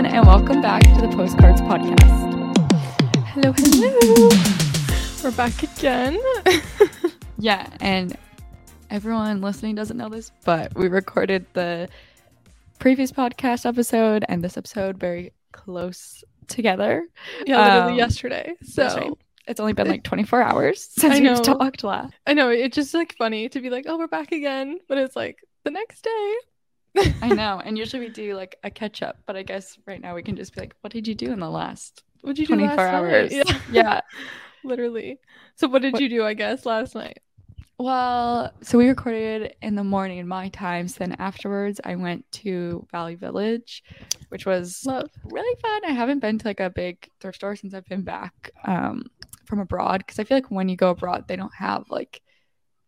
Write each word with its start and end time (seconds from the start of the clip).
everyone, 0.00 0.16
and 0.16 0.26
welcome 0.26 0.62
back 0.62 0.82
to 0.82 1.06
the 1.06 1.14
Postcards 1.14 1.60
Podcast. 1.60 2.56
Hello, 3.26 3.52
hello. 3.54 4.28
We're 5.22 5.36
back 5.36 5.62
again. 5.62 6.18
Yeah, 7.42 7.66
and 7.80 8.18
everyone 8.90 9.40
listening 9.40 9.74
doesn't 9.74 9.96
know 9.96 10.10
this, 10.10 10.30
but 10.44 10.74
we 10.76 10.88
recorded 10.88 11.46
the 11.54 11.88
previous 12.78 13.12
podcast 13.12 13.64
episode 13.64 14.26
and 14.28 14.44
this 14.44 14.58
episode 14.58 14.98
very 14.98 15.32
close 15.52 16.22
together. 16.48 17.06
yeah, 17.46 17.62
literally 17.64 17.92
Um, 17.92 17.98
yesterday. 17.98 18.54
So 18.62 18.84
right. 18.84 19.10
It's 19.48 19.58
only 19.58 19.72
been 19.72 19.88
like 19.88 20.02
24 20.02 20.42
hours 20.42 20.82
since 20.98 21.18
we've 21.18 21.40
talked 21.42 21.82
last. 21.82 22.12
I 22.26 22.34
know 22.34 22.50
it's 22.50 22.74
just 22.74 22.92
like 22.92 23.16
funny 23.16 23.48
to 23.48 23.60
be 23.60 23.70
like, 23.70 23.86
oh, 23.88 23.96
we're 23.96 24.06
back 24.06 24.32
again, 24.32 24.78
but 24.86 24.98
it's 24.98 25.16
like 25.16 25.38
the 25.64 25.70
next 25.70 26.02
day. 26.02 26.34
I 27.22 27.28
know, 27.28 27.60
and 27.64 27.78
usually 27.78 28.00
we 28.06 28.08
do 28.12 28.34
like 28.34 28.56
a 28.64 28.70
catch 28.70 29.02
up, 29.02 29.18
but 29.26 29.36
I 29.36 29.42
guess 29.42 29.78
right 29.86 30.00
now 30.00 30.14
we 30.14 30.22
can 30.22 30.36
just 30.36 30.54
be 30.54 30.60
like, 30.60 30.74
what 30.80 30.92
did 30.92 31.06
you 31.06 31.14
do 31.14 31.32
in 31.32 31.38
the 31.40 31.50
last 31.50 32.02
What 32.22 32.36
did 32.36 32.42
you 32.42 32.46
do 32.48 32.54
24 32.56 32.76
last 32.76 32.94
hours? 32.94 33.32
night? 33.32 33.46
Yeah, 33.46 33.60
yeah. 33.72 34.00
literally. 34.64 35.18
So 35.56 35.68
what 35.68 35.82
did 35.82 35.92
What- 35.94 36.02
you 36.02 36.08
do? 36.08 36.24
I 36.24 36.34
guess 36.34 36.66
last 36.66 36.94
night. 36.94 37.20
Well, 37.78 38.52
so 38.60 38.76
we 38.76 38.88
recorded 38.88 39.54
in 39.62 39.74
the 39.74 39.82
morning 39.84 40.18
in 40.18 40.28
my 40.28 40.50
time. 40.50 40.86
So 40.86 40.96
then 40.98 41.12
afterwards, 41.18 41.80
I 41.82 41.96
went 41.96 42.30
to 42.32 42.86
Value 42.92 43.16
Village, 43.16 43.82
which 44.28 44.44
was 44.44 44.84
Love. 44.84 45.08
really 45.24 45.58
fun. 45.62 45.80
I 45.86 45.92
haven't 45.92 46.18
been 46.18 46.36
to 46.38 46.46
like 46.46 46.60
a 46.60 46.68
big 46.68 47.08
thrift 47.20 47.36
store 47.36 47.56
since 47.56 47.72
I've 47.72 47.86
been 47.86 48.02
back 48.02 48.50
um, 48.66 49.04
from 49.46 49.60
abroad 49.60 50.00
because 50.04 50.18
I 50.18 50.24
feel 50.24 50.36
like 50.36 50.50
when 50.50 50.68
you 50.68 50.76
go 50.76 50.90
abroad, 50.90 51.24
they 51.26 51.36
don't 51.36 51.54
have 51.54 51.84
like 51.88 52.20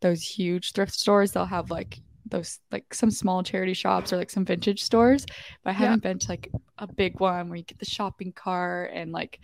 those 0.03 0.21
huge 0.23 0.73
thrift 0.73 0.93
stores. 0.93 1.33
They'll 1.33 1.47
have 1.47 1.71
like 1.71 2.03
those 2.27 2.59
like 2.71 2.95
some 2.95 3.11
small 3.11 3.43
charity 3.43 3.75
shops 3.75 4.13
or 4.13 4.17
like 4.17 4.31
some 4.31 4.45
vintage 4.45 4.83
stores. 4.83 5.27
But 5.65 5.71
I 5.71 5.73
haven't 5.73 6.03
been 6.03 6.19
to 6.19 6.29
like 6.29 6.51
a 6.79 6.87
big 6.87 7.21
one 7.21 7.49
where 7.49 7.57
you 7.57 7.65
get 7.65 7.79
the 7.79 7.85
shopping 7.85 8.33
cart 8.33 8.91
and 8.95 9.13
like 9.13 9.41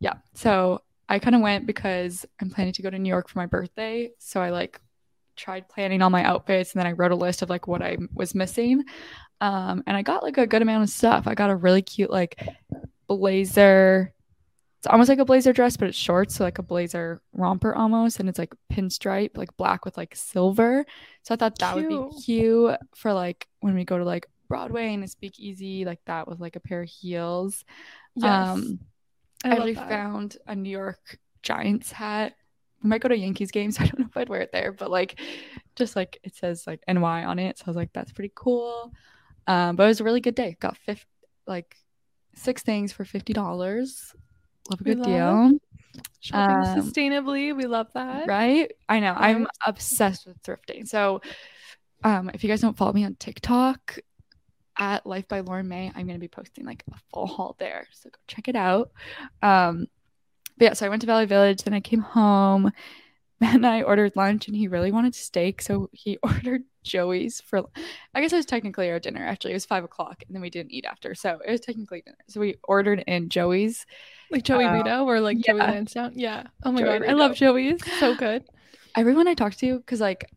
yeah. 0.00 0.14
So 0.34 0.82
I 1.08 1.18
kind 1.18 1.34
of 1.34 1.42
went 1.42 1.66
because 1.66 2.24
I'm 2.40 2.50
planning 2.50 2.72
to 2.74 2.82
go 2.82 2.90
to 2.90 2.98
New 2.98 3.08
York 3.08 3.28
for 3.28 3.38
my 3.38 3.46
birthday. 3.46 4.10
So 4.18 4.40
I 4.40 4.50
like 4.50 4.80
tried 5.36 5.68
planning 5.68 6.02
all 6.02 6.10
my 6.10 6.24
outfits 6.24 6.72
and 6.72 6.80
then 6.80 6.86
I 6.86 6.92
wrote 6.92 7.12
a 7.12 7.16
list 7.16 7.42
of 7.42 7.50
like 7.50 7.66
what 7.66 7.82
I 7.82 7.96
was 8.14 8.34
missing. 8.34 8.84
Um, 9.40 9.82
and 9.86 9.96
I 9.96 10.02
got 10.02 10.22
like 10.22 10.38
a 10.38 10.46
good 10.46 10.62
amount 10.62 10.84
of 10.84 10.90
stuff. 10.90 11.26
I 11.26 11.34
got 11.34 11.50
a 11.50 11.56
really 11.56 11.82
cute 11.82 12.10
like 12.10 12.40
blazer. 13.08 14.12
It's 14.84 14.92
almost 14.92 15.08
like 15.08 15.18
a 15.18 15.24
blazer 15.24 15.54
dress, 15.54 15.78
but 15.78 15.88
it's 15.88 15.96
short, 15.96 16.30
so 16.30 16.44
like 16.44 16.58
a 16.58 16.62
blazer 16.62 17.22
romper 17.32 17.74
almost, 17.74 18.20
and 18.20 18.28
it's 18.28 18.38
like 18.38 18.54
pinstripe, 18.70 19.34
like 19.34 19.56
black 19.56 19.86
with 19.86 19.96
like 19.96 20.14
silver. 20.14 20.84
So 21.22 21.32
I 21.32 21.38
thought 21.38 21.58
that 21.60 21.74
would 21.74 21.88
be 21.88 21.96
Cute. 21.96 22.24
cute 22.26 22.80
for 22.94 23.14
like 23.14 23.48
when 23.60 23.74
we 23.74 23.86
go 23.86 23.96
to 23.96 24.04
like 24.04 24.26
Broadway 24.46 24.92
and 24.92 25.02
a 25.02 25.08
speakeasy, 25.08 25.86
like 25.86 26.00
that 26.04 26.28
with 26.28 26.38
like 26.38 26.56
a 26.56 26.60
pair 26.60 26.82
of 26.82 26.90
heels. 26.90 27.64
Yes. 28.14 28.30
Um, 28.30 28.78
I, 29.42 29.48
I, 29.48 29.52
actually 29.52 29.72
that. 29.72 29.88
found 29.88 30.36
a 30.46 30.54
New 30.54 30.68
York 30.68 31.18
Giants 31.42 31.90
hat. 31.90 32.34
I 32.84 32.86
might 32.86 33.00
go 33.00 33.08
to 33.08 33.16
Yankees 33.16 33.52
games. 33.52 33.76
I 33.80 33.86
don't 33.86 34.00
know 34.00 34.06
if 34.10 34.16
I'd 34.18 34.28
wear 34.28 34.42
it 34.42 34.52
there, 34.52 34.70
but 34.70 34.90
like, 34.90 35.18
just 35.76 35.96
like 35.96 36.20
it 36.22 36.36
says 36.36 36.66
like 36.66 36.80
NY 36.86 37.24
on 37.24 37.38
it, 37.38 37.56
so 37.56 37.64
I 37.66 37.70
was 37.70 37.76
like, 37.76 37.94
that's 37.94 38.12
pretty 38.12 38.32
cool. 38.34 38.92
Um, 39.46 39.76
but 39.76 39.84
it 39.84 39.86
was 39.86 40.00
a 40.00 40.04
really 40.04 40.20
good 40.20 40.34
day. 40.34 40.58
Got 40.60 40.76
fifth, 40.76 41.06
like 41.46 41.74
six 42.34 42.62
things 42.62 42.92
for 42.92 43.06
fifty 43.06 43.32
dollars. 43.32 44.14
Love 44.70 44.80
a 44.80 44.84
good 44.84 44.98
love 44.98 45.06
deal, 45.06 45.58
shopping 46.20 46.56
um, 46.80 46.82
sustainably. 46.82 47.54
We 47.54 47.66
love 47.66 47.88
that. 47.94 48.26
right? 48.26 48.72
I 48.88 49.00
know. 49.00 49.12
I'm 49.14 49.46
obsessed 49.66 50.26
with 50.26 50.42
thrifting. 50.42 50.88
So, 50.88 51.20
um, 52.02 52.30
if 52.32 52.42
you 52.42 52.48
guys 52.48 52.60
don't 52.60 52.76
follow 52.76 52.92
me 52.92 53.04
on 53.04 53.14
TikTok 53.16 53.98
at 54.78 55.06
Life 55.06 55.28
by 55.28 55.40
Lauren 55.40 55.68
May, 55.68 55.92
I'm 55.94 56.06
gonna 56.06 56.18
be 56.18 56.28
posting 56.28 56.64
like 56.64 56.82
a 56.90 56.96
full 57.12 57.26
haul 57.26 57.56
there. 57.58 57.86
So 57.92 58.10
go 58.10 58.18
check 58.26 58.48
it 58.48 58.56
out. 58.56 58.90
Um, 59.42 59.86
but 60.56 60.64
yeah, 60.64 60.72
so 60.72 60.86
I 60.86 60.88
went 60.88 61.00
to 61.02 61.06
Value 61.06 61.26
Village, 61.26 61.62
then 61.62 61.74
I 61.74 61.80
came 61.80 62.00
home. 62.00 62.72
Matt 63.40 63.56
and 63.56 63.66
I 63.66 63.82
ordered 63.82 64.14
lunch, 64.14 64.46
and 64.46 64.56
he 64.56 64.68
really 64.68 64.92
wanted 64.92 65.14
steak, 65.14 65.60
so 65.60 65.90
he 65.92 66.18
ordered 66.22 66.62
Joey's 66.84 67.40
for. 67.40 67.64
I 68.14 68.20
guess 68.20 68.32
it 68.32 68.36
was 68.36 68.46
technically 68.46 68.90
our 68.90 69.00
dinner. 69.00 69.24
Actually, 69.26 69.52
it 69.52 69.54
was 69.54 69.64
five 69.66 69.82
o'clock, 69.84 70.22
and 70.26 70.34
then 70.34 70.42
we 70.42 70.50
didn't 70.50 70.72
eat 70.72 70.84
after, 70.84 71.14
so 71.14 71.40
it 71.44 71.50
was 71.50 71.60
technically 71.60 72.02
dinner. 72.04 72.18
So 72.28 72.40
we 72.40 72.56
ordered 72.62 73.02
in 73.06 73.28
Joey's. 73.28 73.86
Like 74.30 74.44
Joey 74.44 74.64
Um, 74.64 74.74
Rideau 74.74 75.04
or 75.04 75.20
like 75.20 75.38
Joey 75.38 75.58
yeah. 75.58 75.70
Lansdowne. 75.70 76.12
Yeah. 76.14 76.44
Oh 76.64 76.72
my 76.72 76.80
Joey 76.80 76.98
god. 77.00 77.08
I 77.08 77.12
love 77.12 77.34
Joey's. 77.34 77.80
So 77.98 78.14
good. 78.14 78.44
everyone 78.96 79.28
I 79.28 79.34
talk 79.34 79.54
to, 79.56 79.78
because 79.78 80.00
like 80.00 80.30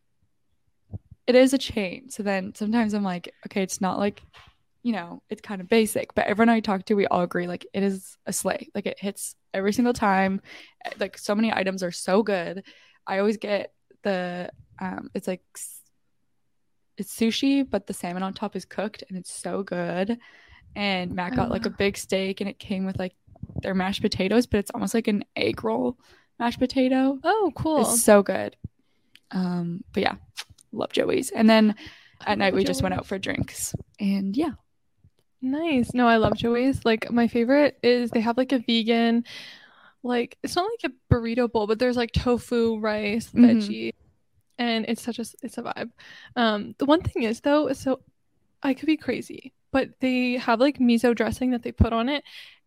it 1.26 1.36
is 1.36 1.54
a 1.54 1.58
chain. 1.58 2.10
So 2.10 2.24
then 2.24 2.56
sometimes 2.56 2.94
I'm 2.94 3.04
like, 3.04 3.34
okay, 3.48 3.62
it's 3.62 3.82
not 3.82 4.00
like, 4.00 4.22
you 4.84 4.94
know, 4.94 5.22
it's 5.30 5.42
kind 5.42 5.62
of 5.62 5.68
basic. 5.68 6.16
But 6.16 6.28
everyone 6.28 6.50
I 6.50 6.60
talk 6.62 6.86
to, 6.86 6.94
we 6.96 7.08
all 7.08 7.22
agree 7.22 7.48
like 7.48 7.66
it 7.74 7.84
is 7.84 8.18
a 8.26 8.34
sleigh. 8.34 8.70
Like 8.74 8.86
it 8.86 9.00
hits 9.00 9.36
every 9.54 9.74
single 9.74 9.94
time. 9.94 10.42
Like 11.00 11.18
so 11.18 11.36
many 11.36 11.52
items 11.52 11.84
are 11.84 11.92
so 11.92 12.24
good. 12.24 12.64
I 13.06 13.20
always 13.20 13.38
get 13.38 13.74
the 14.04 14.50
um 14.80 15.10
it's 15.14 15.28
like 15.28 15.42
it's 16.98 17.16
sushi, 17.16 17.68
but 17.70 17.88
the 17.88 17.94
salmon 17.94 18.24
on 18.24 18.34
top 18.34 18.56
is 18.56 18.66
cooked 18.66 19.04
and 19.10 19.18
it's 19.18 19.32
so 19.34 19.64
good. 19.64 20.18
And 20.76 21.14
Matt 21.14 21.36
got 21.36 21.50
like 21.50 21.66
a 21.66 21.70
big 21.72 21.98
steak 21.98 22.42
and 22.42 22.50
it 22.50 22.60
came 22.60 22.86
with 22.86 23.00
like 23.00 23.16
their 23.62 23.74
mashed 23.74 24.02
potatoes, 24.02 24.46
but 24.46 24.60
it's 24.60 24.72
almost 24.72 24.94
like 24.94 25.08
an 25.08 25.24
egg 25.36 25.64
roll 25.64 25.98
mashed 26.40 26.60
potato. 26.60 27.20
Oh, 27.24 27.52
cool. 27.56 27.82
It's 27.82 28.04
so 28.04 28.22
good. 28.22 28.56
Um, 29.32 29.84
but 29.94 30.04
yeah, 30.04 30.16
love 30.72 30.92
Joey's. 30.92 31.32
And 31.32 31.50
then 31.50 31.76
I 32.26 32.32
at 32.34 32.38
night 32.38 32.54
we 32.54 32.64
just 32.64 32.82
went 32.82 32.94
out 32.94 33.06
for 33.06 33.18
drinks. 33.18 33.74
And 34.00 34.36
yeah. 34.36 34.52
Nice. 35.42 35.94
No, 35.94 36.08
I 36.08 36.18
love 36.18 36.36
Joey's. 36.36 36.84
Like 36.86 37.12
my 37.12 37.28
favorite 37.28 37.78
is 37.84 38.10
they 38.12 38.22
have 38.22 38.38
like 38.38 38.52
a 38.52 38.60
vegan, 38.60 39.24
like 40.04 40.38
it's 40.44 40.56
not 40.56 40.70
like 40.82 40.92
a 40.92 41.14
burrito 41.14 41.52
bowl, 41.52 41.68
but 41.68 41.80
there's 41.80 41.98
like 41.98 42.12
tofu, 42.12 42.80
rice, 42.80 43.30
Mhm. 43.32 43.42
veggie, 43.62 43.92
and 44.58 44.86
it's 44.88 45.02
such 45.02 45.20
a 45.20 45.26
it's 45.44 45.58
a 45.58 45.64
vibe. 45.64 45.92
Um, 46.36 46.76
the 46.80 46.86
one 46.86 47.02
thing 47.02 47.24
is 47.24 47.42
though, 47.42 47.72
so 47.74 48.02
I 48.64 48.74
could 48.74 48.88
be 48.88 48.98
crazy, 48.98 49.54
but 49.72 49.90
they 50.00 50.34
have 50.38 50.60
like 50.60 50.80
miso 50.80 51.16
dressing 51.16 51.52
that 51.52 51.64
they 51.64 51.72
put 51.72 51.94
on 51.94 52.10
it, 52.10 52.24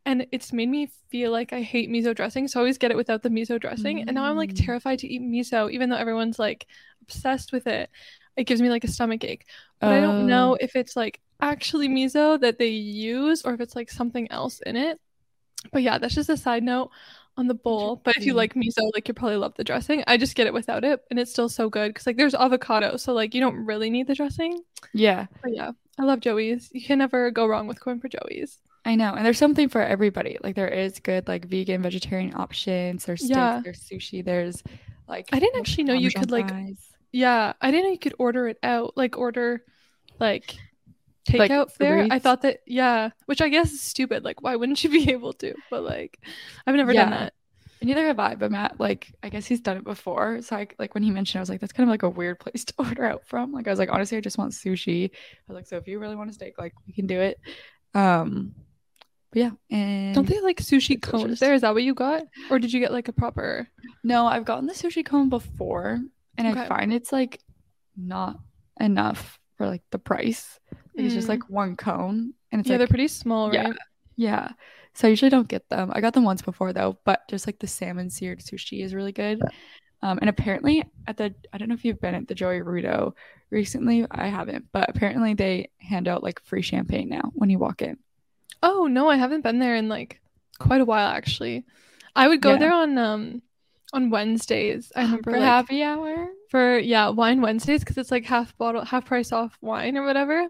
and 0.06 0.26
it's 0.32 0.52
made 0.52 0.68
me 0.68 0.90
feel 1.10 1.30
like 1.32 1.52
I 1.52 1.62
hate 1.62 1.90
miso 1.90 2.14
dressing, 2.14 2.48
so 2.48 2.60
I 2.60 2.62
always 2.62 2.78
get 2.78 2.90
it 2.90 2.96
without 2.96 3.22
the 3.22 3.28
miso 3.28 3.60
dressing, 3.60 4.02
and 4.06 4.14
now 4.14 4.24
I'm 4.24 4.36
like 4.36 4.52
Mm. 4.52 4.54
terrified 4.54 5.00
to 5.00 5.08
eat 5.08 5.22
miso, 5.22 5.70
even 5.70 5.90
though 5.90 5.96
everyone's 5.96 6.38
like 6.38 6.66
obsessed 7.02 7.52
with 7.52 7.66
it. 7.66 7.90
It 8.36 8.44
gives 8.44 8.62
me 8.62 8.70
like 8.70 8.84
a 8.84 8.88
stomach 8.88 9.24
ache 9.24 9.46
but 9.80 9.90
I 9.92 10.00
don't 10.00 10.20
know 10.20 10.52
Oh. 10.52 10.58
if 10.60 10.76
it's 10.76 10.96
like 10.96 11.20
actually 11.40 11.88
miso 11.88 12.40
that 12.40 12.58
they 12.58 12.68
use 12.68 13.42
or 13.42 13.54
if 13.54 13.60
it's 13.60 13.74
like 13.76 13.90
something 13.90 14.30
else 14.30 14.60
in 14.64 14.76
it. 14.76 14.98
But 15.72 15.82
yeah, 15.82 15.98
that's 15.98 16.14
just 16.14 16.30
a 16.30 16.36
side 16.36 16.62
note 16.62 16.90
on 17.40 17.48
the 17.48 17.54
bowl. 17.54 18.00
But 18.04 18.16
if 18.16 18.24
you 18.24 18.34
like 18.34 18.54
miso, 18.54 18.88
like 18.94 19.08
you 19.08 19.14
probably 19.14 19.36
love 19.36 19.54
the 19.56 19.64
dressing. 19.64 20.04
I 20.06 20.16
just 20.16 20.36
get 20.36 20.46
it 20.46 20.52
without 20.54 20.84
it, 20.84 21.02
and 21.10 21.18
it's 21.18 21.32
still 21.32 21.48
so 21.48 21.68
good 21.68 21.88
because 21.88 22.06
like 22.06 22.16
there's 22.16 22.34
avocado, 22.34 22.96
so 22.96 23.12
like 23.12 23.34
you 23.34 23.40
don't 23.40 23.56
really 23.66 23.90
need 23.90 24.06
the 24.06 24.14
dressing. 24.14 24.62
Yeah, 24.92 25.26
But 25.42 25.54
yeah, 25.54 25.72
I 25.98 26.04
love 26.04 26.20
Joey's. 26.20 26.70
You 26.72 26.82
can 26.82 26.98
never 26.98 27.30
go 27.30 27.46
wrong 27.46 27.66
with 27.66 27.80
corn 27.80 28.00
for 28.00 28.08
Joey's. 28.08 28.58
I 28.84 28.94
know. 28.94 29.12
And 29.14 29.26
there's 29.26 29.38
something 29.38 29.68
for 29.68 29.82
everybody. 29.82 30.38
Like 30.42 30.54
there 30.54 30.68
is 30.68 31.00
good 31.00 31.28
like 31.28 31.44
vegan, 31.46 31.82
vegetarian 31.82 32.34
options. 32.34 33.04
There's 33.04 33.20
steaks, 33.24 33.36
Yeah. 33.36 33.60
there's 33.62 33.80
sushi, 33.80 34.24
there's 34.24 34.62
like 35.08 35.28
I 35.32 35.38
didn't 35.40 35.58
actually 35.60 35.84
know 35.84 35.94
you 35.94 36.10
could 36.10 36.30
like 36.30 36.50
yeah, 37.12 37.52
I 37.60 37.70
didn't 37.70 37.86
know 37.86 37.90
you 37.92 37.98
could 37.98 38.14
order 38.18 38.46
it 38.48 38.58
out, 38.62 38.96
like 38.96 39.18
order 39.18 39.64
Like 40.18 40.56
takeout 41.32 41.70
Uber 41.80 42.04
there. 42.04 42.06
I 42.10 42.18
thought 42.18 42.42
that 42.42 42.60
yeah, 42.66 43.10
which 43.26 43.40
I 43.40 43.48
guess 43.48 43.72
is 43.72 43.80
stupid. 43.80 44.24
Like 44.24 44.42
why 44.42 44.56
wouldn't 44.56 44.82
you 44.84 44.90
be 44.90 45.10
able 45.12 45.32
to? 45.34 45.54
But 45.70 45.82
like 45.82 46.18
I've 46.66 46.74
never 46.74 46.92
done 46.92 47.10
Yeah. 47.10 47.18
that. 47.18 47.34
Neither 47.82 48.06
have 48.08 48.18
I, 48.18 48.34
but 48.34 48.50
Matt, 48.52 48.78
like, 48.78 49.14
I 49.22 49.30
guess 49.30 49.46
he's 49.46 49.62
done 49.62 49.78
it 49.78 49.84
before. 49.84 50.42
So, 50.42 50.54
I, 50.54 50.68
like, 50.78 50.92
when 50.92 51.02
he 51.02 51.10
mentioned, 51.10 51.38
I 51.38 51.40
was 51.40 51.48
like, 51.48 51.60
that's 51.60 51.72
kind 51.72 51.88
of 51.88 51.90
like 51.90 52.02
a 52.02 52.10
weird 52.10 52.38
place 52.38 52.62
to 52.66 52.74
order 52.78 53.06
out 53.06 53.22
from. 53.26 53.52
Like, 53.52 53.66
I 53.66 53.70
was 53.70 53.78
like, 53.78 53.88
honestly, 53.90 54.18
I 54.18 54.20
just 54.20 54.36
want 54.36 54.52
sushi. 54.52 55.06
I 55.08 55.12
was 55.48 55.54
like, 55.54 55.66
so 55.66 55.78
if 55.78 55.88
you 55.88 55.98
really 55.98 56.14
want 56.14 56.28
a 56.28 56.34
steak, 56.34 56.58
like, 56.58 56.74
we 56.86 56.92
can 56.92 57.06
do 57.06 57.18
it. 57.18 57.40
Um, 57.94 58.54
but 59.32 59.38
yeah, 59.38 59.50
and 59.70 60.14
Don't 60.14 60.28
they 60.28 60.40
like 60.40 60.58
sushi 60.58 61.00
cones 61.00 61.22
delicious. 61.22 61.40
there? 61.40 61.54
Is 61.54 61.62
that 61.62 61.72
what 61.72 61.82
you 61.82 61.94
got? 61.94 62.24
Or 62.50 62.58
did 62.58 62.70
you 62.70 62.80
get 62.80 62.92
like 62.92 63.08
a 63.08 63.12
proper 63.14 63.66
No, 64.04 64.26
I've 64.26 64.44
gotten 64.44 64.66
the 64.66 64.74
sushi 64.74 65.02
cone 65.02 65.30
before, 65.30 66.00
and 66.36 66.46
I 66.48 66.66
find 66.66 66.92
it's 66.92 67.12
like 67.12 67.40
not 67.96 68.38
enough 68.78 69.38
for 69.56 69.66
like 69.66 69.84
the 69.90 69.98
price. 69.98 70.60
Like, 71.00 71.06
It's 71.06 71.14
just 71.14 71.26
Mm. 71.26 71.30
like 71.30 71.50
one 71.50 71.76
cone, 71.76 72.34
and 72.52 72.60
it's 72.60 72.68
Yeah, 72.68 72.74
like 72.74 72.78
they're 72.80 72.86
pretty 72.88 73.08
small, 73.08 73.52
yeah. 73.52 73.68
right? 73.68 73.76
yeah. 74.16 74.48
So 74.94 75.06
I 75.06 75.10
usually 75.10 75.30
don't 75.30 75.48
get 75.48 75.68
them. 75.68 75.90
I 75.94 76.00
got 76.00 76.14
them 76.14 76.24
once 76.24 76.42
before 76.42 76.72
though, 76.72 76.98
but 77.04 77.22
just 77.28 77.46
like 77.46 77.58
the 77.58 77.66
salmon 77.66 78.10
seared 78.10 78.40
sushi 78.40 78.82
is 78.84 78.94
really 78.94 79.12
good. 79.12 79.40
Um, 80.02 80.18
and 80.20 80.28
apparently 80.30 80.84
at 81.06 81.16
the 81.16 81.34
I 81.52 81.58
don't 81.58 81.68
know 81.68 81.74
if 81.74 81.84
you've 81.84 82.00
been 82.00 82.14
at 82.14 82.26
the 82.26 82.34
Joey 82.34 82.60
Rideau 82.62 83.14
recently. 83.50 84.06
I 84.10 84.28
haven't, 84.28 84.66
but 84.72 84.88
apparently 84.88 85.34
they 85.34 85.70
hand 85.78 86.08
out 86.08 86.22
like 86.22 86.40
free 86.42 86.62
champagne 86.62 87.08
now 87.08 87.30
when 87.34 87.50
you 87.50 87.58
walk 87.58 87.82
in. 87.82 87.98
Oh 88.62 88.86
no, 88.88 89.08
I 89.08 89.16
haven't 89.16 89.42
been 89.42 89.58
there 89.58 89.76
in 89.76 89.88
like 89.88 90.20
quite 90.58 90.80
a 90.80 90.84
while 90.86 91.08
actually. 91.08 91.64
I 92.16 92.28
would 92.28 92.40
go 92.40 92.52
Yeah. 92.52 92.56
there 92.58 92.72
on 92.72 92.98
um 92.98 93.42
on 93.92 94.10
Wednesdays. 94.10 94.92
I 94.94 95.02
remember 95.02 95.30
for 95.30 95.38
like, 95.38 95.42
happy 95.42 95.82
hour. 95.82 96.28
for 96.50 96.78
yeah, 96.78 97.08
wine 97.08 97.40
Wednesdays 97.40 97.80
because 97.80 97.98
it's 97.98 98.10
like 98.10 98.24
half 98.24 98.56
bottle 98.58 98.84
half 98.84 99.06
price 99.06 99.32
off 99.32 99.56
wine 99.60 99.96
or 99.96 100.04
whatever. 100.04 100.46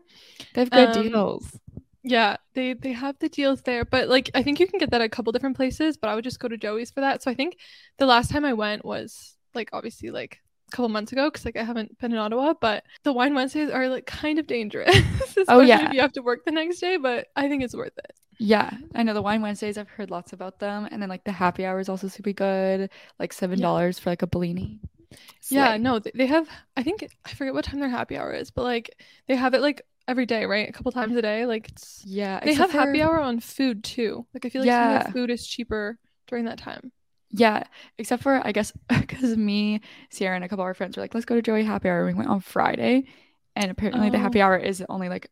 They 0.55 0.61
have 0.63 0.71
good 0.71 0.97
um, 0.97 1.03
deals. 1.03 1.59
Yeah, 2.03 2.37
they 2.55 2.73
they 2.75 2.93
have 2.93 3.19
the 3.19 3.29
deals 3.29 3.63
there, 3.63 3.85
but 3.85 4.09
like 4.09 4.31
I 4.35 4.43
think 4.43 4.59
you 4.61 4.67
can 4.67 4.79
get 4.79 4.91
that 4.91 5.01
at 5.01 5.07
a 5.07 5.09
couple 5.11 5.33
different 5.33 5.57
places, 5.57 5.97
but 5.97 6.09
I 6.09 6.15
would 6.15 6.25
just 6.25 6.41
go 6.41 6.49
to 6.49 6.57
Joey's 6.57 6.91
for 6.91 7.01
that. 7.01 7.23
So 7.23 7.31
I 7.31 7.35
think 7.35 7.57
the 7.99 8.07
last 8.07 8.31
time 8.31 8.45
I 8.45 8.55
went 8.55 8.85
was 8.85 9.37
like 9.55 9.71
obviously 9.73 10.11
like 10.11 10.41
couple 10.71 10.89
months 10.89 11.13
ago 11.13 11.29
because 11.31 11.45
like 11.45 11.57
I 11.57 11.63
haven't 11.65 11.99
been 11.99 12.13
in 12.13 12.19
Ottawa, 12.19 12.55
but 12.61 12.85
the 13.03 13.13
wine 13.13 13.35
Wednesdays 13.35 13.71
are 13.71 13.89
like 13.89 14.07
kind 14.07 14.39
of 14.39 14.47
dangerous. 14.47 14.95
Oh, 15.49 15.61
yeah. 15.61 15.87
if 15.89 15.95
you 15.95 16.01
have 16.01 16.13
to 16.13 16.23
work 16.23 16.45
the 16.45 16.51
next 16.53 16.81
day, 16.81 16.97
but 16.97 17.29
I 17.35 17.49
think 17.49 17.63
it's 17.63 17.75
worth 17.75 17.97
it. 17.97 18.13
Yeah, 18.39 18.71
I 18.95 19.03
know 19.03 19.15
the 19.15 19.23
wine 19.23 19.43
Wednesdays. 19.43 19.79
I've 19.79 19.89
heard 19.89 20.11
lots 20.11 20.33
about 20.33 20.59
them, 20.59 20.89
and 20.91 21.01
then 21.01 21.09
like 21.09 21.25
the 21.25 21.33
happy 21.33 21.65
hour 21.65 21.79
is 21.79 21.89
also 21.89 22.09
super 22.09 22.33
good. 22.33 22.91
Like 23.19 23.33
seven 23.33 23.61
dollars 23.61 23.99
for 23.99 24.11
like 24.11 24.23
a 24.23 24.27
Bellini. 24.27 24.81
Yeah, 25.49 25.77
no, 25.77 25.99
they 25.99 26.27
have. 26.27 26.49
I 26.77 26.83
think 26.83 27.07
I 27.25 27.31
forget 27.35 27.53
what 27.55 27.65
time 27.65 27.81
their 27.81 27.89
happy 27.89 28.17
hour 28.17 28.33
is, 28.33 28.51
but 28.51 28.63
like 28.63 28.91
they 29.29 29.37
have 29.37 29.55
it 29.55 29.61
like 29.61 29.83
every 30.09 30.27
day, 30.27 30.47
right? 30.47 30.69
A 30.69 30.73
couple 30.73 30.93
times 30.93 31.17
a 31.17 31.23
day. 31.23 31.47
Like 31.47 31.69
it's 31.69 32.03
yeah. 32.05 32.41
they 32.41 32.55
have 32.55 32.71
except 32.71 32.87
happy 32.87 33.03
hour 33.03 33.21
on 33.21 33.41
food 33.41 33.85
too. 33.85 34.27
Like 34.35 34.45
I 34.45 34.49
feel 34.49 34.63
like 34.63 34.69
Yeah. 34.69 35.11
food 35.11 35.31
is 35.31 35.47
cheaper 35.47 35.99
during 36.27 36.47
that 36.47 36.59
time. 36.59 36.93
Yeah, 37.33 37.63
except 37.99 38.23
for 38.23 38.45
I 38.45 38.53
guess 38.53 38.73
because 38.89 39.37
me, 39.37 39.81
Sierra, 40.11 40.35
and 40.35 40.45
a 40.45 40.49
couple 40.49 40.65
of 40.65 40.67
our 40.67 40.75
friends 40.75 40.97
were 40.97 41.03
like, 41.03 41.15
"Let's 41.15 41.27
go 41.27 41.37
to 41.37 41.43
Joey 41.43 41.65
Happy 41.65 41.89
Hour." 41.89 42.07
We 42.07 42.15
went 42.15 42.29
on 42.29 42.41
Friday, 42.41 43.05
and 43.57 43.71
apparently 43.71 44.11
the 44.11 44.19
Oh. 44.19 44.23
happy 44.23 44.41
hour 44.41 44.57
is 44.57 44.83
only 44.89 45.09
like 45.09 45.29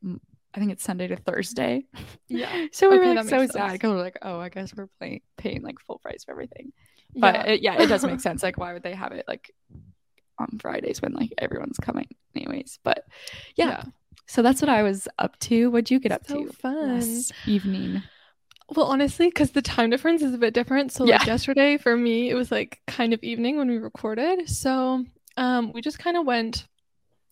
I 0.55 0.61
think 0.61 0.73
it's 0.73 0.83
Sunday 0.85 1.09
to 1.09 1.17
Thursday. 1.17 1.85
Yeah. 2.29 2.59
So 2.73 2.91
we 2.91 2.97
Okay, 2.97 3.09
were 3.09 3.15
like 3.15 3.25
so 3.25 3.41
makes 3.41 3.53
sad 3.53 3.73
because 3.73 3.91
we're 3.91 4.01
like, 4.03 4.19
"Oh, 4.23 4.39
I 4.41 4.49
guess 4.49 4.75
we're 4.77 4.89
paying 5.01 5.23
paying 5.37 5.63
like 5.63 5.79
full 5.81 5.99
price 5.99 6.25
for 6.25 6.33
everything." 6.33 6.73
But 7.21 7.35
yeah. 7.35 7.43
it, 7.47 7.63
yeah, 7.63 7.75
it 7.75 7.87
does 7.89 8.05
make 8.05 8.21
sense. 8.21 8.43
Like, 8.43 8.59
why 8.59 8.73
would 8.73 8.83
they 8.83 8.95
have 8.95 9.13
it 9.13 9.25
like 9.27 9.51
on 10.39 10.59
Fridays 10.61 11.03
when 11.03 11.13
like 11.15 11.33
everyone's 11.39 11.79
coming, 11.79 12.09
anyways? 12.35 12.79
But 12.85 13.05
yeah, 13.57 13.85
so 14.27 14.43
that's 14.43 14.61
what 14.63 14.69
I 14.69 14.83
was 14.83 15.09
up 15.19 15.39
to. 15.41 15.71
What'd 15.71 15.91
you 15.91 16.01
get 16.01 16.13
up 16.13 16.27
So 16.27 16.45
to 16.47 16.47
fun. 16.47 17.25
evening? 17.45 18.03
Well, 18.71 18.87
honestly, 18.87 19.29
because 19.29 19.53
the 19.53 19.63
time 19.63 19.89
difference 19.91 20.23
is 20.23 20.35
a 20.35 20.39
bit 20.39 20.53
different. 20.55 20.93
So, 20.93 21.05
like 21.05 21.25
yesterday 21.25 21.79
for 21.79 21.97
me, 21.97 22.29
it 22.31 22.35
was 22.35 22.51
like 22.51 22.81
kind 22.87 23.15
of 23.15 23.23
evening 23.23 23.57
when 23.57 23.69
we 23.69 23.79
recorded. 23.79 24.49
So, 24.49 25.05
um, 25.37 25.73
we 25.73 25.81
just 25.81 25.99
kind 25.99 26.17
of 26.17 26.27
went. 26.27 26.67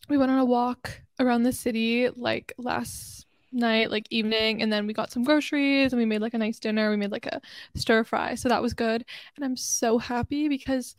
We 0.08 0.18
went 0.18 0.32
on 0.32 0.38
a 0.38 0.44
walk 0.44 1.02
around 1.20 1.44
the 1.44 1.52
city 1.52 2.08
like 2.10 2.52
last 2.58 3.26
night, 3.52 3.90
like 3.90 4.06
evening, 4.10 4.62
and 4.62 4.72
then 4.72 4.86
we 4.86 4.94
got 4.94 5.12
some 5.12 5.24
groceries 5.24 5.92
and 5.92 6.00
we 6.00 6.06
made 6.06 6.20
like 6.22 6.34
a 6.34 6.38
nice 6.38 6.58
dinner. 6.60 6.90
We 6.90 6.96
made 6.96 7.12
like 7.12 7.26
a 7.26 7.40
stir 7.74 8.04
fry, 8.04 8.34
so 8.36 8.48
that 8.50 8.62
was 8.62 8.74
good. 8.74 9.04
And 9.36 9.44
I'm 9.44 9.56
so 9.56 9.98
happy 9.98 10.48
because 10.48 10.96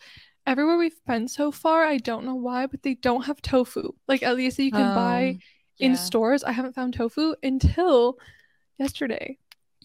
everywhere 0.48 0.78
we've 0.78 1.04
been 1.07 1.28
so 1.28 1.51
far, 1.51 1.86
I 1.86 1.98
don't 1.98 2.25
know 2.25 2.36
why, 2.36 2.68
but 2.68 2.84
they 2.84 2.95
don't 2.95 3.25
have 3.25 3.42
tofu. 3.42 3.94
Like 4.07 4.24
at 4.24 4.36
least 4.38 4.60
you 4.60 4.74
can 4.74 4.92
buy 4.92 5.30
Um, 5.30 5.39
in 5.80 5.95
stores. 5.95 6.44
I 6.44 6.51
haven't 6.54 6.74
found 6.75 6.94
tofu 6.95 7.36
until 7.44 8.18
yesterday. 8.80 9.38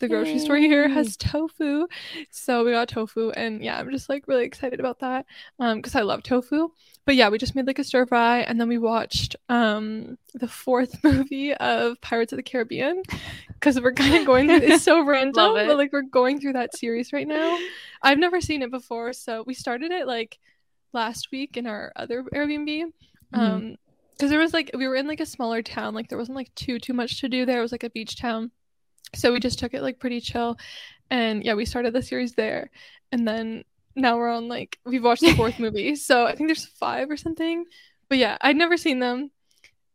The 0.02 0.08
grocery 0.08 0.40
store 0.40 0.56
here 0.56 0.88
has 0.88 1.16
tofu. 1.16 1.86
So 2.30 2.64
we 2.64 2.72
got 2.72 2.88
tofu 2.88 3.30
and 3.30 3.62
yeah, 3.62 3.78
I'm 3.78 3.88
just 3.92 4.08
like 4.08 4.26
really 4.26 4.44
excited 4.44 4.80
about 4.80 4.98
that. 4.98 5.26
Um 5.60 5.78
because 5.78 5.94
I 5.94 6.00
love 6.00 6.24
tofu. 6.24 6.70
But 7.06 7.14
yeah, 7.14 7.28
we 7.28 7.38
just 7.38 7.54
made 7.54 7.68
like 7.68 7.78
a 7.78 7.84
stir 7.84 8.06
fry 8.06 8.40
and 8.40 8.60
then 8.60 8.66
we 8.66 8.78
watched 8.78 9.36
um 9.48 10.18
the 10.34 10.48
fourth 10.48 10.98
movie 11.04 11.54
of 11.54 12.00
Pirates 12.00 12.32
of 12.32 12.36
the 12.38 12.42
Caribbean 12.42 13.04
because 13.54 13.80
we're 13.80 13.92
kind 13.92 14.16
of 14.16 14.26
going 14.26 14.48
through 14.48 14.56
it's 14.72 14.82
so 14.82 15.04
random, 15.06 15.56
it. 15.56 15.68
but 15.68 15.76
like 15.76 15.92
we're 15.92 16.02
going 16.02 16.40
through 16.40 16.54
that 16.54 16.76
series 16.76 17.12
right 17.12 17.28
now. 17.28 17.56
I've 18.02 18.18
never 18.18 18.40
seen 18.40 18.62
it 18.62 18.72
before, 18.72 19.12
so 19.12 19.44
we 19.46 19.54
started 19.54 19.92
it 19.92 20.08
like 20.08 20.40
last 20.92 21.28
week 21.30 21.56
in 21.56 21.68
our 21.68 21.92
other 21.94 22.24
Airbnb. 22.24 22.86
Mhm. 23.32 23.38
Um 23.38 23.76
because 24.10 24.30
there 24.30 24.40
was 24.40 24.52
like 24.52 24.72
we 24.74 24.88
were 24.88 24.96
in 24.96 25.06
like 25.06 25.20
a 25.20 25.26
smaller 25.26 25.62
town, 25.62 25.94
like 25.94 26.08
there 26.08 26.18
wasn't 26.18 26.36
like 26.36 26.52
too 26.56 26.80
too 26.80 26.92
much 26.92 27.20
to 27.20 27.28
do 27.28 27.46
there. 27.46 27.60
It 27.60 27.62
was 27.62 27.72
like 27.72 27.84
a 27.84 27.90
beach 27.90 28.16
town. 28.18 28.50
So 29.14 29.32
we 29.32 29.40
just 29.40 29.58
took 29.58 29.74
it 29.74 29.82
like 29.82 29.98
pretty 29.98 30.20
chill. 30.20 30.56
And 31.10 31.44
yeah, 31.44 31.54
we 31.54 31.64
started 31.64 31.92
the 31.92 32.02
series 32.02 32.34
there. 32.34 32.70
And 33.10 33.28
then 33.28 33.64
now 33.94 34.16
we're 34.16 34.30
on 34.30 34.48
like 34.48 34.78
we've 34.86 35.04
watched 35.04 35.22
the 35.22 35.32
fourth 35.36 35.58
movie. 35.58 35.96
So 35.96 36.26
I 36.26 36.34
think 36.34 36.48
there's 36.48 36.64
five 36.66 37.10
or 37.10 37.16
something. 37.16 37.64
But 38.08 38.18
yeah, 38.18 38.38
I'd 38.40 38.56
never 38.56 38.76
seen 38.76 38.98
them. 38.98 39.30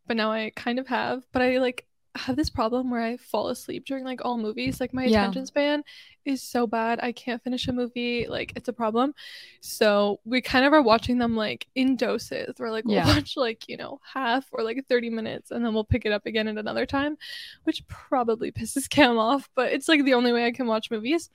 But 0.05 0.17
now 0.17 0.31
I 0.31 0.51
kind 0.55 0.79
of 0.79 0.87
have. 0.87 1.23
But 1.33 1.41
I 1.41 1.57
like 1.57 1.86
have 2.17 2.35
this 2.35 2.49
problem 2.49 2.89
where 2.91 3.01
I 3.01 3.17
fall 3.17 3.49
asleep 3.49 3.85
during 3.85 4.03
like 4.03 4.23
all 4.25 4.37
movies. 4.37 4.79
Like 4.81 4.93
my 4.93 5.05
Yeah. 5.05 5.19
attention 5.21 5.45
span 5.45 5.83
is 6.25 6.41
so 6.43 6.67
bad. 6.67 6.99
I 7.01 7.11
can't 7.11 7.43
finish 7.43 7.67
a 7.67 7.73
movie. 7.73 8.27
Like 8.27 8.53
it's 8.55 8.67
a 8.67 8.73
problem. 8.73 9.13
So 9.61 10.19
we 10.25 10.41
kind 10.41 10.65
of 10.65 10.73
are 10.73 10.81
watching 10.81 11.17
them 11.17 11.35
like 11.35 11.67
in 11.75 11.95
doses. 11.95 12.53
Where 12.57 12.71
like 12.71 12.85
we'll 12.85 12.95
Yeah. 12.95 13.05
watch 13.15 13.37
like, 13.37 13.67
you 13.69 13.77
know, 13.77 13.99
half 14.13 14.47
or 14.51 14.63
like 14.63 14.85
30 14.87 15.09
minutes 15.09 15.51
and 15.51 15.63
then 15.65 15.73
we'll 15.73 15.83
pick 15.83 16.05
it 16.05 16.11
up 16.11 16.25
again 16.25 16.47
at 16.47 16.57
another 16.57 16.85
time, 16.85 17.17
which 17.63 17.87
probably 17.87 18.51
pisses 18.59 18.89
Cam 18.89 19.17
off, 19.17 19.49
but 19.55 19.71
it's 19.71 19.87
like 19.87 20.03
the 20.05 20.13
only 20.13 20.33
way 20.33 20.45
I 20.45 20.51
can 20.51 20.67
watch 20.67 20.91
movies. 20.91 21.29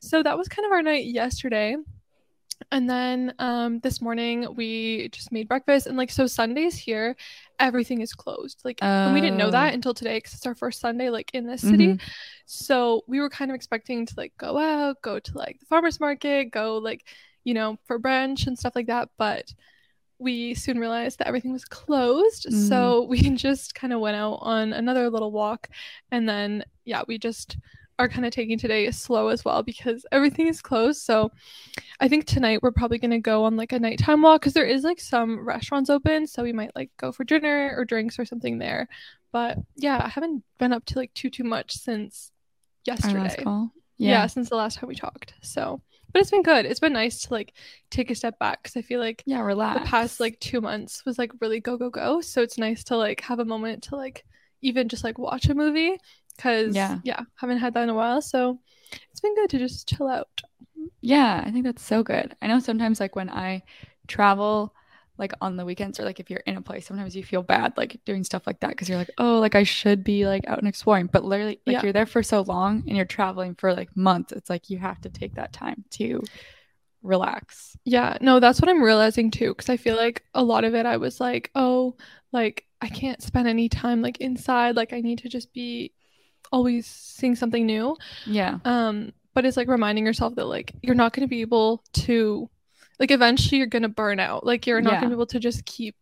So 0.00 0.22
that 0.22 0.36
was 0.38 0.48
kind 0.48 0.66
of 0.66 0.72
our 0.72 0.82
night 0.82 1.06
yesterday. 1.06 1.76
And 2.70 2.88
then 2.88 3.34
um 3.38 3.80
this 3.80 4.00
morning 4.00 4.46
we 4.54 5.08
just 5.10 5.32
made 5.32 5.48
breakfast 5.48 5.86
and 5.86 5.96
like 5.96 6.10
so 6.10 6.26
Sundays 6.26 6.74
here 6.76 7.16
everything 7.58 8.00
is 8.00 8.12
closed. 8.12 8.60
Like 8.64 8.78
and 8.82 9.14
we 9.14 9.20
didn't 9.20 9.36
know 9.36 9.48
Oh. 9.48 9.52
that 9.52 9.74
until 9.74 9.94
today 9.94 10.20
cuz 10.20 10.34
it's 10.34 10.46
our 10.46 10.54
first 10.54 10.80
Sunday 10.80 11.10
like 11.10 11.30
in 11.34 11.46
this 11.46 11.60
city. 11.62 11.88
Mhm. 11.94 12.00
So 12.46 13.02
we 13.06 13.20
were 13.20 13.30
kind 13.30 13.50
of 13.50 13.54
expecting 13.54 14.06
to 14.06 14.14
like 14.16 14.32
go 14.38 14.58
out, 14.58 15.00
go 15.02 15.18
to 15.18 15.38
like 15.38 15.60
the 15.60 15.66
farmers 15.66 16.00
market, 16.00 16.50
go 16.50 16.78
like, 16.78 17.06
you 17.44 17.54
know, 17.54 17.78
for 17.84 17.98
brunch 17.98 18.46
and 18.46 18.58
stuff 18.58 18.74
like 18.74 18.86
that, 18.88 19.08
but 19.18 19.52
we 20.18 20.54
soon 20.54 20.78
realized 20.78 21.18
that 21.18 21.26
everything 21.26 21.52
was 21.52 21.64
closed. 21.64 22.46
Mm. 22.46 22.68
So 22.68 23.02
we 23.04 23.18
just 23.36 23.74
kind 23.74 23.92
of 23.92 24.00
went 24.00 24.16
out 24.16 24.38
on 24.42 24.72
another 24.72 25.10
little 25.10 25.32
walk 25.32 25.68
and 26.10 26.28
then 26.28 26.64
yeah, 26.84 27.02
we 27.08 27.18
just 27.18 27.56
are 27.98 28.08
kind 28.08 28.26
of 28.26 28.32
taking 28.32 28.58
today 28.58 28.90
slow 28.90 29.28
as 29.28 29.44
well 29.44 29.62
because 29.62 30.04
everything 30.10 30.48
is 30.48 30.60
closed. 30.60 31.02
So 31.02 31.30
I 32.00 32.08
think 32.08 32.24
tonight 32.26 32.60
we're 32.62 32.72
probably 32.72 32.98
going 32.98 33.12
to 33.12 33.18
go 33.20 33.44
on 33.44 33.56
like 33.56 33.72
a 33.72 33.78
nighttime 33.78 34.22
walk 34.22 34.40
because 34.40 34.52
there 34.52 34.66
is 34.66 34.82
like 34.82 35.00
some 35.00 35.46
restaurants 35.46 35.90
open. 35.90 36.26
So 36.26 36.42
we 36.42 36.52
might 36.52 36.74
like 36.74 36.90
go 36.96 37.12
for 37.12 37.24
dinner 37.24 37.72
or 37.76 37.84
drinks 37.84 38.18
or 38.18 38.24
something 38.24 38.58
there. 38.58 38.88
But 39.32 39.58
yeah, 39.76 40.00
I 40.04 40.08
haven't 40.08 40.42
been 40.58 40.72
up 40.72 40.84
to 40.86 40.98
like 40.98 41.14
too, 41.14 41.30
too 41.30 41.44
much 41.44 41.72
since 41.72 42.32
yesterday. 42.84 43.18
last 43.20 43.38
call. 43.42 43.70
Yeah. 43.96 44.10
Yeah. 44.10 44.26
since 44.26 44.48
the 44.48 44.56
last 44.56 44.78
time 44.78 44.88
we 44.88 44.96
talked. 44.96 45.34
So, 45.42 45.80
but 46.12 46.20
it's 46.20 46.30
been 46.30 46.42
good. 46.42 46.66
It's 46.66 46.80
been 46.80 46.92
nice 46.92 47.22
to 47.22 47.32
like 47.34 47.54
take 47.90 48.10
a 48.10 48.14
step 48.14 48.38
back 48.40 48.62
because 48.62 48.76
I 48.76 48.82
feel 48.82 48.98
like 49.00 49.22
Yeah, 49.26 49.40
relax. 49.40 49.80
the 49.80 49.86
past 49.86 50.18
like 50.20 50.38
two 50.40 50.60
months 50.60 51.04
was 51.04 51.18
like 51.18 51.30
really 51.40 51.60
go 51.60 51.76
go 51.76 51.90
go 51.90 52.20
so 52.20 52.42
it's 52.42 52.58
nice 52.58 52.82
to 52.84 52.96
like 52.96 53.20
have 53.20 53.38
a 53.38 53.44
moment 53.44 53.84
to 53.84 53.96
like 53.96 54.24
even 54.62 54.88
just 54.88 55.04
like 55.04 55.18
watch 55.18 55.46
a 55.48 55.54
movie 55.54 55.98
because 56.36 56.74
Yeah. 56.74 56.98
yeah 57.04 57.20
haven't 57.36 57.58
had 57.58 57.74
that 57.74 57.82
in 57.84 57.88
a 57.90 57.94
while 57.94 58.20
so 58.22 58.58
it's 59.10 59.20
been 59.20 59.34
good 59.34 59.50
to 59.50 59.58
just 59.58 59.88
chill 59.88 60.08
out 60.08 60.42
Yeah, 61.00 61.42
I 61.44 61.50
think 61.50 61.64
that's 61.64 61.82
so 61.84 62.02
good. 62.02 62.34
I 62.42 62.46
know 62.46 62.60
sometimes 62.60 63.00
like 63.00 63.16
when 63.16 63.28
I 63.30 63.62
travel 64.06 64.74
like 65.18 65.32
on 65.40 65.56
the 65.56 65.64
weekends 65.64 66.00
or 66.00 66.04
like 66.04 66.18
if 66.20 66.30
you're 66.30 66.40
in 66.46 66.56
a 66.56 66.62
place, 66.62 66.86
sometimes 66.86 67.14
you 67.14 67.22
feel 67.24 67.42
bad 67.42 67.72
like 67.76 68.00
doing 68.04 68.24
stuff 68.24 68.46
like 68.46 68.60
that 68.60 68.70
because 68.70 68.88
you're 68.88 68.98
like, 68.98 69.10
oh, 69.18 69.38
like 69.38 69.54
I 69.54 69.62
should 69.64 70.02
be 70.04 70.26
like 70.26 70.46
out 70.46 70.58
and 70.58 70.68
exploring. 70.68 71.06
But 71.12 71.24
literally 71.24 71.60
like 71.66 71.74
Yeah. 71.74 71.82
you're 71.82 71.92
there 71.92 72.06
for 72.06 72.22
so 72.22 72.40
long 72.42 72.82
and 72.86 72.96
you're 72.96 73.04
traveling 73.06 73.54
for 73.54 73.72
like 73.74 73.94
months. 73.96 74.32
It's 74.32 74.50
like 74.50 74.70
you 74.70 74.78
have 74.78 75.00
to 75.02 75.08
take 75.10 75.34
that 75.34 75.52
time 75.52 75.84
to 75.98 76.22
relax. 77.02 77.76
yeah 77.84 78.16
no 78.22 78.40
that's 78.40 78.60
what 78.62 78.68
i'm 78.70 78.82
realizing 78.82 79.30
too 79.30 79.50
because 79.50 79.68
i 79.68 79.76
feel 79.76 79.94
like 79.96 80.24
a 80.32 80.42
lot 80.42 80.64
of 80.64 80.74
it 80.74 80.86
i 80.86 80.96
was 80.96 81.20
like 81.20 81.50
oh 81.54 81.94
like 82.32 82.64
i 82.80 82.88
can't 82.88 83.22
spend 83.22 83.46
any 83.46 83.68
time 83.68 84.00
like 84.00 84.16
inside 84.22 84.74
like 84.74 84.94
i 84.94 85.00
need 85.02 85.18
to 85.18 85.28
just 85.28 85.52
be 85.52 85.92
always 86.52 86.86
seeing 86.86 87.34
something 87.34 87.66
new 87.66 87.96
Yeah. 88.26 88.58
um 88.64 89.12
but 89.34 89.44
it's 89.44 89.56
like 89.56 89.68
reminding 89.68 90.06
yourself 90.06 90.34
that 90.36 90.44
like 90.46 90.72
you're 90.82 90.94
not 90.94 91.12
going 91.12 91.26
to 91.26 91.30
be 91.30 91.40
able 91.40 91.82
to 91.94 92.48
like 93.00 93.10
eventually 93.10 93.58
you're 93.58 93.66
going 93.66 93.82
to 93.82 93.88
burn 93.88 94.20
out 94.20 94.46
like 94.46 94.66
you're 94.66 94.80
not 94.80 94.94
Yeah. 94.94 95.00
going 95.00 95.10
to 95.10 95.16
be 95.16 95.18
able 95.18 95.26
to 95.26 95.40
just 95.40 95.64
keep 95.64 95.96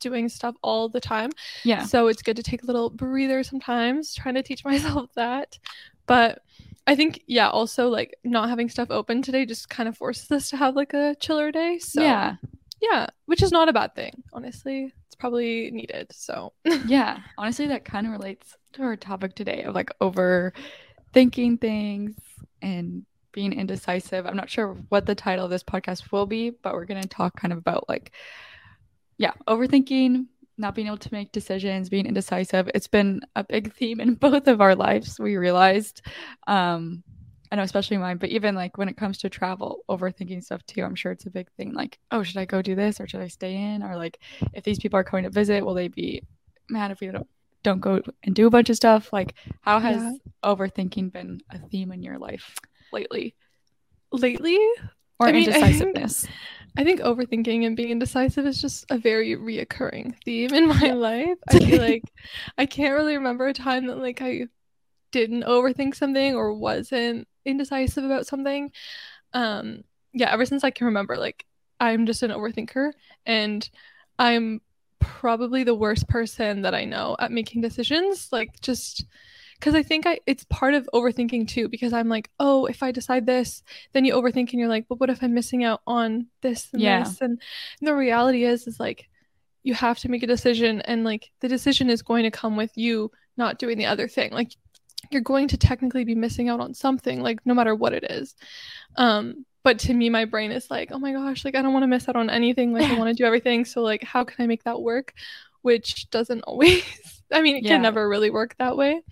doing 0.00 0.28
stuff 0.28 0.54
all 0.62 0.88
the 0.88 1.00
time 1.00 1.30
Yeah. 1.64 1.84
so 1.84 2.06
it's 2.08 2.22
good 2.22 2.36
to 2.36 2.42
take 2.42 2.62
a 2.62 2.66
little 2.66 2.90
breather 2.90 3.42
sometimes 3.42 4.14
trying 4.14 4.34
to 4.36 4.42
teach 4.42 4.64
myself 4.70 5.10
that 5.14 5.58
but 6.06 6.42
i 6.86 6.94
think 6.96 7.20
yeah 7.26 7.48
also 7.48 7.88
like 7.88 8.14
not 8.24 8.48
having 8.48 8.68
stuff 8.68 8.90
open 8.90 9.22
today 9.22 9.44
just 9.46 9.68
kind 9.68 9.88
of 9.88 9.96
forces 9.96 10.30
us 10.30 10.50
to 10.50 10.56
have 10.56 10.74
like 10.76 10.94
a 10.94 11.14
chiller 11.20 11.50
day 11.52 11.78
so 11.78 12.00
yeah. 12.02 12.36
yeah 12.80 13.06
which 13.26 13.42
is 13.42 13.50
not 13.52 13.68
a 13.68 13.72
bad 13.72 13.94
thing 13.94 14.22
honestly 14.32 14.92
it's 15.06 15.16
probably 15.16 15.70
needed 15.72 16.06
so 16.12 16.52
Yeah. 16.86 17.18
Honestly, 17.36 17.66
that 17.68 17.84
kind 17.84 18.06
of 18.06 18.12
relates 18.12 18.56
to 18.74 18.82
our 18.82 18.96
topic 18.96 19.34
today 19.34 19.62
of 19.62 19.74
like 19.74 19.90
overthinking 20.00 21.60
things 21.60 22.14
and 22.60 23.04
being 23.32 23.52
indecisive. 23.52 24.26
I'm 24.26 24.36
not 24.36 24.50
sure 24.50 24.76
what 24.88 25.06
the 25.06 25.14
title 25.14 25.44
of 25.44 25.50
this 25.50 25.64
podcast 25.64 26.12
will 26.12 26.26
be, 26.26 26.50
but 26.50 26.74
we're 26.74 26.84
going 26.84 27.02
to 27.02 27.08
talk 27.08 27.38
kind 27.38 27.52
of 27.52 27.58
about 27.58 27.88
like, 27.88 28.12
yeah, 29.18 29.32
overthinking, 29.48 30.26
not 30.58 30.74
being 30.74 30.86
able 30.86 30.98
to 30.98 31.12
make 31.12 31.32
decisions, 31.32 31.88
being 31.88 32.06
indecisive. 32.06 32.70
It's 32.74 32.88
been 32.88 33.22
a 33.36 33.44
big 33.44 33.74
theme 33.74 34.00
in 34.00 34.14
both 34.16 34.46
of 34.46 34.60
our 34.60 34.74
lives, 34.74 35.18
we 35.18 35.36
realized. 35.36 36.02
Um, 36.46 37.02
I 37.50 37.56
know, 37.56 37.62
especially 37.62 37.98
mine, 37.98 38.16
but 38.16 38.30
even 38.30 38.54
like 38.54 38.78
when 38.78 38.88
it 38.88 38.96
comes 38.96 39.18
to 39.18 39.28
travel, 39.28 39.84
overthinking 39.90 40.42
stuff 40.42 40.64
too, 40.66 40.82
I'm 40.82 40.94
sure 40.94 41.12
it's 41.12 41.26
a 41.26 41.30
big 41.30 41.50
thing. 41.52 41.74
Like, 41.74 41.98
oh, 42.10 42.22
should 42.22 42.38
I 42.38 42.46
go 42.46 42.62
do 42.62 42.74
this 42.74 42.98
or 42.98 43.06
should 43.06 43.20
I 43.20 43.28
stay 43.28 43.54
in? 43.54 43.82
Or 43.82 43.96
like, 43.96 44.18
if 44.54 44.64
these 44.64 44.78
people 44.78 44.98
are 44.98 45.04
coming 45.04 45.24
to 45.24 45.30
visit, 45.30 45.64
will 45.64 45.74
they 45.74 45.88
be 45.88 46.22
mad 46.70 46.90
if 46.90 47.00
we 47.00 47.08
don't 47.08 47.28
don't 47.62 47.80
go 47.80 48.00
and 48.24 48.34
do 48.34 48.46
a 48.46 48.50
bunch 48.50 48.70
of 48.70 48.76
stuff. 48.76 49.12
Like, 49.12 49.34
how 49.60 49.78
has 49.78 50.02
Yeah. 50.02 50.12
overthinking 50.54 51.12
been 51.12 51.40
a 51.50 51.58
theme 51.58 51.92
in 51.92 52.02
your 52.02 52.18
life 52.18 52.58
lately? 52.92 53.34
Lately, 54.10 54.58
Or 55.18 55.28
I 55.28 55.32
mean, 55.32 55.48
I 55.48 55.52
think- 55.52 55.64
indecisiveness? 55.64 56.26
I 56.76 56.84
think 56.84 57.00
overthinking 57.00 57.66
and 57.66 57.76
being 57.76 57.90
indecisive 57.90 58.46
is 58.46 58.60
just 58.60 58.86
a 58.90 58.96
very 58.96 59.36
reoccurring 59.36 60.16
theme 60.24 60.54
in 60.54 60.68
my 60.68 60.92
life. 60.92 61.36
I 61.50 61.58
feel 61.58 61.80
like 61.80 62.02
I 62.56 62.64
can't 62.64 62.94
really 62.94 63.14
remember 63.16 63.46
a 63.46 63.52
time 63.52 63.86
that 63.88 63.98
like 63.98 64.22
I 64.22 64.46
didn't 65.10 65.42
overthink 65.44 65.94
something 65.94 66.34
or 66.34 66.54
wasn't 66.54 67.28
indecisive 67.44 68.04
about 68.04 68.26
something. 68.26 68.72
Um 69.34 69.84
yeah, 70.14 70.32
ever 70.32 70.46
since 70.46 70.64
I 70.64 70.70
can 70.70 70.86
remember 70.86 71.16
like 71.18 71.44
I'm 71.78 72.06
just 72.06 72.22
an 72.22 72.30
overthinker 72.30 72.92
and 73.26 73.68
I'm 74.18 74.62
probably 75.02 75.64
the 75.64 75.74
worst 75.74 76.08
person 76.08 76.62
that 76.62 76.74
I 76.74 76.84
know 76.84 77.16
at 77.18 77.32
making 77.32 77.60
decisions 77.60 78.28
like 78.32 78.60
just 78.60 79.04
because 79.58 79.74
I 79.74 79.82
think 79.82 80.06
I 80.06 80.18
it's 80.26 80.44
part 80.44 80.74
of 80.74 80.88
overthinking 80.92 81.48
too 81.48 81.68
because 81.68 81.92
I'm 81.92 82.08
like, 82.08 82.30
oh, 82.40 82.66
if 82.66 82.82
I 82.82 82.90
decide 82.90 83.26
this, 83.26 83.62
then 83.92 84.04
you 84.04 84.14
overthink 84.14 84.50
and 84.50 84.54
you're 84.54 84.68
like, 84.68 84.86
but 84.88 84.98
what 84.98 85.10
if 85.10 85.22
I'm 85.22 85.34
missing 85.34 85.62
out 85.64 85.82
on 85.86 86.26
this 86.40 86.68
and 86.72 86.82
Yeah. 86.82 87.00
this? 87.00 87.20
And, 87.20 87.40
and 87.80 87.88
the 87.88 87.94
reality 87.94 88.44
is, 88.44 88.66
is 88.66 88.80
like 88.80 89.08
you 89.62 89.74
have 89.74 89.98
to 90.00 90.08
make 90.08 90.24
a 90.24 90.26
decision, 90.26 90.80
and 90.82 91.04
like 91.04 91.30
the 91.40 91.48
decision 91.48 91.90
is 91.90 92.02
going 92.02 92.24
to 92.24 92.30
come 92.32 92.56
with 92.56 92.76
you 92.76 93.12
not 93.36 93.58
doing 93.58 93.78
the 93.78 93.86
other 93.86 94.08
thing. 94.08 94.32
Like 94.32 94.50
you're 95.10 95.22
going 95.22 95.48
to 95.48 95.56
technically 95.56 96.04
be 96.04 96.14
missing 96.16 96.48
out 96.48 96.60
on 96.60 96.74
something, 96.74 97.20
like 97.20 97.38
no 97.46 97.54
matter 97.54 97.74
what 97.74 97.92
it 97.92 98.04
is. 98.10 98.34
Um, 98.96 99.46
but 99.64 99.78
to 99.80 99.94
me, 99.94 100.10
my 100.10 100.24
brain 100.24 100.50
is 100.52 100.70
like, 100.70 100.90
oh 100.92 100.98
my 100.98 101.12
gosh, 101.12 101.44
like 101.44 101.54
I 101.54 101.62
don't 101.62 101.72
want 101.72 101.84
to 101.84 101.88
miss 101.88 102.08
out 102.08 102.16
on 102.16 102.30
anything. 102.30 102.72
Like 102.72 102.90
I 102.90 102.94
want 102.94 103.08
to 103.08 103.14
do 103.14 103.24
everything. 103.24 103.64
So 103.64 103.82
like, 103.82 104.02
how 104.02 104.24
can 104.24 104.42
I 104.42 104.46
make 104.46 104.64
that 104.64 104.80
work? 104.82 105.14
Which 105.62 106.10
doesn't 106.10 106.42
always. 106.46 106.84
I 107.32 107.40
mean, 107.42 107.56
it 107.56 107.64
Yeah. 107.64 107.68
can 107.68 107.82
never 107.82 108.08
really 108.08 108.30
work 108.30 108.56
that 108.58 108.76
way. 108.76 109.02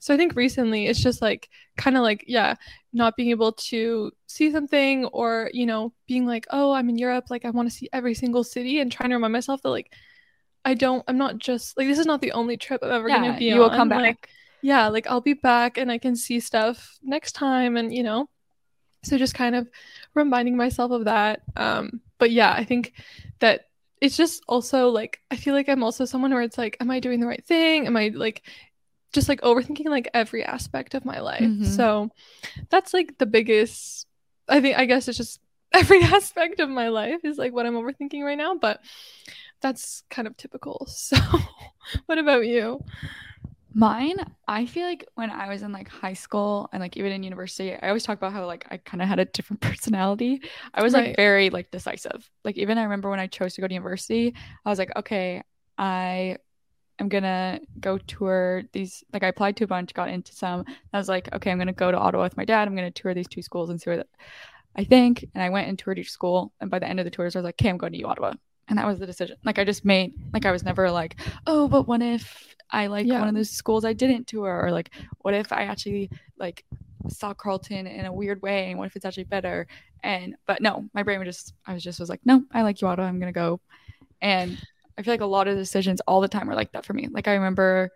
So 0.00 0.14
I 0.14 0.16
think 0.16 0.36
recently 0.36 0.86
it's 0.86 1.00
just 1.02 1.22
like 1.22 1.48
kind 1.76 1.96
of 1.96 2.02
like 2.02 2.24
yeah, 2.26 2.54
not 2.92 3.16
being 3.16 3.30
able 3.30 3.52
to 3.52 4.12
see 4.26 4.50
something 4.52 5.06
or 5.06 5.50
you 5.52 5.66
know 5.66 5.92
being 6.06 6.26
like 6.26 6.46
oh 6.50 6.72
I'm 6.72 6.88
in 6.88 6.98
Europe 6.98 7.26
like 7.30 7.44
I 7.44 7.50
want 7.50 7.68
to 7.70 7.74
see 7.74 7.88
every 7.92 8.14
single 8.14 8.44
city 8.44 8.80
and 8.80 8.90
trying 8.92 9.10
to 9.10 9.16
remind 9.16 9.32
myself 9.32 9.62
that 9.62 9.70
like 9.70 9.92
I 10.64 10.74
don't 10.74 11.04
I'm 11.08 11.18
not 11.18 11.38
just 11.38 11.76
like 11.78 11.88
this 11.88 11.98
is 11.98 12.06
not 12.06 12.20
the 12.20 12.32
only 12.32 12.56
trip 12.56 12.82
I'm 12.82 12.90
ever 12.92 13.08
yeah, 13.08 13.22
gonna 13.22 13.38
be 13.38 13.46
you 13.46 13.60
will 13.60 13.70
come 13.70 13.88
back. 13.88 14.02
Like, 14.02 14.28
yeah, 14.62 14.88
like 14.88 15.06
I'll 15.06 15.20
be 15.20 15.34
back 15.34 15.78
and 15.78 15.90
I 15.92 15.98
can 15.98 16.16
see 16.16 16.40
stuff 16.40 16.98
next 17.02 17.32
time 17.32 17.76
and 17.76 17.92
you 17.94 18.02
know 18.02 18.28
so 19.06 19.16
just 19.18 19.34
kind 19.34 19.54
of 19.54 19.68
reminding 20.14 20.56
myself 20.56 20.90
of 20.90 21.04
that. 21.06 21.40
Um 21.56 22.00
but 22.18 22.30
yeah 22.30 22.52
I 22.52 22.64
think 22.64 22.92
that 23.38 23.68
it's 24.00 24.16
just 24.16 24.42
also 24.48 24.88
like 24.90 25.20
I 25.30 25.36
feel 25.36 25.54
like 25.54 25.68
I'm 25.68 25.82
also 25.82 26.04
someone 26.04 26.32
where 26.32 26.42
it's 26.42 26.58
like 26.58 26.76
am 26.80 26.90
I 26.90 27.00
doing 27.00 27.20
the 27.20 27.26
right 27.26 27.44
thing? 27.44 27.86
Am 27.86 27.96
I 27.96 28.08
like 28.14 28.42
just 29.12 29.28
like 29.28 29.40
overthinking 29.40 29.86
like 29.86 30.10
every 30.12 30.44
aspect 30.44 30.94
of 30.94 31.04
my 31.04 31.20
life. 31.20 31.40
Mhm. 31.42 31.64
so 31.66 32.10
that's 32.68 32.92
like 32.92 33.16
the 33.18 33.26
biggest 33.26 34.06
I 34.48 34.60
think 34.60 34.78
I 34.78 34.84
guess 34.84 35.08
it's 35.08 35.16
just 35.16 35.40
every 35.72 36.02
aspect 36.02 36.60
of 36.60 36.68
my 36.68 36.88
life 36.88 37.24
is 37.24 37.38
like 37.38 37.52
what 37.52 37.66
I'm 37.66 37.74
overthinking 37.74 38.22
right 38.22 38.38
now 38.38 38.54
but 38.54 38.80
that's 39.60 40.02
kind 40.10 40.28
of 40.28 40.36
typical. 40.36 40.86
So 40.96 41.16
what 42.06 42.18
about 42.18 42.46
you 42.46 42.84
Mine, 43.78 44.16
I 44.48 44.64
feel 44.64 44.86
like 44.86 45.06
when 45.16 45.28
I 45.28 45.50
was 45.50 45.60
in 45.62 45.70
like 45.70 45.86
high 45.86 46.14
school 46.14 46.66
and 46.72 46.80
like 46.80 46.96
even 46.96 47.12
in 47.12 47.22
university, 47.22 47.74
I 47.74 47.88
always 47.88 48.04
talk 48.04 48.16
about 48.16 48.32
how 48.32 48.46
like 48.46 48.66
I 48.70 48.78
kind 48.78 49.02
of 49.02 49.08
had 49.08 49.18
a 49.18 49.26
different 49.26 49.60
personality. 49.70 50.40
I 50.72 50.82
was 50.82 50.94
like 50.94 51.14
very 51.14 51.50
like 51.50 51.70
decisive. 51.70 52.30
Like 52.42 52.56
even 52.56 52.78
I 52.78 52.84
remember 52.84 53.10
when 53.10 53.20
I 53.20 53.26
chose 53.26 53.52
to 53.54 53.60
go 53.60 53.68
to 53.68 53.74
university, 53.74 54.34
I 54.64 54.70
was 54.70 54.78
like, 54.78 54.96
okay, 54.96 55.42
I 55.76 56.38
am 56.98 57.10
gonna 57.10 57.60
go 57.78 57.98
tour 57.98 58.62
these. 58.72 59.04
Like 59.12 59.22
I 59.22 59.28
applied 59.28 59.58
to 59.58 59.64
a 59.64 59.66
bunch, 59.66 59.92
got 59.92 60.08
into 60.08 60.32
some. 60.34 60.64
I 60.94 60.96
was 60.96 61.10
like, 61.10 61.34
okay, 61.34 61.50
I'm 61.50 61.58
gonna 61.58 61.74
go 61.74 61.90
to 61.92 61.98
Ottawa 61.98 62.22
with 62.22 62.38
my 62.38 62.46
dad. 62.46 62.66
I'm 62.66 62.76
gonna 62.76 62.90
tour 62.90 63.12
these 63.12 63.28
two 63.28 63.42
schools 63.42 63.68
and 63.68 63.78
see 63.78 63.90
where 63.90 64.04
I 64.74 64.84
think. 64.84 65.26
And 65.34 65.42
I 65.42 65.50
went 65.50 65.68
and 65.68 65.78
toured 65.78 65.98
each 65.98 66.10
school. 66.10 66.54
And 66.62 66.70
by 66.70 66.78
the 66.78 66.88
end 66.88 66.98
of 66.98 67.04
the 67.04 67.10
tours, 67.10 67.36
I 67.36 67.40
was 67.40 67.44
like, 67.44 67.56
okay, 67.60 67.68
I'm 67.68 67.76
going 67.76 67.92
to 67.92 67.98
U 67.98 68.06
Ottawa. 68.06 68.32
And 68.68 68.78
that 68.78 68.86
was 68.86 68.98
the 68.98 69.06
decision. 69.06 69.36
Like 69.44 69.58
I 69.58 69.64
just 69.64 69.84
made 69.84 70.14
like 70.32 70.44
I 70.44 70.50
was 70.52 70.64
never 70.64 70.90
like, 70.90 71.16
oh, 71.46 71.68
but 71.68 71.86
what 71.86 72.02
if 72.02 72.54
I 72.70 72.88
like 72.88 73.06
Yeah. 73.06 73.20
one 73.20 73.28
of 73.28 73.34
those 73.34 73.50
schools 73.50 73.84
I 73.84 73.92
didn't 73.92 74.26
tour, 74.26 74.60
or 74.64 74.70
like 74.72 74.90
what 75.20 75.34
if 75.34 75.52
I 75.52 75.62
actually 75.62 76.10
like 76.38 76.64
saw 77.08 77.32
Carleton 77.32 77.86
in 77.86 78.06
a 78.06 78.12
weird 78.12 78.42
way, 78.42 78.70
and 78.70 78.78
what 78.78 78.86
if 78.86 78.96
it's 78.96 79.04
actually 79.04 79.24
better? 79.24 79.66
And 80.02 80.34
but 80.46 80.60
no, 80.60 80.84
my 80.94 81.02
brain 81.04 81.20
was 81.20 81.26
just 81.26 81.54
I 81.66 81.74
was 81.74 81.82
just 81.82 82.00
was 82.00 82.08
like, 82.08 82.20
no, 82.24 82.42
I 82.52 82.62
like 82.62 82.80
U 82.82 82.88
Ottawa, 82.88 83.06
I'm 83.06 83.20
gonna 83.20 83.32
go. 83.32 83.60
And 84.20 84.58
I 84.98 85.02
feel 85.02 85.12
like 85.12 85.20
a 85.20 85.26
lot 85.26 85.46
of 85.46 85.56
decisions 85.56 86.00
all 86.08 86.20
the 86.20 86.28
time 86.28 86.48
were 86.48 86.54
like 86.54 86.72
that 86.72 86.84
for 86.84 86.92
me. 86.94 87.08
Like 87.08 87.28
I 87.28 87.34
remember 87.34 87.90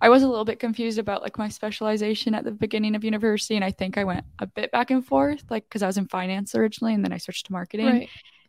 I 0.00 0.10
was 0.10 0.22
a 0.22 0.28
little 0.28 0.44
bit 0.44 0.60
confused 0.60 0.98
about 0.98 1.22
like 1.22 1.38
my 1.38 1.48
specialization 1.48 2.34
at 2.34 2.44
the 2.44 2.52
beginning 2.52 2.94
of 2.94 3.04
university, 3.04 3.56
and 3.56 3.64
I 3.64 3.70
think 3.72 3.98
I 3.98 4.04
went 4.04 4.24
a 4.38 4.46
bit 4.46 4.70
back 4.70 4.90
and 4.90 5.04
forth, 5.04 5.44
like 5.50 5.64
because 5.68 5.82
I 5.82 5.86
was 5.86 5.98
in 5.98 6.06
finance 6.08 6.54
originally, 6.54 6.94
and 6.94 7.04
then 7.04 7.12
I 7.12 7.18
switched 7.18 7.46
to 7.46 7.52
marketing. 7.52 7.86
right 7.86 8.08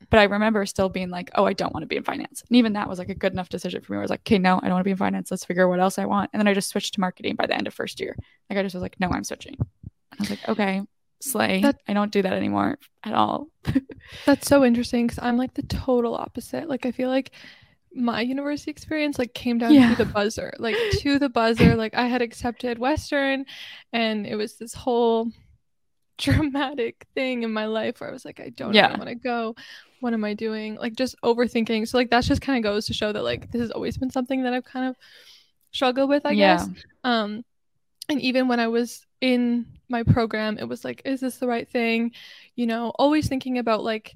But 0.10 0.20
I 0.20 0.24
remember 0.24 0.65
still 0.65 0.89
being 0.89 1.10
like, 1.10 1.29
oh, 1.36 1.46
I 1.46 1.53
don't 1.53 1.74
want 1.74 1.84
to 1.84 1.88
be 1.88 1.98
in 1.98 2.03
finance. 2.03 2.41
And 2.48 2.56
even 2.58 2.74
that 2.74 2.88
was 2.88 3.00
like 3.00 3.10
a 3.10 3.15
good 3.15 3.34
enough 3.34 3.50
decision 3.50 3.82
for 3.82 3.91
me. 3.91 3.98
Where 3.98 4.01
I 4.01 4.06
was 4.06 4.10
like, 4.10 4.22
okay, 4.22 4.38
no, 4.39 4.58
I 4.58 4.62
don't 4.62 4.72
want 4.72 4.82
to 4.82 4.86
be 4.86 4.91
in 4.91 4.98
finance. 4.98 5.29
Let's 5.29 5.46
figure 5.46 5.65
out 5.65 5.70
what 5.70 5.79
else 5.79 6.00
I 6.00 6.06
want. 6.06 6.29
And 6.34 6.39
then 6.39 6.48
I 6.48 6.53
just 6.53 6.70
switched 6.70 6.94
to 6.96 7.00
marketing 7.01 7.36
by 7.36 7.46
the 7.46 7.56
end 7.56 7.68
of 7.68 7.74
first 7.74 8.00
year. 8.00 8.15
Like 8.50 8.58
I 8.58 8.63
just 8.63 8.74
was 8.75 8.82
like, 8.82 9.00
no, 9.00 9.10
I'm 9.10 9.24
switching. 9.24 9.56
And 9.60 10.20
I 10.20 10.22
was 10.22 10.29
like, 10.29 10.50
okay, 10.50 10.82
slay. 11.22 11.62
That- 11.62 11.82
I 11.88 11.94
don't 11.94 12.12
do 12.12 12.22
that 12.22 12.34
anymore 12.34 12.79
at 13.03 13.13
all. 13.13 13.48
That's 14.25 14.48
so 14.48 14.63
interesting 14.63 15.06
because 15.08 15.20
I'm 15.22 15.38
like 15.38 15.53
the 15.53 15.63
total 15.63 16.15
opposite. 16.15 16.70
Like 16.70 16.86
I 16.86 16.91
feel 16.91 17.10
like 17.10 17.32
my 17.94 18.22
university 18.22 18.72
experience 18.72 19.20
like 19.20 19.34
came 19.34 19.58
down 19.58 19.74
Yeah. 19.74 19.89
to 19.96 20.06
the 20.06 20.12
buzzer, 20.12 20.53
like 20.60 20.75
to 21.00 21.20
the 21.20 21.29
buzzer. 21.29 21.75
Like 21.75 21.94
I 21.96 22.08
had 22.08 22.22
accepted 22.22 22.79
Western, 22.79 23.46
and 23.91 24.25
it 24.25 24.36
was 24.36 24.56
this 24.58 24.74
whole 24.74 25.29
dramatic 26.18 27.06
thing 27.15 27.44
in 27.44 27.51
my 27.51 27.65
life 27.65 28.00
where 28.01 28.10
I 28.10 28.13
was 28.13 28.25
like, 28.25 28.39
I 28.39 28.50
don't 28.50 28.74
Yeah. 28.74 28.96
want 28.98 29.10
to 29.10 29.15
go. 29.15 29.56
What 30.00 30.13
am 30.13 30.24
I 30.24 30.34
doing? 30.34 30.75
Like 30.75 30.96
just 30.96 31.15
overthinking. 31.24 31.88
So 31.88 31.98
like 31.98 32.10
that's 32.10 32.27
just 32.27 32.41
kind 32.41 32.58
of 32.58 32.63
goes 32.70 32.86
to 32.88 32.94
show 32.94 33.12
that 33.12 33.24
like 33.24 33.51
this 33.51 33.62
has 33.62 33.72
always 33.72 33.98
been 33.98 34.12
something 34.12 34.44
that 34.44 34.53
I've 34.53 34.65
kind 34.65 34.88
of 34.89 34.96
struggled 35.72 36.10
with. 36.10 36.25
I 36.25 36.32
Yeah. 36.32 36.58
guess. 36.58 36.70
Um, 37.03 37.44
and 38.08 38.22
even 38.22 38.48
when 38.48 38.60
I 38.60 38.68
was 38.68 39.06
in 39.22 39.65
my 39.89 40.03
program, 40.03 40.58
it 40.58 40.68
was 40.68 40.84
like, 40.84 41.01
is 41.06 41.20
this 41.20 41.38
the 41.38 41.48
right 41.48 41.70
thing? 41.70 42.12
You 42.56 42.65
know, 42.65 42.91
always 42.98 43.27
thinking 43.27 43.58
about 43.58 43.84
like, 43.84 44.15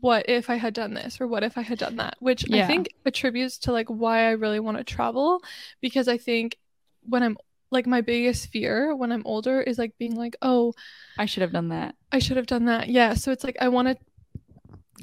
what 0.00 0.28
if 0.28 0.48
I 0.48 0.54
had 0.56 0.72
done 0.74 0.94
this 0.94 1.20
or 1.20 1.26
what 1.26 1.42
if 1.42 1.58
I 1.58 1.62
had 1.62 1.78
done 1.78 1.96
that, 1.96 2.14
which 2.20 2.44
I 2.52 2.66
think 2.66 2.90
attributes 3.04 3.58
to 3.58 3.72
like 3.72 3.88
why 3.88 4.26
I 4.26 4.30
really 4.32 4.60
want 4.60 4.78
to 4.78 4.84
travel 4.84 5.42
because 5.80 6.06
I 6.06 6.16
think 6.16 6.56
when 7.02 7.22
I'm 7.24 7.36
like 7.72 7.86
my 7.86 8.00
biggest 8.00 8.50
fear 8.50 8.94
when 8.94 9.10
I'm 9.10 9.22
older 9.24 9.60
is 9.60 9.78
like 9.78 9.96
being 9.98 10.14
like, 10.14 10.36
oh, 10.42 10.74
I 11.18 11.26
should 11.26 11.40
have 11.42 11.52
done 11.52 11.70
that. 11.70 11.96
I 12.12 12.20
should 12.20 12.36
have 12.36 12.46
done 12.46 12.66
that. 12.66 12.88
Yeah. 12.88 13.14
So 13.14 13.32
it's 13.32 13.42
like 13.42 13.56
I 13.60 13.68
want 13.68 13.88
to 13.88 13.96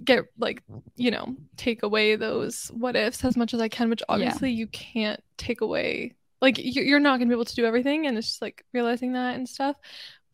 get 0.03 0.25
like, 0.37 0.63
you 0.95 1.11
know, 1.11 1.35
take 1.57 1.83
away 1.83 2.15
those 2.15 2.67
what 2.73 2.95
ifs 2.95 3.23
as 3.25 3.35
much 3.37 3.53
as 3.53 3.61
I 3.61 3.67
can, 3.69 3.89
which 3.89 4.03
obviously 4.09 4.51
you 4.51 4.67
can't 4.67 5.21
take 5.37 5.61
away. 5.61 6.15
Like 6.41 6.57
you- 6.57 6.83
you're 6.83 6.99
not 6.99 7.17
going 7.17 7.27
to 7.29 7.33
be 7.33 7.35
able 7.35 7.45
to 7.45 7.55
do 7.55 7.65
everything. 7.65 8.07
And 8.07 8.17
it's 8.17 8.27
just 8.27 8.41
like 8.41 8.65
realizing 8.73 9.13
that 9.13 9.35
and 9.35 9.47
stuff. 9.47 9.75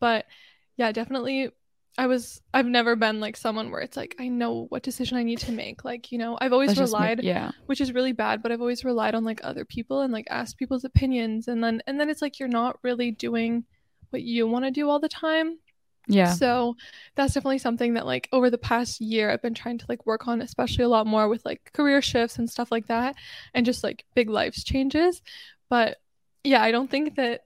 But 0.00 0.26
yeah, 0.76 0.92
definitely. 0.92 1.50
I 1.96 2.08
was, 2.08 2.42
I've 2.52 2.66
never 2.66 2.96
been 2.96 3.20
like 3.20 3.36
someone 3.36 3.70
where 3.70 3.80
it's 3.80 3.96
like, 3.96 4.16
I 4.18 4.26
know 4.26 4.66
what 4.68 4.82
decision 4.82 5.16
I 5.16 5.22
need 5.22 5.38
to 5.40 5.52
make. 5.52 5.84
Like, 5.84 6.10
you 6.10 6.18
know, 6.18 6.36
I've 6.40 6.52
always 6.52 6.70
Let's 6.70 6.80
just 6.80 6.92
make- 6.92 7.00
relied 7.00 7.22
yeah. 7.22 7.52
which 7.66 7.80
is 7.80 7.92
really 7.94 8.10
bad 8.12 8.42
but 8.42 8.50
i've 8.50 8.60
always 8.60 8.84
relied 8.84 9.14
on 9.14 9.22
like 9.24 9.40
other 9.44 9.64
people 9.64 10.00
and 10.00 10.12
like 10.12 10.26
asked 10.28 10.58
people's 10.58 10.84
opinions 10.84 11.46
and 11.46 11.62
then 11.62 11.82
and 11.86 12.00
then 12.00 12.10
it's 12.10 12.20
like 12.20 12.40
you're 12.40 12.48
not 12.48 12.78
really 12.82 13.12
doing 13.12 13.64
what 14.10 14.22
you 14.22 14.46
want 14.48 14.64
to 14.64 14.70
do 14.72 14.90
all 14.90 14.98
the 14.98 15.08
time 15.08 15.56
Yeah. 16.06 16.32
so 16.32 16.76
that's 17.14 17.32
definitely 17.34 17.58
something 17.58 17.94
that 17.94 18.04
like 18.04 18.28
over 18.32 18.50
the 18.50 18.58
past 18.58 19.00
year 19.00 19.30
i've 19.30 19.40
been 19.40 19.54
trying 19.54 19.78
to 19.78 19.86
like 19.88 20.04
work 20.04 20.28
on 20.28 20.42
especially 20.42 20.84
a 20.84 20.88
lot 20.88 21.06
more 21.06 21.28
with 21.28 21.44
like 21.44 21.70
career 21.72 22.02
shifts 22.02 22.36
and 22.38 22.48
stuff 22.50 22.70
like 22.70 22.88
that 22.88 23.14
and 23.54 23.64
just 23.64 23.82
like 23.82 24.04
big 24.14 24.28
life 24.28 24.54
changes 24.54 25.22
but 25.70 25.96
yeah 26.42 26.62
i 26.62 26.70
don't 26.70 26.90
think 26.90 27.16
that 27.16 27.44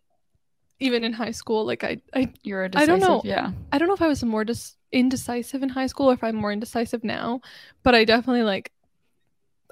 even 0.80 1.04
in 1.04 1.12
high 1.12 1.30
school 1.30 1.64
like 1.64 1.84
i 1.84 2.00
i, 2.14 2.32
You're 2.42 2.62
a 2.62 2.66
I 2.66 2.68
decisive. 2.68 2.88
don't 2.88 3.00
know. 3.00 3.20
Yeah. 3.24 3.52
I 3.72 3.78
don't 3.78 3.88
know 3.88 3.94
if 3.94 4.02
I 4.02 4.06
was 4.08 4.22
more 4.24 4.44
dis- 4.44 4.76
indecisive 4.92 5.62
in 5.62 5.68
high 5.68 5.86
school 5.86 6.10
or 6.10 6.14
if 6.14 6.24
i'm 6.24 6.34
more 6.36 6.50
indecisive 6.52 7.04
now 7.04 7.40
but 7.82 7.94
i 7.94 8.04
definitely 8.04 8.42
like 8.42 8.72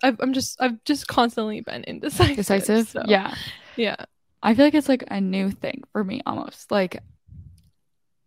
I've, 0.03 0.21
i'm 0.21 0.33
just 0.33 0.61
i've 0.61 0.83
just 0.85 1.07
constantly 1.09 1.61
been 1.61 1.85
indecisive 1.93 2.37
Decisive. 2.37 2.89
so, 2.89 3.03
Yeah. 3.07 3.35
yeah 3.77 3.97
I 4.43 4.55
feel 4.55 4.67
like 4.67 4.75
it's 4.75 4.89
like 4.89 5.05
a 5.09 5.21
new 5.21 5.51
thing 5.51 5.83
for 5.93 6.05
me 6.05 6.21
almost. 6.27 6.71
Like 6.71 6.99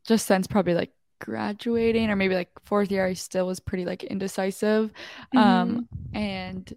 just 0.09 0.25
since 0.25 0.47
probably 0.47 0.73
like 0.73 0.91
graduating 1.21 2.09
or 2.09 2.15
maybe 2.15 2.33
like 2.35 2.49
fourth 2.65 2.91
year 2.91 3.05
I 3.05 3.13
still 3.13 3.45
was 3.47 3.59
pretty 3.59 3.85
like 3.85 4.03
indecisive. 4.03 4.91
Um 5.35 5.87
and 6.13 6.73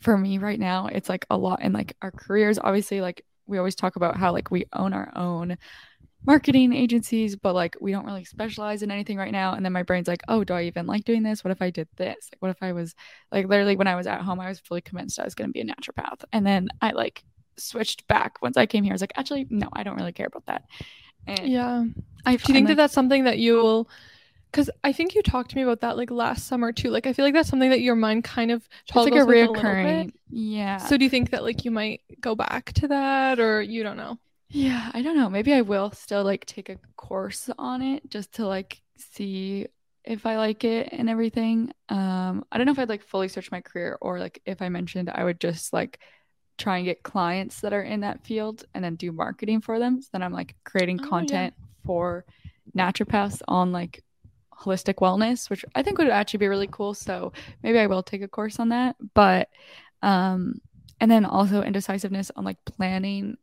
for 0.00 0.16
me 0.16 0.38
right 0.38 0.58
now 0.58 0.86
it's 0.86 1.08
like 1.08 1.26
a 1.28 1.36
lot 1.36 1.60
in 1.62 1.74
like 1.74 1.94
our 2.00 2.10
careers 2.10 2.58
obviously 2.58 3.02
like 3.02 3.22
we 3.46 3.58
always 3.58 3.74
talk 3.74 3.96
about 3.96 4.16
how 4.16 4.32
like 4.32 4.50
we 4.50 4.64
own 4.72 4.94
our 4.94 5.12
own 5.14 5.58
marketing 6.24 6.72
agencies, 6.72 7.36
but 7.36 7.54
like 7.54 7.76
we 7.80 7.92
don't 7.92 8.06
really 8.06 8.24
specialize 8.24 8.82
in 8.82 8.90
anything 8.90 9.16
right 9.16 9.32
now. 9.32 9.54
And 9.54 9.64
then 9.64 9.72
my 9.72 9.82
brain's 9.82 10.08
like, 10.08 10.22
oh, 10.28 10.44
do 10.44 10.54
I 10.54 10.62
even 10.64 10.86
like 10.86 11.04
doing 11.04 11.22
this? 11.22 11.42
What 11.42 11.50
if 11.50 11.62
I 11.62 11.70
did 11.70 11.88
this? 11.96 12.28
Like, 12.32 12.40
what 12.40 12.50
if 12.50 12.62
I 12.62 12.72
was 12.72 12.94
like 13.32 13.48
literally 13.48 13.76
when 13.76 13.86
I 13.86 13.96
was 13.96 14.06
at 14.06 14.20
home, 14.20 14.40
I 14.40 14.48
was 14.48 14.60
fully 14.60 14.82
convinced 14.82 15.18
I 15.18 15.24
was 15.24 15.34
going 15.34 15.48
to 15.48 15.52
be 15.52 15.60
a 15.60 15.64
naturopath. 15.64 16.24
And 16.32 16.46
then 16.46 16.68
I 16.80 16.92
like 16.92 17.24
switched 17.56 18.06
back 18.06 18.40
once 18.42 18.56
I 18.56 18.66
came 18.66 18.84
here. 18.84 18.92
I 18.92 18.94
was 18.94 19.00
like, 19.00 19.14
actually, 19.16 19.46
no, 19.50 19.68
I 19.72 19.82
don't 19.82 19.96
really 19.96 20.12
care 20.12 20.26
about 20.26 20.46
that. 20.46 20.64
And 21.26 21.48
yeah. 21.48 21.84
I, 22.26 22.36
do 22.36 22.44
you 22.48 22.54
think 22.54 22.68
that 22.68 22.76
that's 22.76 22.94
something 22.94 23.24
that 23.24 23.38
you 23.38 23.56
will 23.56 23.88
because 24.50 24.70
I 24.82 24.92
think 24.92 25.14
you 25.14 25.22
talked 25.22 25.50
to 25.50 25.56
me 25.56 25.62
about 25.62 25.80
that 25.80 25.96
like 25.96 26.10
last 26.10 26.46
summer 26.46 26.72
too. 26.72 26.90
Like 26.90 27.06
I 27.06 27.12
feel 27.12 27.24
like 27.24 27.34
that's 27.34 27.48
something 27.48 27.70
that 27.70 27.80
your 27.80 27.94
mind 27.94 28.24
kind 28.24 28.50
of 28.50 28.68
it's 28.86 28.96
like 28.96 29.12
a 29.12 29.18
reoccurring. 29.18 30.08
A 30.08 30.12
yeah. 30.28 30.78
So 30.78 30.96
do 30.96 31.04
you 31.04 31.10
think 31.10 31.30
that 31.30 31.44
like 31.44 31.64
you 31.64 31.70
might 31.70 32.00
go 32.20 32.34
back 32.34 32.72
to 32.74 32.88
that 32.88 33.38
or 33.38 33.62
you 33.62 33.82
don't 33.82 33.96
know? 33.96 34.18
Yeah, 34.48 34.90
I 34.92 35.02
don't 35.02 35.16
know. 35.16 35.30
Maybe 35.30 35.52
I 35.52 35.60
will 35.60 35.92
still 35.92 36.24
like 36.24 36.44
take 36.46 36.68
a 36.68 36.78
course 36.96 37.48
on 37.58 37.82
it 37.82 38.10
just 38.10 38.32
to 38.34 38.46
like 38.46 38.80
see 38.96 39.68
if 40.04 40.26
I 40.26 40.36
like 40.36 40.64
it 40.64 40.88
and 40.90 41.08
everything. 41.08 41.72
Um, 41.88 42.44
I 42.50 42.58
don't 42.58 42.66
know 42.66 42.72
if 42.72 42.78
I'd 42.78 42.88
like 42.88 43.04
fully 43.04 43.28
search 43.28 43.52
my 43.52 43.60
career 43.60 43.96
or 44.00 44.18
like 44.18 44.42
if 44.44 44.60
I 44.60 44.68
mentioned 44.68 45.10
I 45.10 45.22
would 45.22 45.38
just 45.38 45.72
like 45.72 46.00
try 46.60 46.76
and 46.76 46.84
get 46.84 47.02
clients 47.02 47.60
that 47.60 47.72
are 47.72 47.82
in 47.82 48.00
that 48.00 48.24
field 48.24 48.64
and 48.74 48.84
then 48.84 48.94
do 48.96 49.10
marketing 49.12 49.60
for 49.60 49.78
them. 49.78 50.00
So 50.00 50.08
then 50.12 50.22
I'm 50.22 50.32
like 50.32 50.54
creating 50.64 51.00
oh, 51.02 51.08
content 51.08 51.54
yeah. 51.56 51.64
for 51.84 52.24
naturopaths 52.76 53.40
on 53.48 53.72
like 53.72 54.04
holistic 54.54 54.96
wellness, 54.96 55.48
which 55.48 55.64
I 55.74 55.82
think 55.82 55.98
would 55.98 56.08
actually 56.08 56.38
be 56.38 56.48
really 56.48 56.68
cool. 56.70 56.94
So 56.94 57.32
maybe 57.62 57.78
I 57.78 57.86
will 57.86 58.02
take 58.02 58.22
a 58.22 58.28
course 58.28 58.60
on 58.60 58.68
that. 58.68 58.96
But 59.14 59.48
um 60.02 60.60
and 61.00 61.10
then 61.10 61.24
also 61.24 61.62
indecisiveness 61.62 62.30
on 62.36 62.44
like 62.44 62.62
planning 62.64 63.38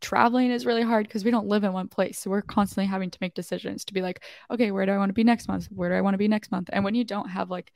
traveling 0.00 0.50
is 0.50 0.66
really 0.66 0.82
hard 0.82 1.06
because 1.06 1.24
we 1.24 1.30
don't 1.30 1.46
live 1.46 1.64
in 1.64 1.72
one 1.72 1.88
place. 1.88 2.18
So 2.18 2.30
we're 2.30 2.42
constantly 2.42 2.86
having 2.86 3.10
to 3.10 3.18
make 3.20 3.34
decisions 3.34 3.84
to 3.86 3.94
be 3.94 4.02
like, 4.02 4.22
okay, 4.50 4.70
where 4.70 4.86
do 4.86 4.92
I 4.92 4.98
want 4.98 5.10
to 5.10 5.14
be 5.14 5.24
next 5.24 5.48
month? 5.48 5.68
Where 5.70 5.90
do 5.90 5.96
I 5.96 6.00
want 6.00 6.14
to 6.14 6.18
be 6.18 6.28
next 6.28 6.50
month? 6.50 6.70
And 6.72 6.84
when 6.84 6.94
you 6.94 7.04
don't 7.04 7.28
have 7.28 7.50
like, 7.50 7.72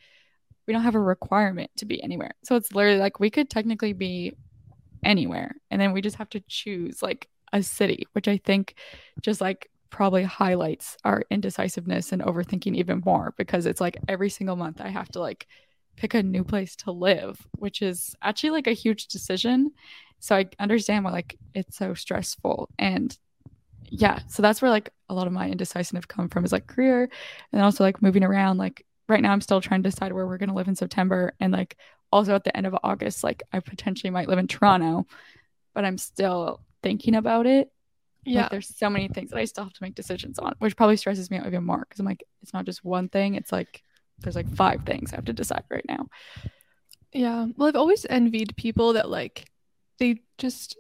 we 0.67 0.73
don't 0.73 0.83
have 0.83 0.95
a 0.95 1.01
requirement 1.01 1.71
to 1.79 1.87
be 1.87 2.03
anywhere. 2.03 2.33
So 2.45 2.57
it's 2.57 2.73
literally 2.73 2.99
like 2.99 3.21
we 3.21 3.31
could 3.31 3.51
technically 3.51 3.93
be 3.93 4.37
anywhere. 5.05 5.57
And 5.71 5.81
then 5.81 5.93
we 5.93 6.01
just 6.01 6.17
have 6.17 6.31
to 6.31 6.41
choose 6.49 7.03
like 7.03 7.29
a 7.53 7.63
city, 7.63 8.07
which 8.13 8.29
I 8.29 8.39
think 8.39 8.75
just 9.23 9.41
like 9.41 9.71
probably 9.91 10.23
highlights 10.23 10.97
our 11.05 11.25
indecisiveness 11.31 12.13
and 12.13 12.23
overthinking 12.23 12.77
even 12.77 13.03
more 13.05 13.35
because 13.37 13.67
it's 13.67 13.81
like 13.81 13.99
every 14.09 14.31
single 14.31 14.57
month 14.57 14.81
I 14.81 14.89
have 14.89 15.09
to 15.11 15.21
like 15.21 15.47
pick 15.97 16.15
a 16.15 16.23
new 16.23 16.45
place 16.45 16.77
to 16.77 16.93
live, 16.93 17.47
which 17.57 17.83
is 17.83 18.15
actually 18.23 18.51
like 18.51 18.67
a 18.67 18.73
huge 18.73 19.09
decision. 19.09 19.73
So 20.21 20.37
I 20.37 20.47
understand 20.59 21.05
why 21.05 21.11
like 21.11 21.39
it's 21.55 21.77
so 21.77 21.95
stressful. 21.95 22.69
And 22.79 23.17
yeah, 23.91 24.21
so 24.29 24.43
that's 24.43 24.63
where 24.63 24.71
like 24.71 24.91
a 25.09 25.15
lot 25.15 25.27
of 25.27 25.33
my 25.33 25.49
indecisiveness 25.51 26.07
come 26.07 26.29
from 26.29 26.45
is 26.45 26.53
like 26.53 26.67
career 26.67 27.11
and 27.53 27.63
also 27.63 27.83
like 27.83 28.01
moving 28.01 28.23
around. 28.23 28.59
Like 28.59 28.87
right 29.09 29.21
now 29.21 29.33
I'm 29.33 29.41
still 29.41 29.61
trying 29.61 29.83
to 29.83 29.91
decide 29.91 30.13
where 30.13 30.27
we're 30.27 30.39
gonna 30.39 30.55
live 30.55 30.69
in 30.69 30.77
September 30.77 31.35
and 31.41 31.53
like 31.53 31.77
also 32.13 32.35
at 32.35 32.45
the 32.45 32.57
end 32.57 32.67
of 32.67 32.77
August, 32.83 33.23
like 33.25 33.43
I 33.53 33.61
potentially 33.61 34.11
might 34.11 34.29
live 34.29 34.39
in 34.39 34.47
Toronto, 34.47 35.07
but 35.75 35.85
I'm 35.85 35.99
still 35.99 36.61
thinking 36.83 37.15
about 37.15 37.47
it. 37.47 37.71
Yeah. 38.25 38.43
Like, 38.43 38.51
there's 38.51 38.77
so 38.77 38.91
many 38.91 39.09
things 39.09 39.31
that 39.31 39.39
I 39.39 39.45
still 39.45 39.65
have 39.65 39.73
to 39.73 39.83
make 39.83 39.95
decisions 39.95 40.39
on, 40.39 40.55
which 40.59 40.77
probably 40.77 40.97
stresses 40.97 41.31
me 41.31 41.39
out 41.39 41.47
even 41.47 41.65
more 41.65 41.79
because 41.79 42.01
I'm 42.01 42.07
like, 42.07 42.25
it's 42.43 42.53
not 42.53 42.67
just 42.67 42.85
one 42.85 43.09
thing. 43.09 43.35
It's 43.35 43.53
like 43.53 43.83
there's 44.19 44.37
like 44.37 44.53
five 44.55 44.83
things 44.85 45.13
I 45.13 45.17
have 45.17 45.25
to 45.27 45.33
decide 45.33 45.65
right 45.71 45.85
now. 45.89 46.09
Yeah. 47.13 47.47
Well, 47.57 47.69
I've 47.69 47.77
always 47.77 48.05
envied 48.09 48.57
people 48.57 48.93
that 48.95 49.09
like 49.09 49.49
they 49.99 50.21
just 50.39 50.77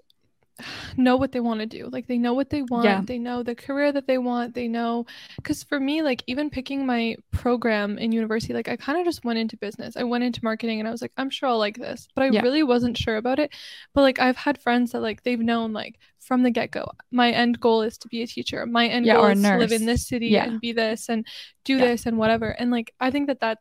know 0.96 1.16
what 1.16 1.32
they 1.32 1.40
want 1.40 1.60
to 1.60 1.66
do. 1.66 1.88
Like 1.90 2.06
they 2.06 2.18
know 2.18 2.34
what 2.34 2.50
they 2.50 2.62
want. 2.62 2.84
Yeah. 2.84 3.02
They 3.04 3.18
know 3.18 3.42
the 3.42 3.54
career 3.54 3.92
that 3.92 4.06
they 4.06 4.18
want. 4.18 4.54
They 4.54 4.68
know 4.68 5.06
cuz 5.42 5.62
for 5.62 5.80
me 5.80 6.02
like 6.02 6.22
even 6.26 6.50
picking 6.50 6.86
my 6.86 7.16
program 7.32 7.98
in 7.98 8.12
university 8.12 8.54
like 8.54 8.68
I 8.68 8.76
kind 8.76 8.98
of 8.98 9.04
just 9.04 9.24
went 9.24 9.38
into 9.38 9.56
business. 9.56 9.96
I 9.96 10.04
went 10.04 10.24
into 10.24 10.40
marketing 10.42 10.80
and 10.80 10.88
I 10.88 10.92
was 10.92 11.02
like 11.02 11.12
I'm 11.16 11.30
sure 11.30 11.48
I'll 11.48 11.58
like 11.58 11.78
this. 11.78 12.08
But 12.14 12.24
I 12.24 12.28
yeah. 12.30 12.42
really 12.42 12.62
wasn't 12.62 12.96
sure 12.96 13.16
about 13.16 13.38
it. 13.38 13.52
But 13.94 14.02
like 14.02 14.18
I've 14.18 14.36
had 14.36 14.60
friends 14.60 14.92
that 14.92 15.00
like 15.00 15.22
they've 15.22 15.40
known 15.40 15.72
like 15.72 15.98
from 16.18 16.42
the 16.42 16.50
get-go 16.50 16.86
my 17.10 17.30
end 17.30 17.58
goal 17.60 17.82
is 17.82 17.98
to 17.98 18.08
be 18.08 18.22
a 18.22 18.26
teacher. 18.26 18.66
My 18.66 18.86
end 18.86 19.06
yeah, 19.06 19.14
goal 19.14 19.26
is 19.26 19.42
to 19.42 19.56
live 19.56 19.72
in 19.72 19.86
this 19.86 20.06
city 20.06 20.36
and 20.36 20.60
be 20.60 20.72
this 20.72 21.08
and 21.08 21.26
do 21.64 21.78
this 21.78 22.06
and 22.06 22.18
whatever. 22.18 22.50
And 22.50 22.70
like 22.70 22.92
I 23.00 23.10
think 23.10 23.26
that 23.28 23.40
that 23.40 23.58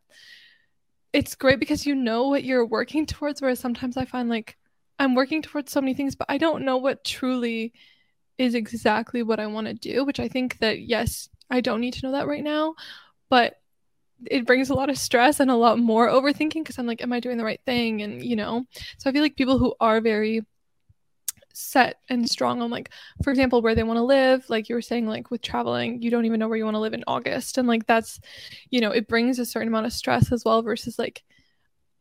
it's 1.13 1.35
great 1.35 1.59
because 1.59 1.85
you 1.85 1.95
know 1.95 2.27
what 2.27 2.43
you're 2.43 2.65
working 2.65 3.05
towards 3.05 3.41
whereas 3.41 3.59
sometimes 3.59 3.97
I 3.97 4.05
find 4.05 4.29
like 4.29 4.57
I'm 4.99 5.15
working 5.15 5.41
towards 5.41 5.71
so 5.71 5.81
many 5.81 5.93
things, 5.93 6.15
but 6.15 6.27
I 6.29 6.37
don't 6.37 6.65
know 6.65 6.77
what 6.77 7.03
truly 7.03 7.73
is 8.37 8.53
exactly 8.53 9.23
what 9.23 9.39
I 9.39 9.47
want 9.47 9.67
to 9.67 9.73
do, 9.73 10.05
which 10.05 10.19
I 10.19 10.27
think 10.27 10.59
that 10.59 10.81
yes, 10.81 11.29
I 11.49 11.61
don't 11.61 11.81
need 11.81 11.93
to 11.95 12.05
know 12.05 12.11
that 12.11 12.27
right 12.27 12.43
now, 12.43 12.75
but 13.29 13.55
it 14.25 14.45
brings 14.45 14.69
a 14.69 14.73
lot 14.73 14.89
of 14.89 14.97
stress 14.97 15.39
and 15.39 15.49
a 15.49 15.55
lot 15.55 15.79
more 15.79 16.09
overthinking 16.09 16.55
because 16.55 16.77
I'm 16.77 16.85
like, 16.85 17.01
am 17.01 17.13
I 17.13 17.21
doing 17.21 17.37
the 17.37 17.45
right 17.45 17.61
thing? 17.65 18.01
And 18.01 18.23
you 18.23 18.35
know, 18.35 18.65
so 18.97 19.09
I 19.09 19.13
feel 19.13 19.21
like 19.21 19.37
people 19.37 19.57
who 19.57 19.73
are 19.79 20.01
very 20.01 20.41
set 21.53 21.97
and 22.09 22.29
strong 22.29 22.61
on 22.61 22.69
like 22.69 22.89
for 23.23 23.31
example 23.31 23.61
where 23.61 23.75
they 23.75 23.83
want 23.83 23.97
to 23.97 24.03
live 24.03 24.49
like 24.49 24.69
you 24.69 24.75
were 24.75 24.81
saying 24.81 25.05
like 25.07 25.29
with 25.29 25.41
traveling 25.41 26.01
you 26.01 26.09
don't 26.09 26.25
even 26.25 26.39
know 26.39 26.47
where 26.47 26.57
you 26.57 26.63
want 26.63 26.75
to 26.75 26.79
live 26.79 26.93
in 26.93 27.03
august 27.05 27.57
and 27.57 27.67
like 27.67 27.85
that's 27.85 28.19
you 28.69 28.79
know 28.79 28.91
it 28.91 29.07
brings 29.07 29.39
a 29.39 29.45
certain 29.45 29.67
amount 29.67 29.85
of 29.85 29.91
stress 29.91 30.31
as 30.31 30.45
well 30.45 30.61
versus 30.61 30.97
like 30.97 31.23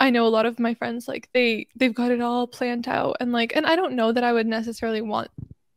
I 0.00 0.10
know 0.10 0.26
a 0.26 0.28
lot 0.28 0.46
of 0.46 0.58
my 0.58 0.74
friends 0.74 1.08
like 1.08 1.28
they 1.32 1.66
they've 1.76 1.94
got 1.94 2.10
it 2.10 2.20
all 2.20 2.46
planned 2.46 2.88
out 2.88 3.16
and 3.20 3.32
like 3.32 3.54
and 3.56 3.66
I 3.66 3.76
don't 3.76 3.94
know 3.94 4.12
that 4.12 4.24
I 4.24 4.32
would 4.32 4.46
necessarily 4.46 5.00
want 5.00 5.30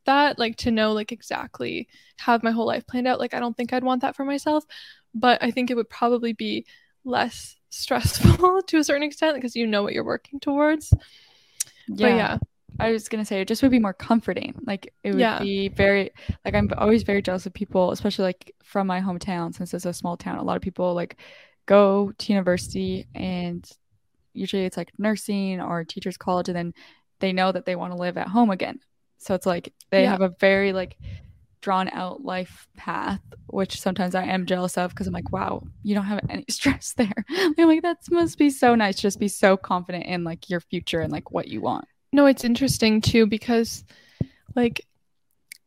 that 0.04 0.38
like 0.38 0.56
to 0.56 0.70
know 0.70 0.92
like 0.92 1.12
exactly 1.12 1.88
have 2.18 2.42
my 2.42 2.50
whole 2.50 2.66
life 2.66 2.86
planned 2.86 3.08
out 3.08 3.20
like 3.20 3.34
I 3.34 3.40
don't 3.40 3.56
think 3.56 3.72
I'd 3.72 3.84
want 3.84 4.02
that 4.02 4.16
for 4.16 4.24
myself 4.24 4.64
but 5.14 5.42
I 5.42 5.50
think 5.50 5.70
it 5.70 5.76
would 5.76 5.90
probably 5.90 6.32
be 6.32 6.66
less 7.04 7.56
stressful 7.70 8.62
to 8.62 8.78
a 8.78 8.84
certain 8.84 9.02
extent 9.02 9.34
because 9.34 9.56
you 9.56 9.66
know 9.66 9.82
what 9.82 9.92
you're 9.92 10.04
working 10.04 10.40
towards 10.40 10.92
yeah. 11.88 11.96
But 11.96 12.14
yeah 12.14 12.38
I 12.78 12.90
was 12.90 13.08
gonna 13.08 13.24
say 13.24 13.40
it 13.40 13.48
just 13.48 13.62
would 13.62 13.70
be 13.70 13.78
more 13.78 13.92
comforting. 13.92 14.54
Like 14.66 14.92
it 15.04 15.12
would 15.12 15.20
yeah. 15.20 15.38
be 15.38 15.68
very 15.68 16.10
like 16.44 16.54
I'm 16.54 16.70
always 16.78 17.02
very 17.02 17.22
jealous 17.22 17.46
of 17.46 17.52
people, 17.52 17.90
especially 17.90 18.24
like 18.24 18.54
from 18.62 18.86
my 18.86 19.00
hometown 19.00 19.54
since 19.54 19.74
it's 19.74 19.84
a 19.84 19.92
small 19.92 20.16
town. 20.16 20.38
A 20.38 20.42
lot 20.42 20.56
of 20.56 20.62
people 20.62 20.94
like 20.94 21.16
go 21.66 22.12
to 22.16 22.32
university 22.32 23.06
and 23.14 23.68
usually 24.34 24.64
it's 24.64 24.76
like 24.76 24.92
nursing 24.98 25.60
or 25.60 25.84
teachers 25.84 26.16
college 26.16 26.48
and 26.48 26.56
then 26.56 26.74
they 27.20 27.32
know 27.32 27.52
that 27.52 27.64
they 27.66 27.76
want 27.76 27.92
to 27.92 27.98
live 27.98 28.16
at 28.16 28.28
home 28.28 28.50
again 28.50 28.78
so 29.18 29.34
it's 29.34 29.46
like 29.46 29.72
they 29.90 30.02
yeah. 30.02 30.10
have 30.10 30.20
a 30.20 30.34
very 30.40 30.72
like 30.72 30.96
drawn 31.60 31.88
out 31.90 32.24
life 32.24 32.66
path 32.76 33.20
which 33.46 33.80
sometimes 33.80 34.14
i 34.14 34.24
am 34.24 34.46
jealous 34.46 34.76
of 34.76 34.90
because 34.90 35.06
i'm 35.06 35.12
like 35.12 35.30
wow 35.30 35.62
you 35.84 35.94
don't 35.94 36.04
have 36.04 36.20
any 36.28 36.44
stress 36.50 36.92
there 36.94 37.12
i'm 37.30 37.68
like 37.68 37.82
that 37.82 37.98
must 38.10 38.36
be 38.36 38.50
so 38.50 38.74
nice 38.74 39.00
just 39.00 39.20
be 39.20 39.28
so 39.28 39.56
confident 39.56 40.04
in 40.06 40.24
like 40.24 40.50
your 40.50 40.60
future 40.60 41.00
and 41.00 41.12
like 41.12 41.30
what 41.30 41.48
you 41.48 41.60
want 41.60 41.86
no 42.12 42.26
it's 42.26 42.44
interesting 42.44 43.00
too 43.00 43.26
because 43.26 43.84
like 44.54 44.84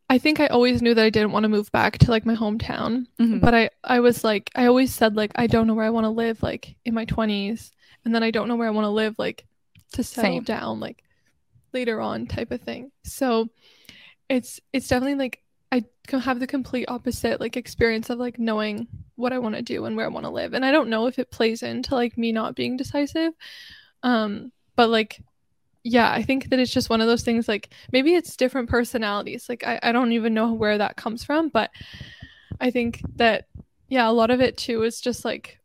I 0.08 0.19
think 0.19 0.39
I 0.39 0.47
always 0.47 0.82
knew 0.82 0.93
that 0.93 1.04
I 1.04 1.10
didn't 1.10 1.32
want 1.32 1.45
to 1.45 1.49
move 1.49 1.71
back 1.71 1.97
to 1.99 2.12
like 2.12 2.28
my 2.28 2.36
hometown, 2.36 3.08
mm-hmm. 3.19 3.39
but 3.39 3.56
I 3.56 3.69
I 3.84 4.01
was 4.01 4.23
like 4.23 4.51
I 4.54 4.67
always 4.67 4.93
said 4.93 5.15
like 5.15 5.32
I 5.36 5.47
don't 5.47 5.65
know 5.65 5.73
where 5.73 5.86
I 5.86 5.89
want 5.89 6.06
to 6.06 6.10
live 6.10 6.43
like 6.43 6.75
in 6.86 6.93
my 6.93 7.06
20s 7.06 7.71
and 8.06 8.13
then 8.13 8.24
I 8.24 8.32
don't 8.32 8.48
know 8.48 8.56
where 8.56 8.68
I 8.68 8.72
want 8.72 8.86
to 8.86 8.89
live 8.89 9.15
like 9.18 9.46
to 9.94 10.04
settle 10.04 10.38
Same. 10.38 10.44
down 10.44 10.80
like 10.80 11.04
later 11.74 12.00
on 12.00 12.28
type 12.28 12.52
of 12.52 12.62
thing. 12.62 12.91
So 13.04 13.50
it's 14.30 14.60
it's 14.72 14.88
definitely 14.88 15.15
like 15.15 15.41
I 15.72 15.84
have 16.12 16.39
the 16.39 16.48
complete 16.48 16.86
opposite 16.88 17.41
like 17.41 17.58
experience 17.58 18.10
of 18.10 18.20
like 18.20 18.39
knowing 18.39 18.88
what 19.15 19.34
I 19.34 19.39
want 19.39 19.56
to 19.56 19.62
do 19.62 19.86
and 19.86 19.98
where 19.98 20.06
I 20.06 20.10
want 20.10 20.26
to 20.26 20.32
live. 20.32 20.54
And 20.54 20.65
I 20.65 20.72
don't 20.72 20.89
know 20.89 21.08
if 21.08 21.20
it 21.20 21.32
plays 21.32 21.63
into 21.63 21.96
like 21.96 22.18
me 22.18 22.32
not 22.32 22.56
being 22.56 22.78
decisive. 22.78 23.34
Um 24.04 24.52
but 24.76 24.89
like 24.89 25.22
yeah, 25.84 26.12
I 26.12 26.24
think 26.24 26.50
that 26.50 26.60
it's 26.60 26.74
just 26.74 26.89
one 26.89 27.02
of 27.02 27.08
those 27.08 27.22
things 27.22 27.48
like 27.48 27.70
maybe 27.91 28.15
it's 28.15 28.36
different 28.36 28.70
personalities. 28.70 29.48
Like 29.48 29.65
I, 29.65 29.80
I 29.84 29.91
don't 29.91 30.13
even 30.13 30.34
know 30.34 30.54
where 30.54 30.80
that 30.80 30.96
comes 30.96 31.24
from, 31.24 31.50
but 31.50 31.70
I 32.60 32.72
think 32.72 33.02
that 33.18 33.48
yeah, 33.88 34.10
a 34.10 34.12
lot 34.12 34.32
of 34.32 34.41
it 34.41 34.58
too 34.58 34.84
is 34.84 35.00
just 35.00 35.24
like 35.24 35.60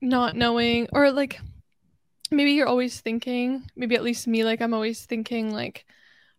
not 0.00 0.36
knowing 0.36 0.88
or 0.92 1.10
like 1.10 1.40
maybe 2.30 2.52
you're 2.52 2.66
always 2.66 3.00
thinking 3.00 3.64
maybe 3.76 3.94
at 3.94 4.02
least 4.02 4.26
me 4.26 4.44
like 4.44 4.60
i'm 4.60 4.74
always 4.74 5.04
thinking 5.04 5.52
like 5.52 5.84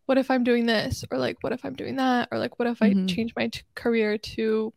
what 0.05 0.17
if 0.17 0.29
i'm 0.29 0.43
doing 0.43 0.65
this 0.65 1.03
or 1.11 1.17
like 1.17 1.37
what 1.41 1.53
if 1.53 1.63
i'm 1.65 1.75
doing 1.75 1.95
that 1.95 2.27
or 2.31 2.37
like 2.37 2.59
what 2.59 2.67
if 2.67 2.79
mm-hmm. 2.79 3.03
i 3.03 3.05
change 3.07 3.33
my 3.35 3.47
t- 3.47 3.61
career 3.75 4.17
to 4.17 4.73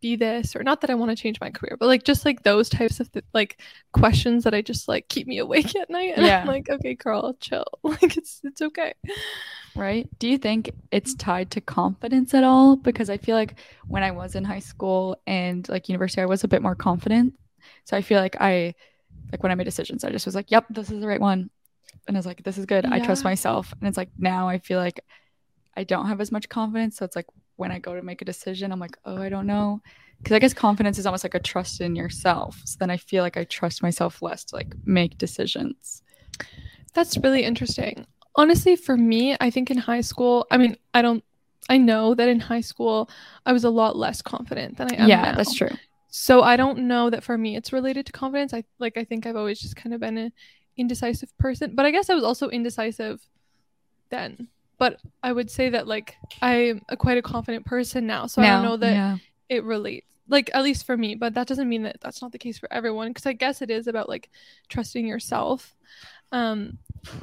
be 0.00 0.16
this 0.16 0.56
or 0.56 0.64
not 0.64 0.80
that 0.80 0.90
i 0.90 0.94
want 0.94 1.10
to 1.10 1.16
change 1.16 1.40
my 1.40 1.50
career 1.50 1.76
but 1.78 1.86
like 1.86 2.02
just 2.02 2.24
like 2.24 2.42
those 2.42 2.68
types 2.68 2.98
of 2.98 3.10
th- 3.12 3.24
like 3.32 3.60
questions 3.92 4.42
that 4.42 4.52
i 4.52 4.60
just 4.60 4.88
like 4.88 5.08
keep 5.08 5.26
me 5.26 5.38
awake 5.38 5.76
at 5.76 5.88
night 5.88 6.14
and 6.16 6.26
yeah. 6.26 6.40
i'm 6.40 6.46
like 6.46 6.68
okay 6.68 6.94
carl 6.94 7.34
chill. 7.40 7.64
Like 7.84 8.16
it's 8.16 8.40
it's 8.42 8.62
okay. 8.62 8.94
Right? 9.74 10.08
Do 10.18 10.28
you 10.28 10.38
think 10.38 10.70
it's 10.90 11.14
tied 11.14 11.50
to 11.52 11.60
confidence 11.60 12.34
at 12.34 12.42
all? 12.42 12.76
Because 12.76 13.08
i 13.10 13.16
feel 13.16 13.36
like 13.36 13.54
when 13.86 14.02
i 14.02 14.10
was 14.10 14.34
in 14.34 14.44
high 14.44 14.58
school 14.58 15.16
and 15.26 15.68
like 15.68 15.88
university 15.88 16.20
i 16.20 16.26
was 16.26 16.42
a 16.42 16.48
bit 16.48 16.62
more 16.62 16.74
confident 16.74 17.34
so 17.84 17.96
I 17.96 18.02
feel 18.02 18.20
like 18.20 18.36
I 18.40 18.74
like 19.30 19.42
when 19.42 19.52
I 19.52 19.54
made 19.54 19.64
decisions, 19.64 20.04
I 20.04 20.10
just 20.10 20.26
was 20.26 20.34
like, 20.34 20.50
yep, 20.50 20.66
this 20.70 20.90
is 20.90 21.00
the 21.00 21.06
right 21.06 21.20
one. 21.20 21.50
And 22.06 22.16
I 22.16 22.18
was 22.18 22.26
like, 22.26 22.42
this 22.42 22.58
is 22.58 22.66
good. 22.66 22.84
Yeah. 22.84 22.94
I 22.94 23.00
trust 23.00 23.24
myself. 23.24 23.72
And 23.78 23.88
it's 23.88 23.96
like 23.96 24.10
now 24.18 24.48
I 24.48 24.58
feel 24.58 24.78
like 24.78 25.00
I 25.76 25.84
don't 25.84 26.06
have 26.06 26.20
as 26.20 26.32
much 26.32 26.48
confidence. 26.48 26.96
So 26.96 27.04
it's 27.04 27.16
like, 27.16 27.26
when 27.56 27.70
I 27.70 27.78
go 27.78 27.94
to 27.94 28.02
make 28.02 28.22
a 28.22 28.24
decision, 28.24 28.72
I'm 28.72 28.80
like, 28.80 28.96
oh, 29.04 29.20
I 29.22 29.28
don't 29.28 29.46
know. 29.46 29.80
Because 30.18 30.34
I 30.34 30.38
guess 30.38 30.54
confidence 30.54 30.98
is 30.98 31.06
almost 31.06 31.24
like 31.24 31.34
a 31.34 31.40
trust 31.40 31.80
in 31.80 31.96
yourself. 31.96 32.60
So 32.64 32.76
then 32.78 32.90
I 32.90 32.96
feel 32.96 33.22
like 33.22 33.36
I 33.36 33.44
trust 33.44 33.82
myself 33.82 34.22
less 34.22 34.44
to 34.46 34.56
like 34.56 34.74
make 34.84 35.18
decisions. 35.18 36.02
That's 36.94 37.16
really 37.18 37.44
interesting. 37.44 38.06
Honestly, 38.36 38.76
for 38.76 38.96
me, 38.96 39.36
I 39.40 39.50
think 39.50 39.70
in 39.70 39.78
high 39.78 40.00
school, 40.00 40.46
I 40.50 40.58
mean, 40.58 40.76
I 40.94 41.02
don't, 41.02 41.22
I 41.68 41.76
know 41.78 42.14
that 42.14 42.28
in 42.28 42.40
high 42.40 42.60
school, 42.60 43.10
I 43.46 43.52
was 43.52 43.64
a 43.64 43.70
lot 43.70 43.96
less 43.96 44.22
confident 44.22 44.78
than 44.78 44.92
I 44.92 44.96
am 44.96 45.08
yeah, 45.08 45.22
now. 45.22 45.36
that's 45.36 45.54
true. 45.54 45.70
So 46.14 46.42
I 46.42 46.56
don't 46.56 46.80
know 46.80 47.08
that 47.08 47.24
for 47.24 47.38
me 47.38 47.56
it's 47.56 47.72
related 47.72 48.04
to 48.04 48.12
confidence. 48.12 48.52
I 48.52 48.64
like 48.78 48.98
I 48.98 49.04
think 49.04 49.24
I've 49.24 49.34
always 49.34 49.58
just 49.58 49.76
kind 49.76 49.94
of 49.94 50.00
been 50.00 50.18
an 50.18 50.32
indecisive 50.76 51.36
person, 51.38 51.74
but 51.74 51.86
I 51.86 51.90
guess 51.90 52.10
I 52.10 52.14
was 52.14 52.22
also 52.22 52.50
indecisive 52.50 53.26
then. 54.10 54.48
But 54.76 55.00
I 55.22 55.32
would 55.32 55.50
say 55.50 55.70
that 55.70 55.88
like 55.88 56.16
I'm 56.42 56.82
a 56.90 56.98
quite 56.98 57.16
a 57.16 57.22
confident 57.22 57.64
person 57.64 58.06
now, 58.06 58.26
so 58.26 58.42
I 58.42 58.48
don't 58.48 58.62
know 58.62 58.76
that 58.76 58.92
yeah. 58.92 59.16
it 59.48 59.64
relates. 59.64 60.06
Like 60.28 60.50
at 60.52 60.62
least 60.62 60.84
for 60.84 60.98
me, 60.98 61.14
but 61.14 61.32
that 61.32 61.46
doesn't 61.46 61.68
mean 61.68 61.84
that 61.84 61.96
that's 62.02 62.20
not 62.20 62.30
the 62.30 62.38
case 62.38 62.58
for 62.58 62.70
everyone 62.70 63.08
because 63.08 63.24
I 63.24 63.32
guess 63.32 63.62
it 63.62 63.70
is 63.70 63.86
about 63.86 64.10
like 64.10 64.28
trusting 64.68 65.06
yourself. 65.06 65.74
Um 66.30 66.76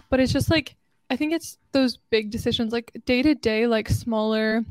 but 0.10 0.20
it's 0.20 0.34
just 0.34 0.50
like 0.50 0.76
I 1.12 1.16
think 1.16 1.32
it's 1.32 1.60
those 1.74 1.98
big 2.10 2.32
decisions 2.32 2.74
like 2.74 2.92
day 3.06 3.22
to 3.22 3.36
day 3.36 3.68
like 3.68 3.88
smaller 3.88 4.66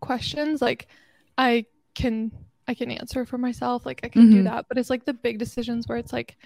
questions 0.00 0.62
like 0.62 0.88
I 1.36 1.66
can 1.94 2.32
I 2.68 2.74
can 2.74 2.90
answer 2.90 3.24
for 3.24 3.38
myself. 3.38 3.86
Like 3.86 4.00
I 4.04 4.08
can 4.08 4.30
do 4.30 4.42
Mhm. 4.42 4.44
that. 4.44 4.66
But 4.68 4.78
it's 4.78 4.90
like 4.90 5.04
the 5.06 5.14
big 5.14 5.38
decisions 5.38 5.88
where 5.88 5.98
it's 5.98 6.12
like 6.12 6.36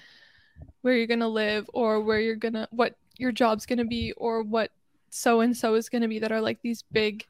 where 0.82 0.94
you're 0.94 1.06
gonna 1.06 1.28
live 1.28 1.68
or 1.74 2.00
where 2.00 2.20
you're 2.20 2.37
gonna 2.37 2.68
what 2.70 2.96
your 3.18 3.32
job's 3.32 3.66
gonna 3.66 3.85
be 3.85 4.12
or 4.12 4.42
what 4.42 4.70
so 5.11 5.40
and 5.40 5.56
so 5.56 5.74
is 5.74 5.88
gonna 5.88 6.08
be 6.08 6.20
that 6.20 6.32
are 6.32 6.40
like 6.40 6.62
these 6.62 6.82
big 6.92 7.26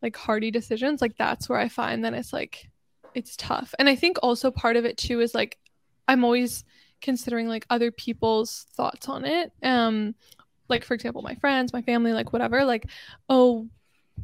like 0.00 0.16
hardy 0.16 0.50
decisions. 0.50 1.02
Like 1.02 1.16
that's 1.18 1.48
where 1.48 1.58
I 1.58 1.68
find 1.68 2.04
that 2.04 2.14
it's 2.14 2.32
like 2.32 2.70
it's 3.14 3.36
tough. 3.36 3.74
And 3.78 3.88
I 3.88 3.96
think 3.96 4.18
also 4.22 4.50
part 4.50 4.76
of 4.76 4.84
it 4.84 4.96
too 4.96 5.20
is 5.20 5.34
like 5.34 5.58
I'm 6.06 6.24
always 6.24 6.64
considering 7.00 7.48
like 7.48 7.66
other 7.70 7.90
people's 7.90 8.66
thoughts 8.74 9.08
on 9.08 9.24
it. 9.24 9.52
Um 9.62 10.14
like 10.68 10.84
for 10.84 10.94
example 10.94 11.22
my 11.22 11.34
friends, 11.36 11.72
my 11.72 11.82
family, 11.82 12.12
like 12.12 12.32
whatever, 12.32 12.64
like 12.64 12.86
oh 13.28 13.68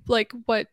like 0.06 0.32
what 0.46 0.68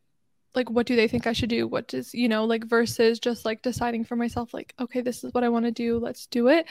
like 0.56 0.70
what 0.70 0.88
do 0.88 0.96
they 0.96 1.08
think 1.08 1.28
I 1.28 1.34
should 1.34 1.50
do? 1.50 1.68
What 1.68 1.88
does 1.88 2.14
you 2.14 2.28
know 2.28 2.46
like 2.46 2.66
versus 2.66 3.20
just 3.20 3.46
like 3.46 3.62
deciding 3.62 4.06
for 4.06 4.16
myself 4.16 4.54
like 4.54 4.74
okay 4.80 5.02
this 5.02 5.24
is 5.24 5.34
what 5.34 5.44
I 5.44 5.50
want 5.50 5.66
to 5.66 5.72
do 5.72 6.00
let's 6.00 6.26
do 6.28 6.48
it. 6.50 6.66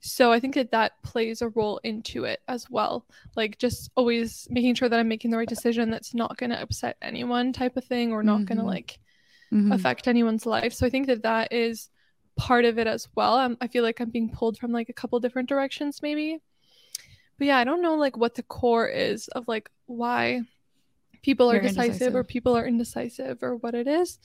So 0.00 0.32
I 0.32 0.40
think 0.40 0.54
that 0.54 0.72
that 0.72 1.02
plays 1.02 1.42
a 1.42 1.48
role 1.50 1.78
into 1.84 2.24
it 2.24 2.40
as 2.48 2.68
well. 2.70 3.06
Like 3.36 3.58
just 3.58 3.90
always 3.96 4.46
making 4.50 4.74
sure 4.76 4.88
that 4.88 4.98
I'm 4.98 5.08
making 5.08 5.30
the 5.30 5.38
right 5.38 5.48
decision 5.48 5.90
that's 5.90 6.14
not 6.14 6.36
going 6.36 6.50
to 6.50 6.60
upset 6.60 6.96
anyone 7.02 7.52
type 7.52 7.76
of 7.76 7.84
thing 7.84 8.12
or 8.12 8.22
not 8.22 8.44
going 8.46 8.58
to 8.58 8.64
like 8.64 8.98
Mhm. 9.52 9.74
affect 9.74 10.08
anyone's 10.08 10.46
life. 10.46 10.72
So 10.72 10.86
I 10.86 10.90
think 10.90 11.06
that 11.08 11.22
that 11.22 11.52
is 11.52 11.90
part 12.36 12.64
of 12.64 12.78
it 12.78 12.86
as 12.86 13.08
well. 13.14 13.36
Um, 13.36 13.56
I 13.60 13.68
feel 13.68 13.82
like 13.82 14.00
I'm 14.00 14.10
being 14.10 14.30
pulled 14.30 14.58
from 14.58 14.72
like 14.72 14.88
a 14.88 14.92
couple 14.94 15.20
different 15.20 15.48
directions 15.48 16.02
maybe. 16.02 16.40
But 17.38 17.46
yeah, 17.46 17.58
I 17.58 17.64
don't 17.64 17.82
know 17.82 17.94
like 17.96 18.16
what 18.16 18.34
the 18.34 18.42
core 18.42 18.88
is 18.88 19.28
of 19.28 19.48
like 19.48 19.70
why 19.86 20.42
people 21.22 21.50
are 21.50 21.60
decisive, 21.60 22.14
or 22.14 22.24
people 22.24 22.56
are 22.56 22.66
indecisive 22.66 23.42
or 23.42 23.56
what 23.56 23.74
it 23.74 23.86
is. 23.86 24.18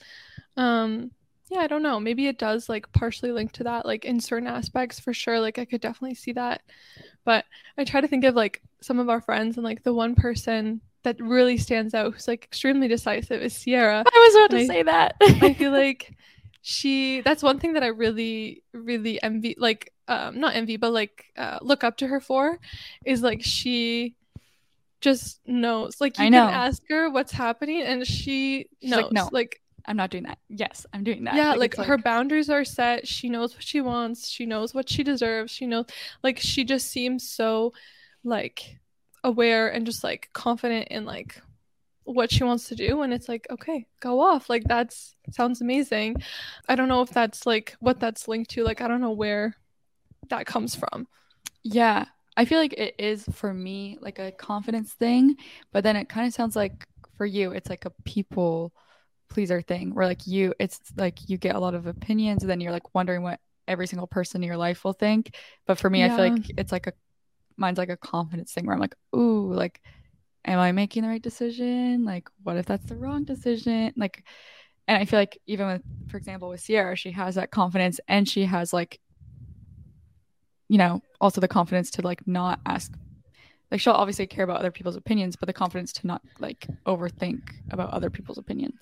Um 0.56 1.12
yeah, 1.50 1.60
I 1.60 1.66
don't 1.66 1.82
know. 1.82 1.98
Maybe 1.98 2.26
it 2.26 2.38
does 2.38 2.68
like 2.68 2.92
partially 2.92 3.32
link 3.32 3.52
to 3.52 3.64
that 3.64 3.86
like 3.86 4.04
in 4.04 4.20
certain 4.20 4.48
aspects 4.48 5.00
for 5.00 5.14
sure. 5.14 5.40
Like 5.40 5.58
I 5.58 5.64
could 5.64 5.80
definitely 5.80 6.14
see 6.14 6.32
that. 6.32 6.62
But 7.24 7.44
I 7.78 7.84
try 7.84 8.00
to 8.00 8.08
think 8.08 8.24
of 8.24 8.34
like 8.34 8.62
some 8.82 8.98
of 8.98 9.08
our 9.08 9.20
friends 9.20 9.56
and 9.56 9.64
like 9.64 9.82
the 9.82 9.94
one 9.94 10.14
person 10.14 10.82
that 11.04 11.20
really 11.20 11.56
stands 11.56 11.94
out 11.94 12.12
who's 12.12 12.28
like 12.28 12.44
extremely 12.44 12.88
decisive 12.88 13.40
is 13.40 13.54
Sierra. 13.54 14.04
I 14.06 14.28
was 14.28 14.34
about 14.34 14.50
to 14.58 14.62
I- 14.64 14.66
say 14.66 14.82
that. 14.82 15.14
I 15.20 15.54
feel 15.54 15.72
like 15.84 16.14
she 16.60 17.22
that's 17.22 17.42
one 17.42 17.58
thing 17.58 17.74
that 17.74 17.82
I 17.82 17.86
really 17.88 18.62
really 18.74 19.22
envy 19.22 19.54
like 19.58 19.92
um 20.08 20.38
not 20.40 20.54
envy 20.54 20.76
but 20.76 20.92
like 20.92 21.26
uh, 21.36 21.58
look 21.62 21.82
up 21.84 21.96
to 21.98 22.06
her 22.08 22.20
for 22.20 22.58
is 23.06 23.22
like 23.22 23.42
she 23.42 24.16
just 25.00 25.40
knows. 25.46 26.00
Like 26.00 26.18
you 26.18 26.24
I 26.24 26.28
know. 26.28 26.46
can 26.46 26.54
ask 26.54 26.82
her 26.88 27.10
what's 27.10 27.32
happening 27.32 27.82
and 27.82 28.06
she 28.06 28.68
She's 28.80 28.90
like, 28.90 29.12
"No, 29.12 29.28
like 29.32 29.60
I'm 29.86 29.96
not 29.96 30.10
doing 30.10 30.24
that. 30.24 30.38
Yes, 30.48 30.86
I'm 30.92 31.02
doing 31.04 31.24
that. 31.24 31.34
yeah 31.34 31.54
like, 31.54 31.74
it's 31.74 31.82
her 31.82 31.98
boundaries 31.98 32.50
are 32.50 32.64
set. 32.64 33.08
She 33.08 33.28
knows 33.28 33.54
what 33.54 33.62
she 33.62 33.80
wants. 33.80 34.28
She 34.28 34.44
knows 34.46 34.74
what 34.74 34.88
she 34.88 35.02
deserves. 35.02 35.50
She 35.50 35.66
knows 35.66 35.86
like 36.22 36.38
she 36.38 36.64
just 36.64 36.88
seems 36.90 37.28
so 37.28 37.72
like 38.24 38.78
aware 39.24 39.68
and 39.68 39.86
just 39.86 40.04
like 40.04 40.28
confident 40.32 40.88
in 40.88 41.04
like 41.04 41.40
what 42.04 42.30
she 42.30 42.44
wants 42.44 42.68
to 42.68 42.74
do. 42.74 43.02
And 43.02 43.12
it's 43.12 43.28
like 43.28 43.46
okay 43.50 43.86
go 44.00 44.20
off. 44.20 44.50
Like 44.50 44.64
that's 44.64 45.14
sounds 45.30 45.60
amazing. 45.60 46.16
I 46.68 46.74
don't 46.74 46.88
know 46.88 47.02
if 47.02 47.10
that's 47.10 47.46
like 47.46 47.76
what 47.80 48.00
that's 48.00 48.28
linked 48.28 48.50
to. 48.52 48.64
Like 48.64 48.80
i 48.80 48.88
don't 48.88 49.00
know 49.00 49.12
where 49.12 49.56
that 50.28 50.46
comes 50.46 50.74
from. 50.74 51.06
Yeah, 51.62 52.06
I 52.38 52.44
feel 52.44 52.60
like 52.60 52.72
it 52.74 52.94
is 52.98 53.24
for 53.32 53.52
me 53.52 53.98
like 54.00 54.20
a 54.20 54.30
confidence 54.30 54.92
thing, 54.92 55.36
but 55.72 55.82
then 55.82 55.96
it 55.96 56.08
kind 56.08 56.24
of 56.24 56.32
sounds 56.32 56.54
like 56.54 56.86
for 57.16 57.26
you 57.26 57.50
it's 57.50 57.68
like 57.68 57.84
a 57.84 57.90
people 58.04 58.72
pleaser 59.28 59.60
thing 59.60 59.92
where 59.92 60.06
like 60.06 60.24
you 60.24 60.54
it's 60.60 60.80
like 60.96 61.28
you 61.28 61.36
get 61.36 61.56
a 61.56 61.58
lot 61.58 61.74
of 61.74 61.88
opinions 61.88 62.44
and 62.44 62.48
then 62.48 62.60
you're 62.60 62.70
like 62.70 62.94
wondering 62.94 63.22
what 63.24 63.40
every 63.66 63.88
single 63.88 64.06
person 64.06 64.40
in 64.40 64.46
your 64.46 64.56
life 64.56 64.84
will 64.84 64.92
think. 64.92 65.34
But 65.66 65.80
for 65.80 65.90
me, 65.90 66.04
I 66.04 66.08
feel 66.10 66.18
like 66.18 66.50
it's 66.56 66.70
like 66.70 66.86
a 66.86 66.92
mine's 67.56 67.76
like 67.76 67.90
a 67.90 67.96
confidence 67.96 68.52
thing 68.52 68.66
where 68.66 68.74
I'm 68.74 68.80
like, 68.80 68.94
ooh, 69.16 69.52
like 69.52 69.82
am 70.44 70.60
I 70.60 70.70
making 70.70 71.02
the 71.02 71.08
right 71.08 71.20
decision? 71.20 72.04
Like 72.04 72.28
what 72.44 72.56
if 72.56 72.66
that's 72.66 72.86
the 72.86 72.96
wrong 72.96 73.24
decision? 73.24 73.92
Like 73.96 74.22
and 74.86 74.96
I 74.96 75.06
feel 75.06 75.18
like 75.18 75.38
even 75.46 75.66
with 75.66 75.82
for 76.08 76.18
example 76.18 76.50
with 76.50 76.60
Sierra, 76.60 76.94
she 76.94 77.10
has 77.10 77.34
that 77.34 77.50
confidence 77.50 77.98
and 78.06 78.28
she 78.28 78.44
has 78.44 78.72
like 78.72 79.00
you 80.68 80.78
know, 80.78 81.02
also 81.20 81.40
the 81.40 81.48
confidence 81.48 81.90
to 81.92 82.02
like 82.02 82.26
not 82.26 82.60
ask 82.66 82.92
like 83.70 83.80
she'll 83.80 83.92
obviously 83.92 84.26
care 84.26 84.44
about 84.44 84.58
other 84.58 84.70
people's 84.70 84.96
opinions, 84.96 85.36
but 85.36 85.46
the 85.46 85.52
confidence 85.52 85.92
to 85.94 86.06
not 86.06 86.22
like 86.38 86.66
overthink 86.86 87.50
about 87.70 87.90
other 87.90 88.10
people's 88.10 88.38
opinions. 88.38 88.78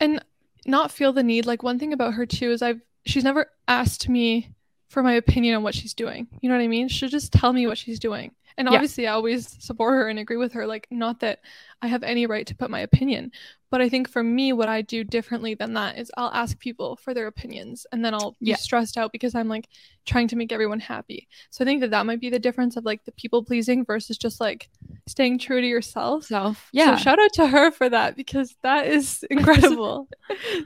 and 0.00 0.22
not 0.66 0.90
feel 0.90 1.12
the 1.12 1.22
need 1.22 1.46
like 1.46 1.62
one 1.62 1.78
thing 1.78 1.92
about 1.92 2.14
her 2.14 2.26
too 2.26 2.50
is 2.50 2.60
i've 2.62 2.80
she's 3.06 3.24
never 3.24 3.46
asked 3.68 4.08
me 4.08 4.52
for 4.88 5.02
my 5.02 5.12
opinion 5.12 5.54
on 5.54 5.62
what 5.62 5.74
she's 5.74 5.94
doing. 5.94 6.26
You 6.40 6.48
know 6.48 6.56
what 6.56 6.64
i 6.64 6.68
mean? 6.68 6.88
She'll 6.88 7.08
just 7.08 7.32
tell 7.32 7.52
me 7.52 7.66
what 7.66 7.78
she's 7.78 7.98
doing 7.98 8.32
and 8.58 8.68
Yeah. 8.68 8.74
obviously 8.74 9.06
i 9.06 9.12
always 9.12 9.56
support 9.64 9.94
her 9.94 10.08
and 10.08 10.18
agree 10.18 10.36
with 10.36 10.52
her 10.52 10.66
like 10.66 10.86
not 10.90 11.20
that 11.20 11.38
i 11.80 11.86
have 11.86 12.02
any 12.02 12.26
right 12.26 12.46
to 12.46 12.54
put 12.54 12.70
my 12.70 12.80
opinion 12.80 13.30
but 13.70 13.80
i 13.80 13.88
think 13.88 14.08
for 14.10 14.22
me 14.22 14.52
what 14.52 14.68
i 14.68 14.82
do 14.82 15.04
differently 15.04 15.54
than 15.54 15.72
that 15.74 15.96
is 15.98 16.10
i'll 16.18 16.30
ask 16.34 16.58
people 16.58 16.96
for 16.96 17.14
their 17.14 17.26
opinions 17.28 17.86
and 17.92 18.04
then 18.04 18.12
i'll 18.14 18.32
be 18.40 18.50
Yeah. 18.50 18.56
stressed 18.56 18.98
out 18.98 19.12
because 19.12 19.34
i'm 19.34 19.48
like 19.48 19.68
trying 20.04 20.28
to 20.28 20.36
make 20.36 20.52
everyone 20.52 20.80
happy 20.80 21.28
so 21.50 21.62
i 21.62 21.66
think 21.66 21.80
that 21.80 21.90
that 21.92 22.04
might 22.04 22.20
be 22.20 22.30
the 22.30 22.38
difference 22.38 22.76
of 22.76 22.84
like 22.84 23.04
the 23.04 23.12
people 23.12 23.42
pleasing 23.44 23.84
versus 23.84 24.18
just 24.18 24.40
like 24.40 24.68
staying 25.06 25.38
true 25.38 25.60
to 25.60 25.66
yourself 25.66 26.24
Self. 26.24 26.68
Yeah. 26.72 26.96
so 26.96 27.02
shout 27.04 27.18
out 27.20 27.32
to 27.34 27.46
her 27.46 27.70
for 27.70 27.88
that 27.88 28.16
because 28.16 28.56
that 28.62 28.86
is 28.88 29.24
incredible. 29.30 30.08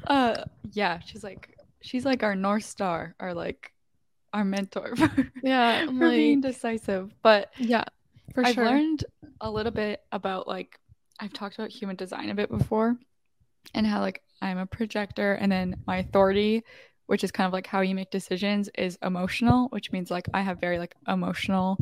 uh 0.07 0.45
yeah, 0.73 1.01
she's 1.05 1.23
like 1.23 1.55
she's 1.83 2.05
like 2.05 2.23
our 2.23 2.35
North 2.35 2.65
Star, 2.65 3.15
our 3.21 3.35
like 3.35 3.72
our 4.33 4.45
mentor 4.45 4.97
for, 4.97 5.31
yeah, 5.43 5.85
I'm 5.89 5.99
for 5.99 6.11
being 6.11 6.41
decisive. 6.41 7.13
But 7.23 7.53
yeah, 7.59 7.85
for 8.35 8.45
I've 8.45 8.55
sure. 8.55 8.65
learned 8.65 9.05
a 9.41 9.51
little 9.51 9.73
bit 9.73 10.01
about 10.13 10.47
like 10.49 10.79
I've 11.21 11.33
talked 11.33 11.57
about 11.57 11.71
human 11.71 11.97
design 11.97 12.31
a 12.31 12.35
bit 12.35 12.51
before 12.51 12.97
and 13.75 13.87
how 13.87 14.01
like 14.01 14.23
I'm 14.41 14.59
a 14.59 14.67
projector 14.67 15.35
and 15.35 15.51
then 15.51 15.77
my 15.87 15.99
authority, 15.99 16.65
which 17.07 17.25
is 17.25 17.31
kind 17.31 17.47
of 17.47 17.53
like 17.53 17.67
how 17.67 17.81
you 17.81 17.95
make 17.95 18.11
decisions, 18.11 18.69
is 18.77 18.99
emotional, 19.03 19.69
which 19.69 19.93
means 19.93 20.11
like 20.11 20.29
I 20.35 20.43
have 20.43 20.61
very 20.61 20.79
like 20.79 20.95
emotional 21.07 21.79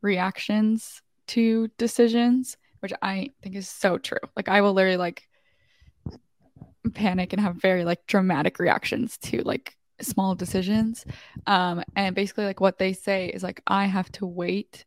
reactions 0.00 1.02
to 1.28 1.68
decisions, 1.78 2.56
which 2.80 2.92
I 3.02 3.30
think 3.42 3.56
is 3.56 3.68
so 3.68 3.98
true. 3.98 4.18
Like 4.36 4.48
I 4.48 4.60
will 4.60 4.72
literally 4.72 4.96
like 4.96 5.28
panic 6.94 7.32
and 7.32 7.40
have 7.42 7.56
very 7.56 7.84
like 7.84 8.06
dramatic 8.06 8.58
reactions 8.58 9.18
to 9.18 9.42
like 9.42 9.76
small 10.00 10.34
decisions. 10.34 11.04
Um 11.46 11.82
and 11.96 12.14
basically 12.14 12.44
like 12.44 12.60
what 12.60 12.78
they 12.78 12.92
say 12.92 13.28
is 13.28 13.42
like 13.42 13.62
I 13.66 13.86
have 13.86 14.10
to 14.12 14.26
wait 14.26 14.84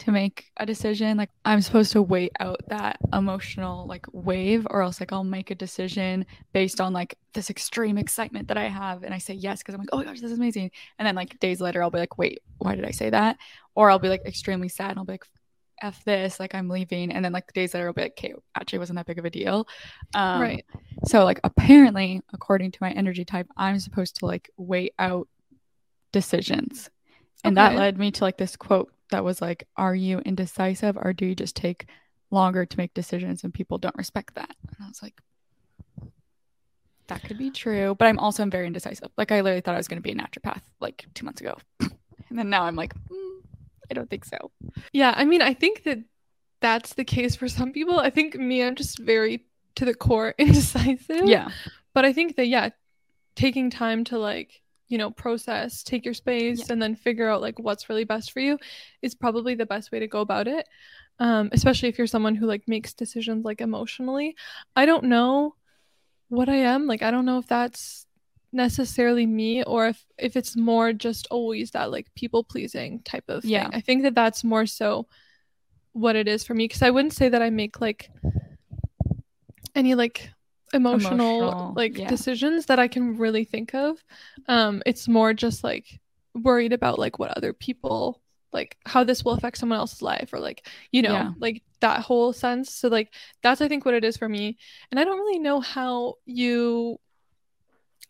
to 0.00 0.12
make 0.12 0.50
a 0.56 0.66
decision. 0.66 1.16
Like 1.16 1.30
I'm 1.44 1.60
supposed 1.60 1.92
to 1.92 2.02
wait 2.02 2.32
out 2.40 2.60
that 2.68 2.98
emotional 3.12 3.86
like 3.86 4.06
wave 4.12 4.66
or 4.70 4.82
else 4.82 4.98
like 4.98 5.12
I'll 5.12 5.24
make 5.24 5.50
a 5.50 5.54
decision 5.54 6.26
based 6.52 6.80
on 6.80 6.92
like 6.92 7.16
this 7.34 7.50
extreme 7.50 7.98
excitement 7.98 8.48
that 8.48 8.56
I 8.56 8.68
have 8.68 9.02
and 9.02 9.14
I 9.14 9.18
say 9.18 9.34
yes 9.34 9.58
because 9.58 9.74
I'm 9.74 9.80
like, 9.80 9.90
oh 9.92 9.98
my 9.98 10.04
gosh, 10.04 10.20
this 10.20 10.30
is 10.30 10.38
amazing. 10.38 10.70
And 10.98 11.06
then 11.06 11.14
like 11.14 11.38
days 11.38 11.60
later 11.60 11.82
I'll 11.82 11.90
be 11.90 11.98
like, 11.98 12.18
wait, 12.18 12.40
why 12.58 12.74
did 12.74 12.86
I 12.86 12.90
say 12.90 13.10
that? 13.10 13.36
Or 13.74 13.90
I'll 13.90 13.98
be 13.98 14.08
like 14.08 14.24
extremely 14.24 14.68
sad 14.68 14.90
and 14.90 14.98
I'll 14.98 15.04
be 15.04 15.14
like, 15.14 15.26
F 15.80 16.04
this, 16.04 16.40
like 16.40 16.54
I'm 16.54 16.68
leaving. 16.68 17.12
And 17.12 17.24
then 17.24 17.32
like 17.32 17.46
the 17.46 17.52
days 17.52 17.74
later 17.74 17.86
I'll 17.86 17.92
be 17.92 18.02
like, 18.02 18.12
okay, 18.18 18.34
actually 18.54 18.78
wasn't 18.78 18.98
that 18.98 19.06
big 19.06 19.18
of 19.18 19.24
a 19.24 19.30
deal. 19.30 19.66
Um, 20.14 20.40
right. 20.40 20.64
so 21.06 21.24
like 21.24 21.40
apparently, 21.44 22.22
according 22.32 22.72
to 22.72 22.78
my 22.80 22.90
energy 22.92 23.24
type, 23.24 23.48
I'm 23.56 23.78
supposed 23.78 24.16
to 24.16 24.26
like 24.26 24.50
wait 24.56 24.94
out 24.98 25.28
decisions. 26.12 26.90
And 27.42 27.56
that 27.56 27.74
led 27.74 27.98
me 27.98 28.10
to 28.10 28.24
like 28.24 28.36
this 28.36 28.56
quote 28.56 28.92
that 29.10 29.24
was 29.24 29.40
like, 29.40 29.66
Are 29.76 29.94
you 29.94 30.18
indecisive 30.20 30.96
or 30.96 31.12
do 31.12 31.26
you 31.26 31.34
just 31.34 31.56
take 31.56 31.86
longer 32.30 32.66
to 32.66 32.78
make 32.78 32.94
decisions 32.94 33.44
and 33.44 33.54
people 33.54 33.78
don't 33.78 33.96
respect 33.96 34.34
that? 34.34 34.54
And 34.68 34.76
I 34.80 34.88
was 34.88 35.02
like, 35.02 35.14
that 37.10 37.24
could 37.24 37.38
be 37.38 37.50
true, 37.50 37.96
but 37.96 38.06
I'm 38.06 38.18
also 38.18 38.44
very 38.46 38.66
indecisive. 38.66 39.08
Like 39.16 39.32
I 39.32 39.40
literally 39.40 39.60
thought 39.60 39.74
I 39.74 39.78
was 39.78 39.88
going 39.88 39.98
to 39.98 40.02
be 40.02 40.12
a 40.12 40.14
naturopath 40.14 40.62
like 40.80 41.04
two 41.12 41.24
months 41.24 41.40
ago, 41.40 41.56
and 41.80 42.38
then 42.38 42.48
now 42.48 42.62
I'm 42.62 42.76
like, 42.76 42.94
mm, 42.94 43.29
I 43.90 43.94
don't 43.94 44.08
think 44.08 44.24
so. 44.24 44.50
Yeah, 44.92 45.12
I 45.16 45.24
mean, 45.24 45.42
I 45.42 45.54
think 45.54 45.82
that 45.84 45.98
that's 46.60 46.94
the 46.94 47.04
case 47.04 47.34
for 47.36 47.48
some 47.48 47.72
people. 47.72 47.98
I 47.98 48.10
think 48.10 48.36
me, 48.36 48.62
I'm 48.62 48.74
just 48.76 48.98
very 48.98 49.44
to 49.76 49.84
the 49.84 49.94
core 49.94 50.34
indecisive. 50.38 51.26
Yeah, 51.26 51.48
but 51.94 52.04
I 52.04 52.12
think 52.12 52.36
that 52.36 52.46
yeah, 52.46 52.70
taking 53.36 53.70
time 53.70 54.04
to 54.04 54.18
like 54.18 54.62
you 54.88 54.98
know 54.98 55.10
process, 55.10 55.82
take 55.82 56.04
your 56.04 56.14
space, 56.14 56.60
Yeah. 56.60 56.66
and 56.72 56.82
then 56.82 56.94
figure 56.96 57.28
out 57.28 57.40
like 57.40 57.58
what's 57.58 57.88
really 57.88 58.04
best 58.04 58.32
for 58.32 58.40
you 58.40 58.58
is 59.02 59.14
probably 59.14 59.54
the 59.54 59.66
best 59.66 59.90
way 59.92 60.00
to 60.00 60.06
go 60.06 60.20
about 60.20 60.46
it. 60.48 60.66
Um, 61.18 61.50
especially 61.52 61.88
if 61.90 61.98
you're 61.98 62.06
someone 62.06 62.34
who 62.34 62.46
like 62.46 62.66
makes 62.66 62.94
decisions 62.94 63.44
like 63.44 63.60
emotionally. 63.60 64.36
I 64.74 64.86
don't 64.86 65.04
know 65.04 65.54
what 66.28 66.48
I 66.48 66.56
am. 66.56 66.86
Like 66.86 67.02
I 67.02 67.10
don't 67.10 67.26
know 67.26 67.38
if 67.38 67.46
that's 67.46 68.06
necessarily 68.52 69.26
me 69.26 69.62
or 69.62 69.88
if 69.88 70.04
if 70.18 70.36
it's 70.36 70.56
more 70.56 70.92
just 70.92 71.26
always 71.30 71.70
that 71.70 71.90
like 71.90 72.12
people 72.14 72.42
pleasing 72.42 73.00
type 73.02 73.24
of 73.28 73.42
thing. 73.42 73.52
Yeah. 73.52 73.68
I 73.72 73.80
think 73.80 74.02
that 74.02 74.14
that's 74.14 74.42
more 74.44 74.66
so 74.66 75.06
what 75.92 76.16
it 76.16 76.26
is 76.28 76.44
for 76.44 76.54
me 76.54 76.64
because 76.66 76.82
I 76.82 76.90
wouldn't 76.90 77.14
say 77.14 77.28
that 77.28 77.42
I 77.42 77.50
make 77.50 77.80
like 77.80 78.10
any 79.74 79.94
like 79.94 80.30
emotional, 80.72 81.42
Emotional, 81.42 81.72
like 81.76 81.98
yeah. 81.98 82.08
decisions 82.08 82.66
that 82.66 82.78
I 82.78 82.88
can 82.88 83.16
really 83.18 83.44
think 83.44 83.74
of. 83.74 84.02
Um 84.48 84.82
it's 84.86 85.08
more 85.08 85.32
just 85.34 85.64
like 85.64 86.00
worried 86.34 86.72
about 86.72 86.98
like 86.98 87.18
what 87.18 87.36
other 87.36 87.52
people 87.52 88.20
like 88.52 88.76
how 88.86 89.04
this 89.04 89.24
will 89.24 89.32
affect 89.32 89.58
someone 89.58 89.78
else's 89.78 90.02
life 90.02 90.32
or 90.32 90.38
like 90.40 90.66
you 90.92 91.02
know 91.02 91.12
Yeah. 91.12 91.30
like 91.38 91.62
that 91.80 92.00
whole 92.00 92.32
sense 92.32 92.72
so 92.74 92.88
like 92.88 93.12
that's 93.42 93.60
i 93.60 93.68
think 93.68 93.84
what 93.84 93.94
it 93.94 94.04
is 94.04 94.16
for 94.16 94.28
me 94.28 94.58
and 94.90 95.00
i 95.00 95.04
don't 95.04 95.18
really 95.18 95.38
know 95.38 95.60
how 95.60 96.14
you 96.24 96.98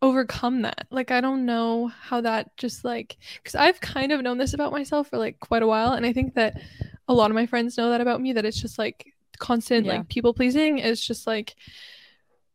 overcome 0.02 0.62
that. 0.62 0.86
Like 0.90 1.10
i 1.10 1.20
don't 1.20 1.44
know 1.44 1.88
how 1.88 2.20
that 2.22 2.56
just 2.56 2.84
like 2.84 3.18
because 3.36 3.54
i've 3.54 3.80
kind 3.80 4.12
of 4.12 4.22
known 4.22 4.38
this 4.38 4.54
about 4.54 4.72
myself 4.72 5.08
for 5.08 5.18
like 5.18 5.38
quite 5.40 5.62
a 5.62 5.66
while 5.66 5.92
and 5.92 6.06
i 6.06 6.12
think 6.12 6.34
that 6.34 6.60
a 7.08 7.12
lot 7.14 7.30
of 7.30 7.34
my 7.34 7.44
friends 7.46 7.76
know 7.76 7.90
that 7.90 8.00
about 8.00 8.20
me 8.20 8.32
that 8.32 8.44
it's 8.44 8.60
just 8.60 8.78
like 8.78 9.12
constant 9.38 9.86
Yeah. 9.86 9.92
like 9.98 10.08
people 10.08 10.32
pleasing. 10.34 10.78
Is 10.78 11.04
just 11.04 11.26
like 11.26 11.54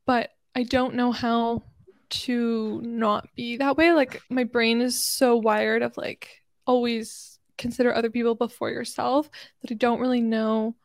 but 0.05 0.31
i 0.55 0.63
don't 0.63 0.95
know 0.95 1.11
how 1.11 1.63
to 2.07 2.81
not 2.83 3.27
be 3.35 3.57
that 3.57 3.75
way. 3.77 3.91
Like 3.91 4.21
my 4.29 4.43
brain 4.43 4.79
is 4.79 5.03
so 5.03 5.35
wired 5.35 5.81
of 5.81 5.97
like 5.97 6.29
always 6.65 7.39
consider 7.57 7.93
other 7.93 8.09
people 8.09 8.35
before 8.35 8.69
yourself 8.69 9.29
that 9.61 9.71
i 9.71 9.75
don't 9.75 9.99
really 9.99 10.21
know 10.21 10.75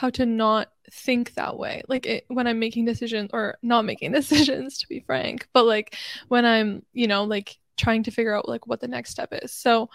how 0.00 0.08
to 0.08 0.24
not 0.24 0.72
think 0.90 1.34
that 1.34 1.58
way. 1.58 1.82
Like 1.86 2.06
it, 2.06 2.24
when 2.28 2.46
i'm 2.46 2.58
making 2.58 2.86
decisions 2.86 3.30
or 3.34 3.58
not 3.62 3.84
making 3.84 4.12
decisions 4.20 4.78
to 4.78 4.88
be 4.88 5.00
frank 5.00 5.46
but 5.52 5.66
like 5.66 5.94
when 6.28 6.46
i'm 6.46 6.82
you 6.94 7.06
know 7.06 7.24
like 7.24 7.58
trying 7.76 8.02
to 8.04 8.10
figure 8.10 8.34
out 8.34 8.48
like 8.48 8.66
what 8.66 8.80
the 8.80 8.88
next 8.88 9.10
step 9.10 9.28
is. 9.32 9.52
So 9.52 9.90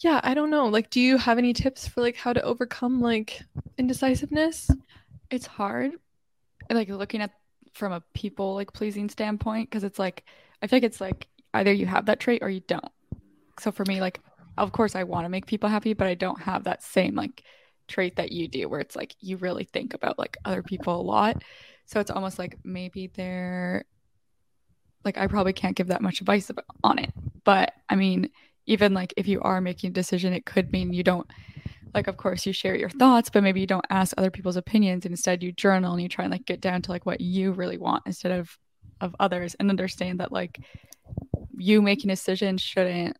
yeah 0.00 0.20
i 0.24 0.34
don't 0.34 0.50
know. 0.50 0.66
Like 0.66 0.90
do 0.90 1.00
you 1.00 1.16
have 1.16 1.38
any 1.38 1.52
tips 1.52 1.86
for 1.86 2.00
like 2.00 2.16
how 2.16 2.32
to 2.32 2.42
overcome 2.42 3.00
like 3.00 3.40
indecisiveness? 3.78 4.68
It's 5.30 5.46
hard 5.46 5.92
like 6.70 6.88
looking 6.88 7.20
at 7.20 7.30
from 7.72 7.92
a 7.92 8.02
people 8.14 8.54
like 8.54 8.72
pleasing 8.72 9.08
standpoint 9.08 9.70
because 9.70 9.84
it's 9.84 9.98
like 9.98 10.24
i 10.60 10.66
feel 10.66 10.78
like 10.78 10.84
it's 10.84 11.00
like 11.00 11.28
either 11.52 11.72
you 11.72 11.86
have 11.86 12.06
that 12.06 12.18
trait 12.18 12.42
or 12.42 12.50
you 12.50 12.62
don't. 12.66 12.92
So 13.60 13.70
for 13.70 13.84
me 13.84 14.00
like 14.00 14.18
of 14.58 14.72
course 14.72 14.96
i 14.96 15.04
want 15.04 15.24
to 15.24 15.28
make 15.28 15.46
people 15.46 15.68
happy 15.68 15.92
but 15.92 16.08
i 16.08 16.14
don't 16.14 16.40
have 16.40 16.64
that 16.64 16.82
same 16.82 17.14
like 17.14 17.44
trait 17.88 18.16
that 18.16 18.32
you 18.32 18.48
do 18.48 18.68
where 18.68 18.80
it's 18.80 18.96
like 18.96 19.14
you 19.20 19.36
really 19.36 19.64
think 19.64 19.94
about 19.94 20.18
like 20.18 20.36
other 20.44 20.62
people 20.62 21.00
a 21.00 21.02
lot. 21.02 21.42
So 21.86 22.00
it's 22.00 22.10
almost 22.10 22.38
like 22.38 22.58
maybe 22.64 23.08
they're 23.08 23.84
like 25.04 25.18
i 25.18 25.26
probably 25.26 25.52
can't 25.52 25.76
give 25.76 25.88
that 25.88 26.00
much 26.00 26.20
advice 26.20 26.50
about, 26.50 26.64
on 26.82 26.98
it. 26.98 27.12
But 27.44 27.72
i 27.88 27.94
mean 27.94 28.30
even 28.66 28.94
like 28.94 29.12
if 29.16 29.28
you 29.28 29.40
are 29.42 29.60
making 29.60 29.90
a 29.90 29.92
decision 29.92 30.32
it 30.32 30.46
could 30.46 30.72
mean 30.72 30.94
you 30.94 31.02
don't 31.02 31.26
like 31.92 32.06
of 32.06 32.16
course 32.16 32.46
you 32.46 32.52
share 32.54 32.74
your 32.74 32.88
thoughts 32.88 33.28
but 33.28 33.42
maybe 33.42 33.60
you 33.60 33.66
don't 33.66 33.84
ask 33.90 34.14
other 34.16 34.30
people's 34.30 34.56
opinions. 34.56 35.04
Instead 35.04 35.42
you 35.42 35.52
journal 35.52 35.92
and 35.92 36.02
you 36.02 36.08
try 36.08 36.24
and 36.24 36.32
like 36.32 36.46
get 36.46 36.60
down 36.60 36.82
to 36.82 36.90
like 36.90 37.06
what 37.06 37.20
you 37.20 37.52
really 37.52 37.78
want 37.78 38.02
instead 38.06 38.32
of 38.32 38.58
of 39.00 39.14
others 39.20 39.54
and 39.56 39.70
understand 39.70 40.20
that 40.20 40.32
like 40.32 40.58
you 41.56 41.82
making 41.82 42.10
a 42.10 42.14
decision 42.14 42.56
shouldn't 42.56 43.16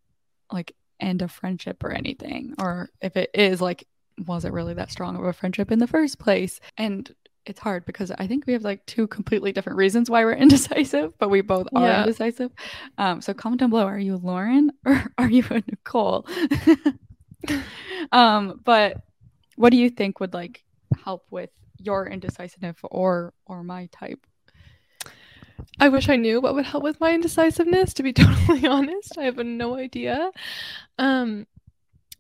like 0.51 0.75
end 1.01 1.23
a 1.23 1.29
friendship 1.29 1.83
or 1.85 1.91
anything. 1.91 2.55
Or 2.59 2.91
if 3.01 3.17
it 3.17 3.31
is 3.35 3.61
like 3.61 3.87
was 4.27 4.45
it 4.45 4.53
really 4.53 4.75
that 4.75 4.91
strong 4.91 5.17
of 5.17 5.25
a 5.25 5.33
friendship 5.33 5.71
in 5.73 5.79
the 5.79 5.87
first 5.87 6.19
place 6.19 6.61
and 6.77 7.15
it's 7.47 7.61
hard 7.61 7.85
because 7.85 8.11
i 8.19 8.27
think 8.27 8.47
we 8.47 8.53
have 8.53 8.63
like 8.65 8.85
two 8.87 9.07
completely 9.09 9.53
different 9.53 9.77
reasons 9.77 10.09
why 10.09 10.25
we're 10.25 10.33
indecisive 10.47 11.13
but 11.19 11.29
we 11.31 11.41
both 11.41 11.67
are 11.75 11.83
Yeah. 11.83 12.01
indecisive 12.01 12.53
um 12.99 13.21
so 13.21 13.35
comment 13.35 13.61
down 13.61 13.71
below 13.71 13.87
are 13.87 13.99
you 13.99 14.17
lauren 14.17 14.71
or 14.87 15.05
are 15.19 15.29
you 15.31 15.45
a 15.51 15.63
nicole 15.69 16.27
um 18.13 18.61
but 18.65 18.97
what 19.57 19.71
do 19.71 19.77
you 19.77 19.91
think 19.91 20.21
would 20.21 20.35
like 20.35 20.65
help 21.05 21.25
with 21.31 21.51
your 21.79 22.07
indecisiveness 22.07 22.77
or 22.85 23.35
or 23.47 23.63
my 23.63 23.87
type 23.93 24.27
I 25.79 25.89
wish 25.89 26.09
I 26.09 26.17
knew 26.17 26.41
what 26.41 26.55
would 26.55 26.67
help 26.67 26.83
with 26.85 27.01
my 27.01 27.13
indecisiveness, 27.15 27.95
to 27.95 28.03
be 28.03 28.13
totally 28.13 28.67
honest. 28.67 29.17
I 29.19 29.25
have 29.25 29.37
no 29.39 29.77
idea. 29.77 30.31
Um 30.99 31.47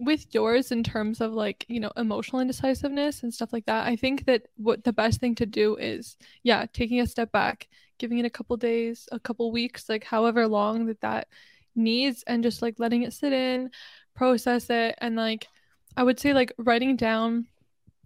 with 0.05 0.35
yours 0.35 0.73
in 0.73 0.83
terms 0.83 1.21
of 1.21 1.33
like, 1.33 1.65
you 1.69 1.81
know, 1.81 1.93
emotional 1.97 2.41
indecisiveness 2.41 3.23
and 3.23 3.33
stuff 3.33 3.53
like 3.53 3.67
that, 3.67 3.87
I 3.87 3.97
think 3.97 4.27
that 4.27 4.43
what 4.57 4.85
the 4.85 4.93
best 4.93 5.21
thing 5.21 5.35
to 5.37 5.47
do 5.47 5.77
is 5.77 6.17
yeah, 6.43 6.67
taking 6.73 7.01
a 7.01 7.07
step 7.07 7.33
back, 7.33 7.69
giving 7.99 8.19
it 8.19 8.27
a 8.27 8.31
couple 8.31 8.57
days, 8.57 9.09
a 9.13 9.19
couple 9.21 9.51
weeks, 9.53 9.89
like 9.89 10.05
however 10.05 10.47
long 10.47 10.87
that 10.87 11.01
that 11.01 11.29
needs 11.75 12.23
and 12.27 12.43
just 12.43 12.63
like 12.63 12.79
letting 12.79 13.03
it 13.03 13.13
sit 13.13 13.33
in, 13.33 13.71
process 14.15 14.71
it 14.71 14.95
and 14.99 15.17
like 15.17 15.49
I 15.97 16.03
would 16.03 16.21
say 16.21 16.33
like 16.33 16.53
writing 16.59 16.97
down 16.97 17.47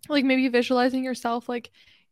like 0.08 0.24
maybe 0.24 0.48
visualizing 0.48 1.04
yourself 1.04 1.48
like 1.48 1.70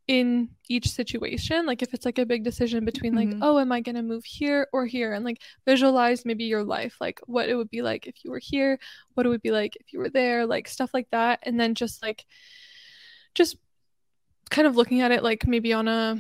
in 0.09 0.49
each 0.69 0.89
situation 0.89 1.67
like 1.67 1.83
if 1.83 1.93
it's 1.93 2.05
like 2.07 2.19
a 2.19 2.25
big 2.27 2.45
decision 2.45 2.85
between 2.85 3.15
like 3.15 3.29
Mhm. 3.29 3.41
oh 3.43 3.59
am 3.59 3.73
i 3.73 3.81
going 3.81 3.97
to 3.97 4.03
move 4.03 4.25
here 4.25 4.69
or 4.73 4.87
here 4.87 5.13
and 5.13 5.25
like 5.25 5.41
visualize 5.67 6.25
maybe 6.25 6.45
your 6.45 6.63
life 6.63 6.97
like 7.01 7.19
what 7.27 7.49
it 7.49 7.57
would 7.57 7.71
be 7.71 7.83
like 7.83 8.07
if 8.07 8.25
you 8.25 8.31
were 8.31 8.39
here 8.39 8.79
what 9.15 9.27
it 9.27 9.29
would 9.29 9.43
be 9.43 9.51
like 9.51 9.77
if 9.81 9.93
you 9.93 9.99
were 9.99 10.09
there 10.11 10.47
like 10.47 10.69
stuff 10.69 10.91
like 10.95 11.09
that 11.11 11.41
and 11.43 11.59
then 11.59 11.75
just 11.75 12.03
like 12.03 12.25
just 13.35 13.57
kind 14.49 14.69
of 14.69 14.77
looking 14.77 15.01
at 15.01 15.11
it 15.11 15.25
like 15.25 15.45
maybe 15.47 15.73
on 15.73 15.89
a 15.89 16.17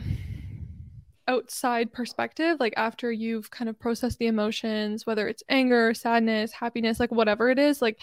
outside 1.28 1.92
perspective 1.92 2.56
like 2.60 2.74
after 2.76 3.10
you've 3.10 3.50
kind 3.50 3.68
of 3.68 3.78
processed 3.78 4.18
the 4.18 4.26
emotions 4.28 5.06
whether 5.06 5.26
it's 5.28 5.42
anger 5.48 5.92
sadness 5.92 6.52
happiness 6.52 7.00
like 7.00 7.10
whatever 7.10 7.50
it 7.50 7.58
is 7.58 7.82
like 7.82 8.00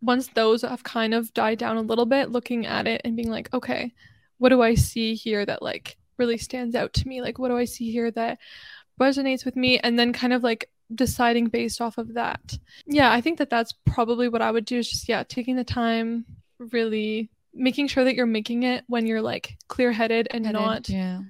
once 0.00 0.28
those 0.34 0.62
have 0.62 0.82
kind 0.82 1.14
of 1.14 1.32
died 1.34 1.58
down 1.58 1.76
a 1.76 1.82
little 1.82 2.06
bit 2.06 2.30
looking 2.30 2.66
at 2.66 2.86
it 2.88 3.00
and 3.04 3.16
being 3.16 3.30
like 3.30 3.52
okay 3.54 3.92
what 4.44 4.50
do 4.50 4.60
i 4.60 4.74
see 4.74 5.14
here 5.14 5.46
that 5.46 5.62
like 5.62 5.96
really 6.18 6.36
stands 6.36 6.74
out 6.74 6.92
to 6.92 7.08
me? 7.08 7.22
Like 7.22 7.38
what 7.38 7.48
do 7.48 7.56
i 7.56 7.64
see 7.64 7.90
here 7.90 8.10
that 8.10 8.38
resonates 9.00 9.42
with 9.42 9.56
me? 9.56 9.78
And 9.78 9.98
then 9.98 10.12
kind 10.12 10.34
of 10.34 10.42
like 10.42 10.68
deciding 10.94 11.46
based 11.46 11.80
off 11.80 11.96
of 11.96 12.12
that. 12.12 12.58
Yeah 12.86 13.10
i 13.10 13.22
think 13.22 13.38
that 13.38 13.48
that's 13.48 13.72
probably 13.86 14.28
what 14.28 14.42
i 14.42 14.50
would 14.50 14.66
do 14.66 14.76
is 14.76 14.90
just 14.90 15.08
yeah 15.08 15.22
taking 15.22 15.56
the 15.56 15.64
time 15.64 16.26
really 16.58 17.30
making 17.54 17.88
sure 17.88 18.04
that 18.04 18.16
you're 18.16 18.26
making 18.26 18.64
it 18.64 18.84
when 18.86 19.06
you're 19.06 19.22
like 19.22 19.56
clear-headed 19.68 20.28
and 20.30 20.44
not 20.52 20.90
yeah. 20.90 21.20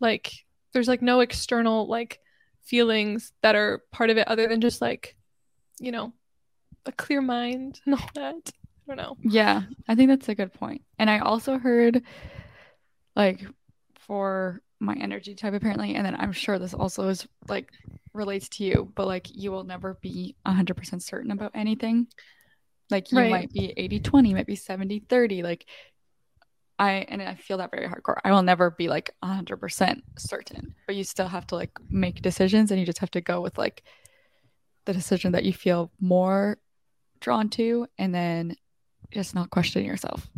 like 0.00 0.32
there's 0.72 0.88
like 0.88 1.00
no 1.00 1.20
external 1.20 1.86
like 1.86 2.18
feelings 2.64 3.32
that 3.42 3.54
are 3.54 3.84
part 3.92 4.10
of 4.10 4.16
it 4.16 4.26
other 4.26 4.48
than 4.48 4.60
just 4.60 4.80
like 4.80 5.14
you 5.78 5.92
know 5.92 6.12
a 6.86 6.92
clear 6.92 7.22
mind 7.22 7.80
and 7.86 7.94
all 7.94 8.10
that. 8.16 8.50
I 8.88 8.94
don't 8.94 8.96
know. 8.96 9.16
Yeah, 9.22 9.62
I 9.88 9.94
think 9.94 10.10
that's 10.10 10.28
a 10.28 10.34
good 10.34 10.52
point. 10.52 10.82
And 10.98 11.08
I 11.08 11.20
also 11.20 11.58
heard 11.58 12.02
like 13.16 13.44
for 14.00 14.60
my 14.80 14.94
energy 14.94 15.34
type 15.34 15.54
apparently, 15.54 15.94
and 15.94 16.04
then 16.04 16.16
I'm 16.18 16.32
sure 16.32 16.58
this 16.58 16.74
also 16.74 17.08
is 17.08 17.26
like 17.48 17.70
relates 18.12 18.48
to 18.50 18.64
you, 18.64 18.92
but 18.94 19.06
like 19.06 19.28
you 19.34 19.50
will 19.50 19.64
never 19.64 19.98
be 20.02 20.36
100% 20.46 21.02
certain 21.02 21.30
about 21.30 21.52
anything. 21.54 22.06
Like 22.90 23.10
you 23.10 23.18
Right. 23.18 23.30
might 23.30 23.52
be 23.52 23.72
80-20, 23.76 24.28
you 24.28 24.34
might 24.34 24.46
be 24.46 24.56
70-30 24.56 25.42
like 25.42 25.66
I 26.78 27.06
and 27.08 27.22
I 27.22 27.36
feel 27.36 27.58
that 27.58 27.70
very 27.70 27.88
hardcore. 27.88 28.18
I 28.24 28.32
will 28.32 28.42
never 28.42 28.70
be 28.70 28.88
like 28.88 29.14
100% 29.22 30.02
certain, 30.18 30.74
but 30.86 30.96
you 30.96 31.04
still 31.04 31.28
have 31.28 31.46
to 31.48 31.54
like 31.54 31.70
make 31.90 32.20
decisions 32.20 32.70
and 32.70 32.80
you 32.80 32.86
just 32.86 32.98
have 32.98 33.12
to 33.12 33.20
go 33.20 33.40
with 33.40 33.56
like 33.56 33.84
the 34.84 34.92
decision 34.92 35.32
that 35.32 35.44
you 35.44 35.52
feel 35.52 35.90
more 36.00 36.58
drawn 37.20 37.48
to 37.48 37.86
and 37.96 38.14
then 38.14 38.56
just 39.12 39.34
not 39.34 39.50
question 39.50 39.84
yourself. 39.84 40.28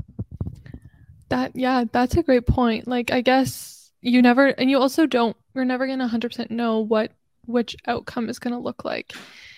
That 1.28 1.52
yeah, 1.54 1.84
that's 1.90 2.16
a 2.16 2.22
great 2.22 2.46
point. 2.46 2.86
Like 2.86 3.10
I 3.10 3.20
guess 3.20 3.90
you 4.00 4.22
never 4.22 4.46
and 4.46 4.70
you 4.70 4.78
also 4.78 5.06
don't 5.06 5.36
you're 5.54 5.64
never 5.64 5.86
going 5.86 5.98
to 5.98 6.06
100% 6.06 6.50
know 6.50 6.80
what 6.80 7.12
which 7.46 7.76
outcome 7.86 8.28
is 8.28 8.38
going 8.38 8.54
to 8.54 8.60
look 8.60 8.84
like. 8.84 9.12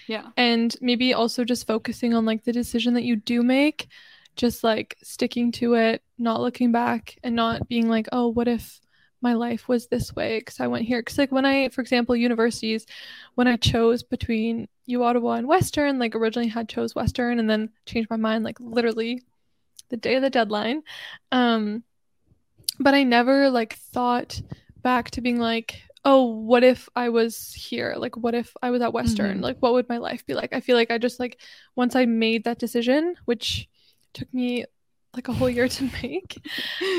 Yeah. 0.06 0.28
And 0.36 0.74
maybe 0.80 1.14
also 1.14 1.44
just 1.44 1.66
focusing 1.66 2.14
on 2.14 2.24
like 2.24 2.44
the 2.44 2.52
decision 2.52 2.94
that 2.94 3.04
you 3.04 3.16
do 3.16 3.42
make, 3.42 3.88
just 4.36 4.64
like 4.64 4.96
sticking 5.02 5.52
to 5.52 5.74
it, 5.74 6.02
not 6.18 6.40
looking 6.40 6.72
back 6.72 7.18
and 7.22 7.34
not 7.34 7.68
being 7.68 7.88
like, 7.88 8.08
"Oh, 8.12 8.28
what 8.28 8.48
if 8.48 8.80
my 9.20 9.34
life 9.34 9.68
was 9.68 9.86
this 9.86 10.14
way 10.14 10.38
because 10.38 10.60
I 10.60 10.66
went 10.66 10.86
here. 10.86 11.00
Because, 11.00 11.18
like, 11.18 11.32
when 11.32 11.44
I, 11.44 11.68
for 11.70 11.80
example, 11.80 12.14
universities, 12.16 12.86
when 13.34 13.48
I 13.48 13.56
chose 13.56 14.02
between 14.02 14.68
U 14.86 15.02
Ottawa 15.04 15.34
and 15.34 15.48
Western, 15.48 15.98
like, 15.98 16.14
originally 16.14 16.48
had 16.48 16.68
chose 16.68 16.94
Western 16.94 17.38
and 17.38 17.48
then 17.48 17.70
changed 17.86 18.10
my 18.10 18.16
mind, 18.16 18.44
like, 18.44 18.58
literally 18.60 19.22
the 19.90 19.96
day 19.96 20.16
of 20.16 20.22
the 20.22 20.30
deadline. 20.30 20.82
Um, 21.32 21.82
but 22.80 22.94
I 22.94 23.02
never, 23.02 23.50
like, 23.50 23.74
thought 23.74 24.40
back 24.82 25.10
to 25.12 25.20
being 25.20 25.38
like, 25.38 25.82
oh, 26.04 26.24
what 26.24 26.64
if 26.64 26.88
I 26.94 27.08
was 27.08 27.52
here? 27.52 27.94
Like, 27.98 28.16
what 28.16 28.34
if 28.34 28.54
I 28.62 28.70
was 28.70 28.82
at 28.82 28.92
Western? 28.92 29.34
Mm-hmm. 29.34 29.44
Like, 29.44 29.56
what 29.58 29.72
would 29.72 29.88
my 29.88 29.98
life 29.98 30.24
be 30.26 30.34
like? 30.34 30.52
I 30.52 30.60
feel 30.60 30.76
like 30.76 30.90
I 30.90 30.98
just, 30.98 31.18
like, 31.18 31.40
once 31.76 31.96
I 31.96 32.06
made 32.06 32.44
that 32.44 32.58
decision, 32.58 33.14
which 33.24 33.68
took 34.14 34.32
me 34.32 34.64
like 35.14 35.28
a 35.28 35.32
whole 35.32 35.50
year 35.50 35.68
to 35.68 35.90
make, 36.02 36.40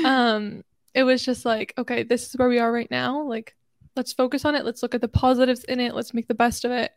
um, 0.04 0.62
it 0.94 1.04
was 1.04 1.24
just 1.24 1.44
like, 1.44 1.72
okay, 1.78 2.02
this 2.02 2.28
is 2.28 2.36
where 2.36 2.48
we 2.48 2.58
are 2.58 2.72
right 2.72 2.90
now. 2.90 3.22
Like, 3.22 3.56
let's 3.96 4.12
focus 4.12 4.44
on 4.44 4.54
it. 4.54 4.64
Let's 4.64 4.82
look 4.82 4.94
at 4.94 5.00
the 5.00 5.08
positives 5.08 5.64
in 5.64 5.80
it. 5.80 5.94
Let's 5.94 6.14
make 6.14 6.28
the 6.28 6.34
best 6.34 6.64
of 6.64 6.70
it. 6.70 6.90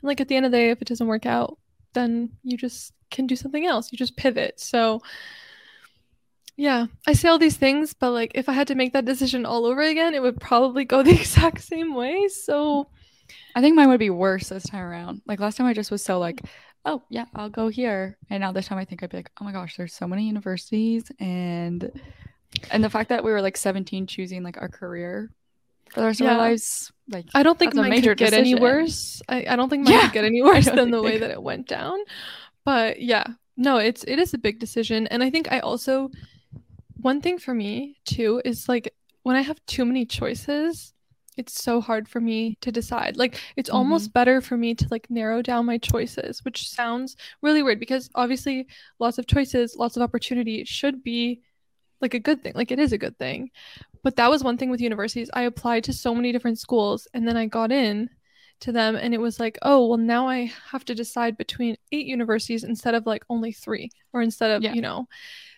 And 0.00 0.08
like 0.08 0.20
at 0.20 0.28
the 0.28 0.36
end 0.36 0.46
of 0.46 0.52
the 0.52 0.58
day, 0.58 0.70
if 0.70 0.80
it 0.82 0.88
doesn't 0.88 1.06
work 1.06 1.26
out, 1.26 1.58
then 1.94 2.30
you 2.42 2.56
just 2.56 2.92
can 3.10 3.26
do 3.26 3.36
something 3.36 3.66
else. 3.66 3.90
You 3.92 3.98
just 3.98 4.16
pivot. 4.16 4.60
So 4.60 5.00
yeah, 6.56 6.86
I 7.06 7.12
say 7.12 7.28
all 7.28 7.38
these 7.38 7.56
things, 7.56 7.94
but 7.94 8.10
like 8.10 8.32
if 8.34 8.48
I 8.48 8.52
had 8.52 8.66
to 8.66 8.74
make 8.74 8.92
that 8.92 9.04
decision 9.04 9.46
all 9.46 9.64
over 9.64 9.80
again, 9.80 10.14
it 10.14 10.22
would 10.22 10.40
probably 10.40 10.84
go 10.84 11.02
the 11.04 11.12
exact 11.12 11.62
same 11.62 11.94
way. 11.94 12.28
So 12.28 12.88
I 13.54 13.60
think 13.60 13.76
mine 13.76 13.88
would 13.88 14.00
be 14.00 14.10
worse 14.10 14.48
this 14.48 14.64
time 14.64 14.82
around. 14.82 15.22
Like 15.26 15.40
last 15.40 15.56
time 15.56 15.66
I 15.66 15.72
just 15.72 15.90
was 15.90 16.02
so 16.02 16.18
like, 16.18 16.42
oh 16.84 17.02
yeah, 17.10 17.26
I'll 17.34 17.48
go 17.48 17.68
here. 17.68 18.18
And 18.28 18.40
now 18.40 18.52
this 18.52 18.66
time 18.66 18.78
I 18.78 18.84
think 18.84 19.02
I'd 19.02 19.10
be 19.10 19.18
like, 19.18 19.30
oh 19.40 19.44
my 19.44 19.52
gosh, 19.52 19.76
there's 19.76 19.94
so 19.94 20.08
many 20.08 20.26
universities 20.26 21.10
and 21.20 21.92
and 22.70 22.82
the 22.82 22.90
fact 22.90 23.10
that 23.10 23.22
we 23.22 23.30
were 23.30 23.42
like 23.42 23.56
17 23.56 24.06
choosing 24.06 24.42
like 24.42 24.60
our 24.60 24.68
career 24.68 25.30
for 25.92 26.00
the 26.00 26.06
rest 26.06 26.20
yeah. 26.20 26.26
of 26.26 26.32
our 26.32 26.38
lives 26.38 26.92
like 27.08 27.26
i 27.34 27.42
don't 27.42 27.58
think 27.58 27.74
mine 27.74 27.92
could 27.92 28.16
get 28.16 28.30
decision. 28.30 28.40
any 28.40 28.54
worse 28.54 29.22
I, 29.28 29.46
I 29.48 29.56
don't 29.56 29.68
think 29.68 29.84
mine 29.84 29.94
yeah. 29.94 30.02
could 30.02 30.12
get 30.12 30.24
any 30.24 30.42
worse 30.50 30.66
than 30.66 30.90
the 30.90 31.02
way 31.02 31.18
that 31.18 31.30
it 31.30 31.42
went 31.42 31.66
down 31.66 31.98
but 32.64 33.00
yeah 33.00 33.24
no 33.56 33.78
it's 33.78 34.04
it 34.04 34.18
is 34.18 34.34
a 34.34 34.38
big 34.38 34.58
decision 34.58 35.06
and 35.08 35.22
i 35.22 35.30
think 35.30 35.50
i 35.50 35.60
also 35.60 36.10
one 37.00 37.20
thing 37.20 37.38
for 37.38 37.54
me 37.54 37.96
too 38.04 38.42
is 38.44 38.68
like 38.68 38.92
when 39.22 39.36
i 39.36 39.40
have 39.40 39.64
too 39.66 39.84
many 39.84 40.04
choices 40.04 40.92
it's 41.36 41.62
so 41.62 41.80
hard 41.80 42.08
for 42.08 42.20
me 42.20 42.58
to 42.60 42.72
decide 42.72 43.16
like 43.16 43.40
it's 43.56 43.70
mm-hmm. 43.70 43.76
almost 43.76 44.12
better 44.12 44.40
for 44.40 44.56
me 44.56 44.74
to 44.74 44.86
like 44.90 45.08
narrow 45.08 45.40
down 45.40 45.64
my 45.64 45.78
choices 45.78 46.44
which 46.44 46.68
sounds 46.68 47.16
really 47.42 47.62
weird 47.62 47.78
because 47.78 48.10
obviously 48.16 48.66
lots 48.98 49.18
of 49.18 49.26
choices 49.26 49.76
lots 49.76 49.96
of 49.96 50.02
opportunity 50.02 50.64
should 50.64 51.02
be 51.02 51.40
like 52.00 52.14
a 52.14 52.20
good 52.20 52.42
thing. 52.42 52.52
Like 52.54 52.70
it 52.70 52.78
is 52.78 52.92
a 52.92 52.98
good 52.98 53.18
thing. 53.18 53.50
But 54.02 54.16
that 54.16 54.30
was 54.30 54.44
one 54.44 54.56
thing 54.56 54.70
with 54.70 54.80
universities. 54.80 55.30
I 55.32 55.42
applied 55.42 55.84
to 55.84 55.92
so 55.92 56.14
many 56.14 56.32
different 56.32 56.58
schools 56.58 57.08
and 57.14 57.26
then 57.26 57.36
I 57.36 57.46
got 57.46 57.72
in 57.72 58.10
to 58.60 58.72
them 58.72 58.96
and 58.96 59.14
it 59.14 59.20
was 59.20 59.38
like, 59.38 59.58
oh, 59.62 59.86
well 59.86 59.98
now 59.98 60.28
I 60.28 60.52
have 60.70 60.84
to 60.86 60.94
decide 60.94 61.36
between 61.36 61.76
eight 61.92 62.06
universities 62.06 62.64
instead 62.64 62.94
of 62.94 63.06
like 63.06 63.24
only 63.28 63.52
3 63.52 63.90
or 64.12 64.22
instead 64.22 64.50
of, 64.50 64.62
yeah. 64.62 64.74
you 64.74 64.82
know. 64.82 65.06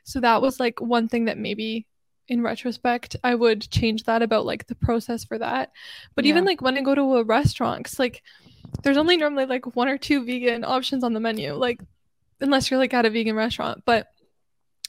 So 0.05 0.21
that 0.21 0.43
was 0.43 0.61
like 0.61 0.81
one 0.81 1.09
thing 1.09 1.27
that 1.27 1.39
maybe 1.39 1.87
in 2.29 2.43
retrospect 2.43 3.17
I 3.25 3.35
would 3.35 3.69
change 3.71 4.05
that 4.05 4.23
about 4.23 4.47
like 4.47 4.67
the 4.67 4.75
process 4.75 5.25
for 5.25 5.39
that. 5.39 5.73
But 6.15 6.25
yeah. 6.25 6.31
even 6.31 6.45
like 6.45 6.63
when 6.63 6.79
I 6.79 6.83
go 6.83 6.95
to 6.95 7.17
a 7.17 7.25
restaurant, 7.25 7.85
cause 7.85 7.99
like 7.99 8.23
there's 8.83 8.97
only 8.97 9.17
normally 9.17 9.47
like 9.47 9.75
one 9.75 9.89
or 9.89 9.99
two 9.99 10.25
vegan 10.25 10.65
options 10.65 11.05
on 11.05 11.13
the 11.13 11.21
menu. 11.21 11.55
Like 11.55 11.81
unless 12.41 12.71
you're 12.71 12.79
like 12.79 12.95
at 12.95 13.07
a 13.07 13.11
vegan 13.11 13.37
restaurant, 13.37 13.83
but 13.85 14.09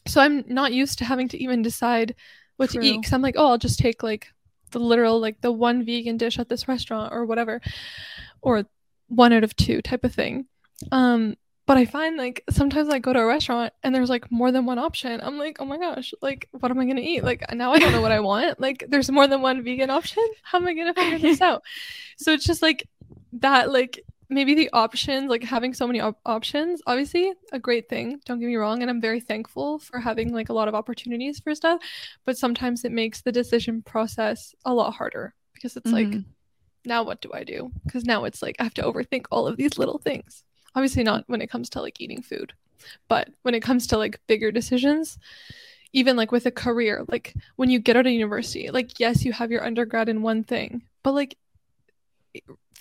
so 0.07 0.21
I'm 0.21 0.43
not 0.47 0.73
used 0.73 0.97
to 0.99 1.05
having 1.05 1.27
to 1.29 1.41
even 1.41 1.61
decide 1.61 2.15
what 2.62 2.69
True. 2.69 2.82
to 2.82 2.88
eat 2.88 2.97
because 2.97 3.12
I'm 3.13 3.24
like, 3.24 3.36
oh, 3.38 3.50
I'll 3.50 3.58
just 3.58 3.80
take 3.80 4.04
like 4.04 4.28
the 4.69 4.80
literal 4.80 5.19
like 5.19 5.41
the 5.41 5.52
one 5.52 5.84
vegan 5.84 6.17
dish 6.17 6.38
at 6.39 6.47
this 6.47 6.67
restaurant 6.67 7.12
or 7.12 7.26
whatever, 7.26 7.60
or 8.41 8.65
one 9.08 9.34
out 9.34 9.43
of 9.43 9.56
two 9.56 9.82
type 9.82 10.04
of 10.04 10.13
thing. 10.13 10.45
Um, 10.91 11.36
but 11.65 11.78
I 11.78 11.86
find 11.86 12.17
like 12.17 12.43
sometimes 12.50 12.89
I 12.89 13.00
go 13.00 13.13
to 13.13 13.19
a 13.19 13.26
restaurant 13.26 13.74
and 13.82 13.95
there's 13.95 14.10
like 14.10 14.32
more 14.32 14.52
than 14.52 14.65
one 14.65 14.78
option. 14.78 15.19
I'm 15.24 15.39
like, 15.39 15.58
oh 15.60 15.65
my 15.65 15.78
gosh, 15.78 16.13
like 16.21 16.47
what 16.52 16.71
am 16.71 16.80
I 16.80 16.86
gonna 16.86 17.02
eat? 17.02 17.24
Like 17.24 17.43
now 17.54 17.71
I 17.71 17.80
don't 17.80 17.91
know 17.91 18.02
what 18.02 18.12
I 18.12 18.19
want. 18.19 18.60
Like 18.60 18.86
there's 18.88 19.10
more 19.10 19.28
than 19.28 19.41
one 19.41 19.63
vegan 19.63 19.89
option. 19.89 20.24
How 20.43 20.60
am 20.60 20.67
I 20.67 20.74
gonna 20.76 20.93
figure 20.93 21.17
this 21.17 21.41
out? 21.50 21.63
So 22.17 22.32
it's 22.32 22.45
just 22.45 22.62
like 22.62 22.88
that 23.34 23.71
like 23.71 24.04
maybe 24.31 24.55
the 24.55 24.69
options 24.71 25.29
like 25.29 25.43
having 25.43 25.73
so 25.73 25.85
many 25.85 25.99
op- 25.99 26.19
options 26.25 26.81
obviously 26.87 27.33
a 27.51 27.59
great 27.59 27.89
thing 27.89 28.19
don't 28.25 28.39
get 28.39 28.47
me 28.47 28.55
wrong 28.55 28.81
and 28.81 28.89
i'm 28.89 29.01
very 29.01 29.19
thankful 29.19 29.77
for 29.77 29.99
having 29.99 30.33
like 30.33 30.49
a 30.49 30.53
lot 30.53 30.67
of 30.67 30.73
opportunities 30.73 31.39
for 31.39 31.53
stuff 31.53 31.79
but 32.25 32.37
sometimes 32.37 32.83
it 32.83 32.91
makes 32.91 33.21
the 33.21 33.31
decision 33.31 33.81
process 33.81 34.55
a 34.65 34.73
lot 34.73 34.93
harder 34.93 35.35
because 35.53 35.75
it's 35.75 35.91
mm-hmm. 35.91 36.13
like 36.13 36.23
now 36.85 37.03
what 37.03 37.21
do 37.21 37.29
i 37.33 37.43
do 37.43 37.71
because 37.85 38.05
now 38.05 38.23
it's 38.23 38.41
like 38.41 38.55
i 38.59 38.63
have 38.63 38.73
to 38.73 38.81
overthink 38.81 39.25
all 39.29 39.45
of 39.45 39.57
these 39.57 39.77
little 39.77 39.99
things 39.99 40.43
obviously 40.75 41.03
not 41.03 41.23
when 41.27 41.41
it 41.41 41.49
comes 41.49 41.69
to 41.69 41.81
like 41.81 41.99
eating 41.99 42.21
food 42.21 42.53
but 43.07 43.29
when 43.43 43.53
it 43.53 43.61
comes 43.61 43.85
to 43.85 43.97
like 43.97 44.19
bigger 44.27 44.51
decisions 44.51 45.19
even 45.93 46.15
like 46.15 46.31
with 46.31 46.45
a 46.45 46.51
career 46.51 47.03
like 47.09 47.35
when 47.57 47.69
you 47.69 47.79
get 47.79 47.97
out 47.97 48.07
of 48.07 48.13
university 48.13 48.71
like 48.71 48.99
yes 48.99 49.25
you 49.25 49.33
have 49.33 49.51
your 49.51 49.63
undergrad 49.63 50.07
in 50.07 50.21
one 50.21 50.43
thing 50.43 50.81
but 51.03 51.13
like 51.13 51.37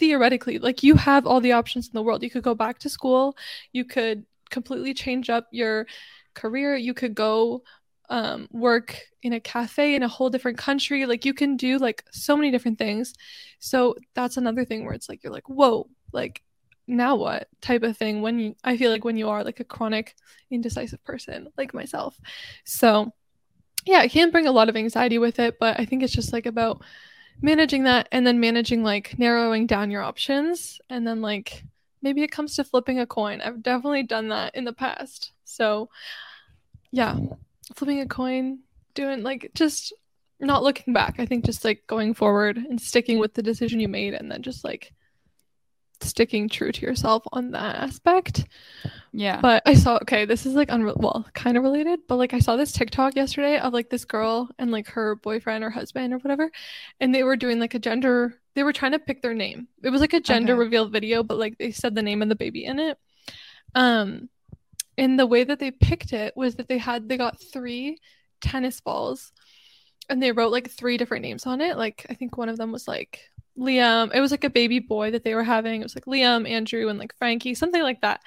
theoretically 0.00 0.58
like 0.58 0.82
you 0.82 0.94
have 0.94 1.26
all 1.26 1.40
the 1.42 1.52
options 1.52 1.86
in 1.86 1.92
the 1.92 2.02
world. 2.02 2.22
You 2.22 2.30
could 2.30 2.42
go 2.42 2.54
back 2.54 2.78
to 2.80 2.88
school. 2.88 3.36
You 3.72 3.84
could 3.84 4.24
completely 4.48 4.94
change 4.94 5.28
up 5.28 5.46
your 5.52 5.86
career. 6.34 6.74
You 6.74 6.94
could 6.94 7.14
go 7.14 7.62
um, 8.08 8.48
work 8.50 8.98
in 9.22 9.34
a 9.34 9.40
cafe 9.40 9.94
in 9.94 10.02
a 10.02 10.08
whole 10.08 10.30
different 10.30 10.56
country. 10.56 11.04
Like 11.04 11.26
you 11.26 11.34
can 11.34 11.56
do 11.56 11.76
like 11.76 12.02
so 12.10 12.34
many 12.34 12.50
different 12.50 12.78
things. 12.78 13.12
So 13.58 13.94
that's 14.14 14.38
another 14.38 14.64
thing 14.64 14.84
where 14.84 14.94
it's 14.94 15.08
like 15.08 15.22
you're 15.22 15.32
like 15.32 15.48
whoa 15.48 15.86
like 16.12 16.42
now 16.86 17.14
what 17.14 17.46
type 17.60 17.84
of 17.84 17.96
thing 17.96 18.20
when 18.20 18.40
you 18.40 18.56
i 18.64 18.76
feel 18.76 18.90
like 18.90 19.04
when 19.04 19.16
you 19.16 19.28
are 19.28 19.44
like 19.44 19.60
a 19.60 19.64
chronic 19.64 20.16
indecisive 20.50 21.04
person 21.04 21.46
like 21.58 21.74
myself. 21.74 22.18
So 22.64 23.12
yeah 23.86 24.02
it 24.02 24.10
can 24.10 24.30
bring 24.30 24.46
a 24.46 24.52
lot 24.52 24.68
of 24.68 24.76
anxiety 24.76 25.18
with 25.18 25.38
it 25.38 25.58
but 25.58 25.80
i 25.80 25.86
think 25.86 26.02
it's 26.02 26.12
just 26.12 26.32
like 26.34 26.46
about 26.46 26.82
managing 27.42 27.85
that 27.85 28.09
and 28.12 28.26
then 28.26 28.40
managing 28.40 28.83
like 28.83 29.18
narrowing 29.18 29.66
down 29.66 29.90
your 29.90 30.03
options 30.03 30.81
and 30.90 31.07
then 31.07 31.20
like 31.20 31.64
maybe 32.03 32.22
it 32.22 32.31
comes 32.31 32.57
to 32.57 32.64
flipping 32.64 32.98
a 32.98 33.07
coin. 33.07 33.40
I've 33.40 33.62
definitely 33.62 34.03
done 34.03 34.29
that 34.29 34.55
in 34.55 34.64
the 34.64 34.72
past. 34.72 35.33
So 35.44 35.90
yeah, 36.90 37.16
flipping 37.74 38.00
a 38.00 38.07
coin, 38.07 38.61
doing 38.94 39.22
like 39.22 39.50
just 39.55 39.92
not 40.40 40.62
looking 40.62 40.94
back. 40.94 41.16
I 41.18 41.26
think 41.26 41.44
just 41.44 41.64
like 41.64 41.87
going 41.87 42.14
forward 42.14 42.57
and 42.57 42.81
sticking 42.81 43.18
with 43.18 43.35
the 43.35 43.42
decision 43.42 43.81
you 43.81 43.88
made 43.88 44.14
and 44.14 44.31
then 44.31 44.42
just 44.42 44.64
like 44.64 44.92
sticking 46.02 46.48
true 46.48 46.72
to 46.72 46.82
yourself 46.82 47.22
on 47.32 47.52
that 47.52 47.76
aspect. 47.76 48.46
Yeah. 49.12 49.40
But 49.40 49.62
I 49.66 49.74
saw 49.74 49.96
okay, 50.02 50.24
this 50.24 50.46
is 50.46 50.54
like 50.54 50.68
unre- 50.68 50.96
well, 50.96 51.26
kind 51.34 51.56
of 51.56 51.62
related, 51.62 52.00
but 52.08 52.16
like 52.16 52.34
I 52.34 52.38
saw 52.38 52.56
this 52.56 52.72
TikTok 52.72 53.16
yesterday 53.16 53.58
of 53.58 53.72
like 53.72 53.90
this 53.90 54.04
girl 54.04 54.48
and 54.58 54.70
like 54.70 54.88
her 54.88 55.16
boyfriend 55.16 55.64
or 55.64 55.70
husband 55.70 56.12
or 56.12 56.18
whatever, 56.18 56.50
and 57.00 57.14
they 57.14 57.22
were 57.22 57.36
doing 57.36 57.60
like 57.60 57.74
a 57.74 57.78
gender 57.78 58.40
they 58.54 58.64
were 58.64 58.72
trying 58.72 58.92
to 58.92 58.98
pick 58.98 59.22
their 59.22 59.34
name. 59.34 59.68
It 59.82 59.90
was 59.90 60.00
like 60.00 60.12
a 60.12 60.20
gender 60.20 60.54
okay. 60.54 60.58
reveal 60.58 60.88
video, 60.88 61.22
but 61.22 61.38
like 61.38 61.56
they 61.58 61.70
said 61.70 61.94
the 61.94 62.02
name 62.02 62.22
of 62.22 62.28
the 62.28 62.34
baby 62.34 62.64
in 62.64 62.78
it. 62.78 62.98
Um 63.74 64.28
and 64.98 65.18
the 65.18 65.26
way 65.26 65.44
that 65.44 65.58
they 65.58 65.70
picked 65.70 66.12
it 66.12 66.36
was 66.36 66.56
that 66.56 66.68
they 66.68 66.78
had 66.78 67.08
they 67.08 67.16
got 67.16 67.40
three 67.40 67.98
tennis 68.40 68.80
balls 68.80 69.32
and 70.08 70.22
they 70.22 70.32
wrote 70.32 70.52
like 70.52 70.70
three 70.70 70.96
different 70.96 71.22
names 71.22 71.46
on 71.46 71.60
it. 71.60 71.76
Like 71.76 72.04
I 72.10 72.14
think 72.14 72.36
one 72.36 72.48
of 72.48 72.58
them 72.58 72.72
was 72.72 72.88
like 72.88 73.20
Liam. 73.58 74.10
It 74.14 74.20
was 74.20 74.30
like 74.30 74.44
a 74.44 74.50
baby 74.50 74.78
boy 74.78 75.10
that 75.10 75.24
they 75.24 75.34
were 75.34 75.44
having. 75.44 75.80
It 75.80 75.84
was 75.84 75.94
like 75.94 76.06
Liam, 76.06 76.48
Andrew, 76.48 76.88
and 76.88 76.98
like 76.98 77.16
Frankie, 77.16 77.54
something 77.54 77.82
like 77.82 78.00
that. 78.02 78.20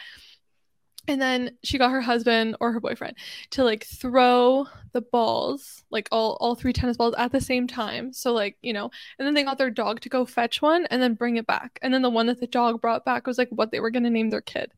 And 1.06 1.22
then 1.22 1.58
she 1.64 1.78
got 1.78 1.92
her 1.92 2.00
husband 2.00 2.56
or 2.62 2.72
her 2.72 2.80
boyfriend 2.80 3.18
to 3.52 3.66
like 3.66 3.84
throw 3.84 4.68
the 4.94 5.02
balls, 5.02 5.84
like 5.90 6.08
all 6.14 6.38
all 6.40 6.56
three 6.56 6.72
tennis 6.72 6.96
balls 6.96 7.16
at 7.18 7.34
the 7.34 7.42
same 7.42 7.68
time. 7.68 8.14
So 8.14 8.32
like, 8.32 8.58
you 8.62 8.72
know, 8.72 8.90
and 9.20 9.28
then 9.28 9.34
they 9.34 9.44
got 9.44 9.58
their 9.58 9.70
dog 9.70 10.00
to 10.02 10.10
go 10.10 10.26
fetch 10.26 10.62
one 10.62 10.86
and 10.86 11.02
then 11.02 11.16
bring 11.16 11.36
it 11.36 11.46
back. 11.46 11.78
And 11.82 11.94
then 11.94 12.04
the 12.04 12.10
one 12.10 12.28
that 12.28 12.40
the 12.40 12.48
dog 12.48 12.80
brought 12.80 13.04
back 13.04 13.28
was 13.28 13.38
like 13.38 13.50
what 13.50 13.72
they 13.72 13.82
were 13.82 13.92
going 13.92 14.04
to 14.04 14.10
name 14.10 14.30
their 14.30 14.40
kid. 14.40 14.72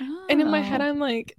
Oh. 0.00 0.26
And 0.28 0.40
in 0.40 0.50
my 0.50 0.60
head 0.60 0.80
oh. 0.80 0.84
I'm 0.84 0.98
like 0.98 1.36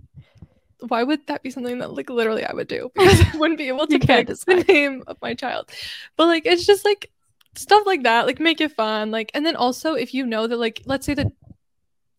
why 0.87 1.03
would 1.03 1.27
that 1.27 1.43
be 1.43 1.49
something 1.49 1.79
that 1.79 1.93
like 1.93 2.09
literally 2.09 2.45
I 2.45 2.53
would 2.53 2.67
do? 2.67 2.91
Because 2.95 3.21
I 3.21 3.37
wouldn't 3.37 3.57
be 3.57 3.67
able 3.67 3.87
to 3.87 3.99
pick 3.99 4.27
the 4.27 4.65
name 4.67 5.03
of 5.07 5.17
my 5.21 5.33
child. 5.33 5.69
But 6.15 6.27
like 6.27 6.45
it's 6.45 6.65
just 6.65 6.85
like 6.85 7.11
stuff 7.55 7.85
like 7.85 8.03
that 8.03 8.25
like 8.25 8.39
make 8.39 8.61
it 8.61 8.71
fun 8.71 9.11
like 9.11 9.31
and 9.33 9.45
then 9.45 9.55
also 9.55 9.93
if 9.93 10.13
you 10.13 10.25
know 10.25 10.47
that 10.47 10.57
like 10.57 10.81
let's 10.85 11.05
say 11.05 11.13
that 11.13 11.27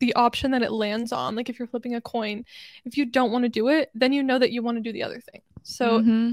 the 0.01 0.14
option 0.14 0.51
that 0.51 0.62
it 0.62 0.72
lands 0.72 1.12
on 1.12 1.37
like 1.37 1.49
if 1.49 1.59
you're 1.59 1.68
flipping 1.68 1.95
a 1.95 2.01
coin 2.01 2.45
if 2.85 2.97
you 2.97 3.05
don't 3.05 3.31
want 3.31 3.45
to 3.45 3.49
do 3.49 3.68
it 3.68 3.91
then 3.95 4.12
you 4.12 4.22
know 4.22 4.39
that 4.39 4.51
you 4.51 4.62
want 4.62 4.76
to 4.76 4.83
do 4.83 4.93
the 4.93 5.03
other 5.03 5.20
thing. 5.20 5.43
So 5.62 6.01
mm-hmm. 6.01 6.33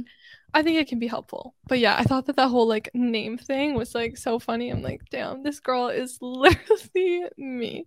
i 0.54 0.64
think 0.64 0.78
it 0.78 0.88
can 0.88 1.00
be 1.00 1.08
helpful. 1.08 1.54
But 1.68 1.80
yeah 1.80 1.96
i 1.98 2.04
thought 2.04 2.26
that 2.26 2.38
that 2.38 2.50
whole 2.50 2.68
like 2.68 2.90
name 2.94 3.38
thing 3.38 3.76
was 3.76 3.94
like 3.94 4.18
so 4.18 4.40
funny. 4.40 4.70
I'm 4.70 4.82
like 4.82 5.02
damn 5.10 5.44
this 5.44 5.60
girl 5.60 5.90
is 5.90 6.18
literally 6.22 7.26
me 7.38 7.86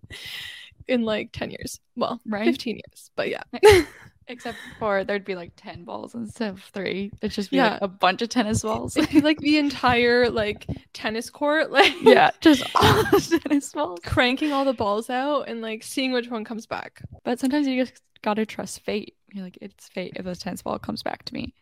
in 0.87 1.03
like 1.03 1.31
10 1.31 1.51
years. 1.51 1.79
Well 1.95 2.21
right. 2.25 2.45
15 2.45 2.75
years 2.75 3.11
but 3.15 3.29
yeah 3.29 3.43
Except 4.27 4.57
for 4.79 5.03
there'd 5.03 5.25
be 5.25 5.35
like 5.35 5.51
10 5.57 5.83
balls 5.83 6.13
instead 6.15 6.51
of 6.51 6.61
three. 6.63 7.11
It'd 7.21 7.31
just 7.31 7.49
be 7.51 7.57
Yeah. 7.57 7.71
like 7.73 7.81
a 7.81 7.87
bunch 7.87 8.21
of 8.21 8.29
tennis 8.29 8.61
balls. 8.61 8.95
It'd 8.95 9.09
be 9.09 9.19
like 9.21 9.39
the 9.39 9.57
entire 9.57 10.29
like 10.29 10.65
tennis 10.93 11.29
court, 11.29 11.71
like 11.79 11.93
yeah, 12.01 12.31
just 12.39 12.63
all 12.75 13.03
the 13.11 13.39
tennis 13.47 13.71
balls. 13.73 13.99
cranking 14.05 14.51
all 14.53 14.63
the 14.65 14.73
balls 14.73 15.09
out 15.09 15.49
and 15.49 15.61
like 15.61 15.83
seeing 15.83 16.11
which 16.13 16.29
one 16.29 16.45
comes 16.45 16.65
back. 16.65 17.01
But 17.23 17.39
sometimes 17.39 17.67
you 17.67 17.83
just 17.83 18.01
gotta 18.21 18.45
trust 18.45 18.81
fate. 18.81 19.15
You're 19.33 19.43
like, 19.43 19.57
it's 19.61 19.87
fate 19.89 20.13
if 20.15 20.23
this 20.25 20.39
tennis 20.39 20.61
ball 20.61 20.77
comes 20.79 21.03
back 21.03 21.25
to 21.25 21.33
me. 21.33 21.53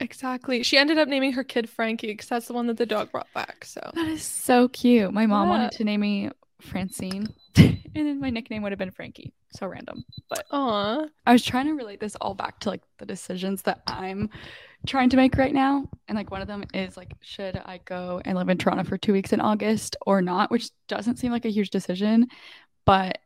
Exactly. 0.00 0.62
She 0.62 0.78
ended 0.78 0.98
up 0.98 1.06
naming 1.08 1.32
her 1.32 1.44
kid 1.44 1.68
Frankie 1.68 2.08
because 2.08 2.28
that's 2.28 2.46
the 2.46 2.54
one 2.54 2.66
that 2.68 2.76
the 2.78 2.86
dog 2.86 3.12
brought 3.12 3.32
back. 3.34 3.64
So 3.64 3.80
That 3.94 4.08
is 4.08 4.22
so 4.22 4.68
cute. 4.68 5.12
My 5.12 5.26
mom 5.26 5.46
Yeah. 5.46 5.50
wanted 5.50 5.72
to 5.72 5.84
name 5.84 6.00
me 6.00 6.30
Francine, 6.60 7.28
and 7.56 7.80
then 7.94 8.20
my 8.20 8.30
nickname 8.30 8.62
would 8.62 8.72
have 8.72 8.78
been 8.78 8.90
Frankie. 8.90 9.32
So 9.52 9.66
random. 9.66 10.04
But 10.28 10.44
Aw. 10.52 11.06
I 11.26 11.32
was 11.32 11.44
trying 11.44 11.66
to 11.66 11.72
relate 11.74 12.00
this 12.00 12.16
all 12.16 12.34
back 12.34 12.60
to 12.60 12.70
like 12.70 12.82
the 12.98 13.06
decisions 13.06 13.62
that 13.62 13.82
I'm 13.86 14.30
trying 14.86 15.10
to 15.10 15.16
make 15.16 15.36
right 15.36 15.52
now. 15.52 15.88
And 16.08 16.16
like 16.16 16.30
one 16.30 16.40
of 16.40 16.48
them 16.48 16.64
is 16.72 16.96
like, 16.96 17.12
should 17.20 17.56
I 17.56 17.80
go 17.84 18.20
and 18.24 18.36
live 18.38 18.48
in 18.48 18.58
Toronto 18.58 18.84
for 18.84 18.96
two 18.96 19.12
weeks 19.12 19.32
in 19.32 19.40
August 19.40 19.96
or 20.06 20.22
not? 20.22 20.50
Which 20.50 20.70
doesn't 20.88 21.18
seem 21.18 21.32
like 21.32 21.44
a 21.44 21.50
huge 21.50 21.70
decision, 21.70 22.28
but 22.84 23.18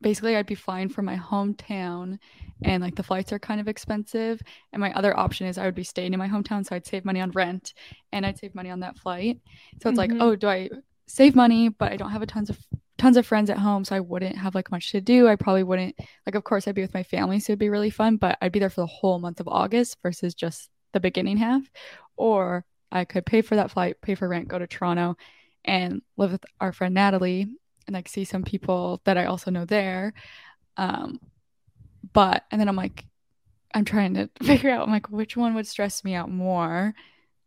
basically 0.00 0.36
I'd 0.36 0.46
be 0.46 0.54
flying 0.54 0.88
from 0.88 1.04
my 1.06 1.16
hometown 1.16 2.18
and 2.62 2.82
like 2.82 2.94
the 2.94 3.02
flights 3.02 3.32
are 3.32 3.38
kind 3.38 3.60
of 3.60 3.68
expensive. 3.68 4.40
And 4.72 4.80
my 4.80 4.92
other 4.92 5.16
option 5.18 5.46
is 5.48 5.58
I 5.58 5.64
would 5.64 5.74
be 5.74 5.84
staying 5.84 6.12
in 6.12 6.18
my 6.18 6.28
hometown. 6.28 6.64
So 6.64 6.76
I'd 6.76 6.86
save 6.86 7.04
money 7.04 7.20
on 7.20 7.30
rent 7.32 7.74
and 8.12 8.24
I'd 8.24 8.38
save 8.38 8.54
money 8.54 8.70
on 8.70 8.80
that 8.80 8.96
flight. 8.96 9.40
So 9.82 9.88
it's 9.88 9.98
like, 9.98 10.10
Mhm. 10.10 10.22
oh, 10.22 10.36
do 10.36 10.48
I 10.48 10.70
save 11.08 11.34
money, 11.34 11.70
but 11.70 11.90
I 11.90 11.96
don't 11.96 12.10
have 12.10 12.22
a 12.22 12.26
tons 12.26 12.50
of 12.50 12.58
tons 12.98 13.16
of 13.16 13.26
friends 13.26 13.48
at 13.50 13.58
home, 13.58 13.84
so 13.84 13.96
I 13.96 14.00
wouldn't 14.00 14.36
have 14.36 14.54
like 14.54 14.70
much 14.70 14.92
to 14.92 15.00
do. 15.00 15.26
I 15.26 15.36
probably 15.36 15.62
wouldn't 15.62 15.96
like 16.26 16.34
of 16.34 16.44
course 16.44 16.68
I'd 16.68 16.74
be 16.74 16.82
with 16.82 16.94
my 16.94 17.02
family, 17.02 17.40
so 17.40 17.52
it'd 17.52 17.58
be 17.58 17.70
really 17.70 17.90
fun, 17.90 18.16
but 18.16 18.38
I'd 18.40 18.52
be 18.52 18.58
there 18.58 18.70
for 18.70 18.82
the 18.82 18.86
whole 18.86 19.18
month 19.18 19.40
of 19.40 19.48
August 19.48 19.96
versus 20.02 20.34
just 20.34 20.70
the 20.92 21.00
beginning 21.00 21.38
half. 21.38 21.62
Or 22.16 22.64
I 22.92 23.04
could 23.04 23.26
pay 23.26 23.42
for 23.42 23.56
that 23.56 23.70
flight, 23.70 24.00
pay 24.00 24.14
for 24.14 24.28
rent, 24.28 24.48
go 24.48 24.58
to 24.58 24.66
Toronto 24.66 25.16
and 25.64 26.02
live 26.16 26.32
with 26.32 26.44
our 26.60 26.72
friend 26.72 26.94
Natalie 26.94 27.46
and 27.86 27.94
like 27.94 28.08
see 28.08 28.24
some 28.24 28.42
people 28.42 29.00
that 29.04 29.18
I 29.18 29.24
also 29.24 29.50
know 29.50 29.64
there. 29.64 30.12
Um 30.76 31.20
but 32.12 32.44
and 32.50 32.60
then 32.60 32.68
I'm 32.68 32.76
like 32.76 33.04
I'm 33.74 33.84
trying 33.84 34.14
to 34.14 34.30
figure 34.42 34.70
out 34.70 34.86
I'm 34.86 34.92
like 34.92 35.10
which 35.10 35.36
one 35.36 35.54
would 35.54 35.66
stress 35.66 36.04
me 36.04 36.14
out 36.14 36.30
more? 36.30 36.94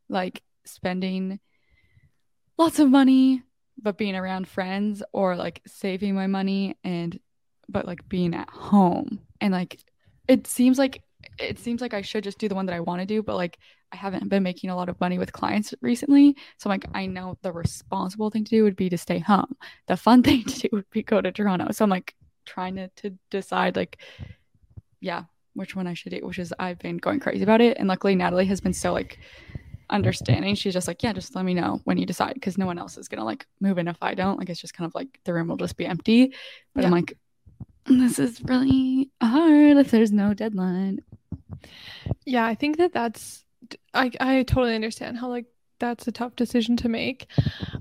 Like 0.10 0.42
spending 0.66 1.40
lots 2.58 2.80
of 2.80 2.90
money 2.90 3.44
but 3.82 3.98
being 3.98 4.16
around 4.16 4.48
friends 4.48 5.04
or 5.12 5.36
like 5.36 5.62
saving 5.66 6.16
my 6.16 6.28
money 6.28 6.78
and 6.84 7.20
but 7.70 7.86
like 7.86 8.08
being 8.10 8.34
at 8.34 8.50
home. 8.50 9.20
And 9.40 9.54
like 9.54 9.80
it 10.28 10.48
seems 10.48 10.78
like 10.78 11.04
it 11.40 11.60
seems 11.60 11.82
like 11.82 11.94
I 11.94 12.02
should 12.02 12.24
just 12.24 12.38
do 12.38 12.48
the 12.48 12.56
one 12.56 12.66
that 12.66 12.76
I 12.76 12.80
want 12.80 13.02
to 13.02 13.06
do 13.06 13.22
but 13.24 13.36
like 13.36 13.58
I 13.92 13.98
haven't 13.98 14.30
been 14.30 14.44
making 14.44 14.70
a 14.70 14.76
lot 14.76 14.90
of 14.90 15.00
money 15.02 15.18
with 15.18 15.34
clients 15.34 15.74
recently. 15.82 16.36
So 16.58 16.70
like 16.70 16.86
I 16.94 17.06
know 17.06 17.38
the 17.42 17.52
responsible 17.52 18.30
thing 18.30 18.46
to 18.46 18.50
do 18.50 18.64
would 18.64 18.76
be 18.76 18.90
to 18.90 18.98
stay 18.98 19.20
home. 19.20 19.56
The 19.88 19.98
fun 19.98 20.24
thing 20.24 20.44
to 20.44 20.60
do 20.60 20.70
would 20.72 20.90
be 20.92 21.04
go 21.04 21.22
to 21.22 21.32
Toronto. 21.32 21.72
So 21.72 21.84
I'm 21.84 21.90
like 21.90 22.16
trying 22.46 22.76
to, 22.76 22.88
to 22.98 23.12
decide 23.30 23.76
like 23.76 23.98
yeah 25.00 25.24
which 25.54 25.76
one 25.76 25.86
I 25.88 25.94
should 25.94 26.12
do 26.12 26.26
which 26.26 26.40
is 26.40 26.54
I've 26.60 26.80
been 26.80 26.98
going 26.98 27.20
crazy 27.20 27.44
about 27.44 27.62
it. 27.62 27.78
And 27.78 27.88
luckily 27.88 28.16
Natalie 28.16 28.46
has 28.46 28.62
been 28.62 28.74
so 28.74 28.94
like 28.94 29.20
understanding. 29.92 30.56
She's 30.56 30.74
just 30.74 30.88
like, 30.88 31.04
yeah, 31.04 31.14
just 31.14 31.36
let 31.36 31.46
me 31.46 31.54
know 31.54 31.82
when 31.84 31.98
you 31.98 32.06
decide 32.06 32.34
because 32.34 32.58
no 32.58 32.66
one 32.66 32.80
else 32.80 32.98
is 32.98 33.08
gonna 33.08 33.26
like 33.26 33.46
move 33.60 33.78
in 33.78 33.88
if 33.88 33.98
I 34.02 34.14
don't. 34.16 34.38
Like 34.40 34.50
it's 34.50 34.62
just 34.62 34.74
kind 34.74 34.88
of 34.88 34.96
like 34.96 35.20
the 35.26 35.34
room 35.34 35.48
will 35.48 35.58
just 35.58 35.78
be 35.78 35.86
empty. 35.86 36.34
But 36.74 36.86
I'm 36.86 36.92
like, 36.92 37.14
this 37.86 38.20
is 38.20 38.42
really 38.44 39.12
hard 39.22 39.78
if 39.78 39.92
there's 39.92 40.12
no 40.12 40.34
deadline. 40.34 41.00
Yeah, 42.26 42.46
I 42.46 42.56
think 42.56 42.78
that 42.78 42.94
that's 42.94 43.44
I 43.94 44.12
I 44.20 44.44
totally 44.44 44.76
understand 44.76 45.18
how 45.18 45.30
like 45.30 45.46
that's 45.80 46.08
a 46.08 46.12
tough 46.12 46.36
decision 46.36 46.78
to 46.78 46.90
make. 46.90 47.28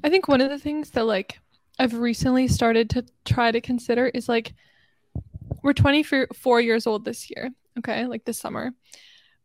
I 0.02 0.10
think 0.10 0.26
one 0.26 0.40
of 0.40 0.50
the 0.50 0.58
things 0.58 0.90
that 0.90 1.06
like 1.06 1.38
I've 1.78 1.94
recently 1.94 2.48
started 2.48 2.90
to 2.90 3.04
try 3.24 3.50
to 3.52 3.60
consider 3.60 4.06
is 4.06 4.28
like 4.28 4.52
we're 5.62 5.72
24 5.72 6.60
years 6.60 6.86
old 6.86 7.04
this 7.04 7.30
year, 7.30 7.50
okay? 7.78 8.06
Like 8.06 8.24
this 8.24 8.38
summer. 8.38 8.72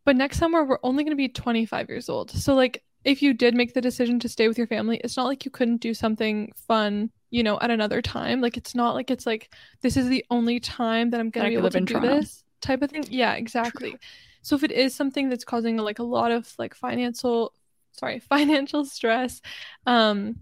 But 0.06 0.16
next 0.16 0.38
summer 0.38 0.64
we're 0.64 0.78
only 0.84 1.02
going 1.02 1.12
to 1.12 1.16
be 1.16 1.28
25 1.28 1.88
years 1.90 2.08
old. 2.08 2.30
So 2.30 2.54
like 2.54 2.84
if 3.04 3.22
you 3.22 3.34
did 3.34 3.54
make 3.54 3.74
the 3.74 3.80
decision 3.80 4.20
to 4.20 4.28
stay 4.28 4.46
with 4.46 4.56
your 4.56 4.68
family, 4.68 5.00
it's 5.02 5.16
not 5.16 5.26
like 5.26 5.44
you 5.44 5.50
couldn't 5.50 5.78
do 5.78 5.94
something 5.94 6.52
fun, 6.56 7.10
you 7.30 7.42
know, 7.42 7.58
at 7.60 7.72
another 7.72 8.00
time. 8.00 8.40
Like 8.40 8.56
it's 8.56 8.74
not 8.74 8.94
like 8.94 9.10
it's 9.10 9.26
like 9.26 9.52
this 9.82 9.96
is 9.96 10.08
the 10.08 10.24
only 10.30 10.60
time 10.60 11.10
that 11.10 11.18
I'm 11.18 11.30
going 11.30 11.44
to 11.44 11.50
be 11.50 11.56
able 11.56 11.70
to 11.70 11.80
do 11.80 11.94
Toronto. 11.94 12.20
this 12.20 12.44
type 12.60 12.82
of 12.82 12.90
thing. 12.90 13.04
Yeah, 13.10 13.34
exactly. 13.34 13.96
So 14.42 14.54
if 14.54 14.62
it 14.62 14.70
is 14.70 14.94
something 14.94 15.28
that's 15.28 15.44
causing 15.44 15.76
like 15.76 15.98
a 15.98 16.04
lot 16.04 16.30
of 16.30 16.54
like 16.56 16.74
financial 16.74 17.52
sorry, 17.90 18.18
financial 18.30 18.84
stress 18.84 19.42
um 19.86 20.36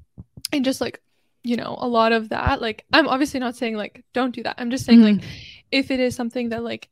and 0.52 0.62
just 0.62 0.82
like 0.82 1.00
you 1.42 1.56
know, 1.56 1.76
a 1.78 1.88
lot 1.88 2.12
of 2.12 2.28
that 2.28 2.60
like 2.60 2.84
I'm 2.92 3.08
obviously 3.08 3.40
not 3.40 3.56
saying 3.56 3.76
like 3.78 4.04
don't 4.12 4.34
do 4.34 4.42
that. 4.42 4.56
I'm 4.58 4.70
just 4.70 4.84
saying 4.84 5.00
like 5.00 5.22
if 5.70 5.90
it 5.90 6.00
is 6.00 6.14
something 6.14 6.50
that 6.50 6.62
like 6.62 6.90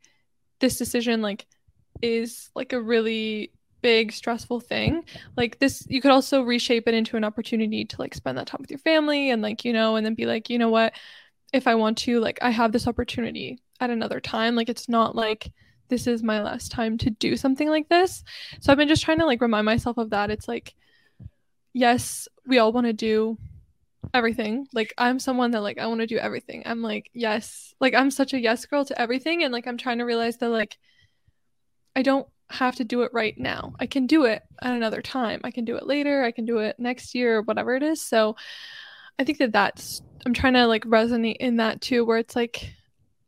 this 0.61 0.79
decision 0.79 1.21
like 1.21 1.47
is 2.01 2.51
like 2.55 2.73
a 2.73 2.81
really 2.81 3.53
big 3.83 4.13
stressful 4.13 4.61
thing. 4.61 5.05
Like 5.37 5.59
this 5.59 5.85
you 5.89 6.01
could 6.01 6.13
also 6.13 6.43
reshape 6.43 6.89
it 6.89 6.95
into 6.95 7.17
an 7.17 7.25
opportunity 7.25 7.85
to 7.85 7.97
like 8.01 8.15
spend 8.15 8.39
that 8.39 8.47
time 8.47 8.61
with 8.61 8.71
your 8.71 8.79
family 8.79 9.31
and 9.31 9.43
like 9.43 9.65
you 9.65 9.73
know 9.73 9.97
and 9.97 10.07
then 10.07 10.15
be 10.15 10.25
like 10.25 10.49
you 10.49 10.59
know 10.59 10.71
what? 10.71 10.95
If 11.53 11.67
i 11.67 11.75
want 11.75 11.99
to 11.99 12.19
like 12.21 12.39
i 12.41 12.49
have 12.49 12.73
this 12.73 12.87
opportunity 12.87 13.61
at 13.81 13.91
another 13.91 14.21
time. 14.21 14.55
Like 14.55 14.71
it's 14.71 14.89
not 14.89 15.15
like 15.15 15.53
this 15.89 16.07
is 16.07 16.23
my 16.23 16.41
last 16.41 16.73
time 16.73 16.97
to 16.99 17.11
do 17.11 17.37
something 17.37 17.69
like 17.69 17.89
this. 17.89 18.25
So 18.61 18.73
i've 18.73 18.79
been 18.79 18.89
just 18.89 19.03
trying 19.03 19.19
to 19.19 19.27
like 19.27 19.43
remind 19.43 19.67
myself 19.67 19.99
of 19.99 20.11
that. 20.11 20.31
It's 20.31 20.49
like 20.49 20.75
yes 21.75 22.29
we 22.47 22.59
all 22.59 22.73
want 22.73 22.87
to 22.87 22.93
do 22.93 23.37
everything. 24.15 24.67
Like 24.73 24.95
i'm 24.97 25.19
someone 25.19 25.51
that 25.51 25.63
like 25.63 25.79
i 25.79 25.87
want 25.87 26.01
to 26.01 26.07
do 26.07 26.19
everything. 26.19 26.63
I'm 26.65 26.83
like 26.83 27.11
yes 27.13 27.75
like 27.81 27.95
i'm 27.95 28.11
such 28.11 28.33
a 28.33 28.41
yes 28.41 28.65
girl 28.65 28.85
to 28.85 29.01
everything. 29.01 29.43
And 29.43 29.53
like 29.53 29.67
i'm 29.67 29.77
trying 29.77 29.99
to 29.99 30.05
realize 30.05 30.39
that 30.39 30.49
like 30.49 30.79
i 31.97 32.03
don't 32.03 32.27
have 32.53 32.77
to 32.77 32.85
do 32.85 33.03
it 33.03 33.11
right 33.13 33.37
now. 33.39 33.73
I 33.81 33.87
can 33.87 34.07
do 34.07 34.25
it 34.27 34.43
at 34.61 34.75
another 34.75 35.03
time. 35.03 35.41
I 35.43 35.51
can 35.51 35.65
do 35.65 35.77
it 35.77 35.87
later. 35.87 36.23
I 36.23 36.33
can 36.33 36.45
do 36.45 36.59
it 36.59 36.77
next 36.79 37.15
year 37.15 37.43
whatever 37.43 37.75
it 37.75 37.83
is. 37.83 38.01
So 38.01 38.37
i 39.19 39.25
think 39.25 39.39
that 39.39 39.53
that's 39.53 40.01
i'm 40.25 40.33
trying 40.35 40.55
to 40.55 40.67
like 40.67 40.85
resonate 40.85 41.37
in 41.39 41.57
that 41.59 41.81
too 41.81 42.05
where 42.05 42.17
it's 42.17 42.35
like 42.35 42.73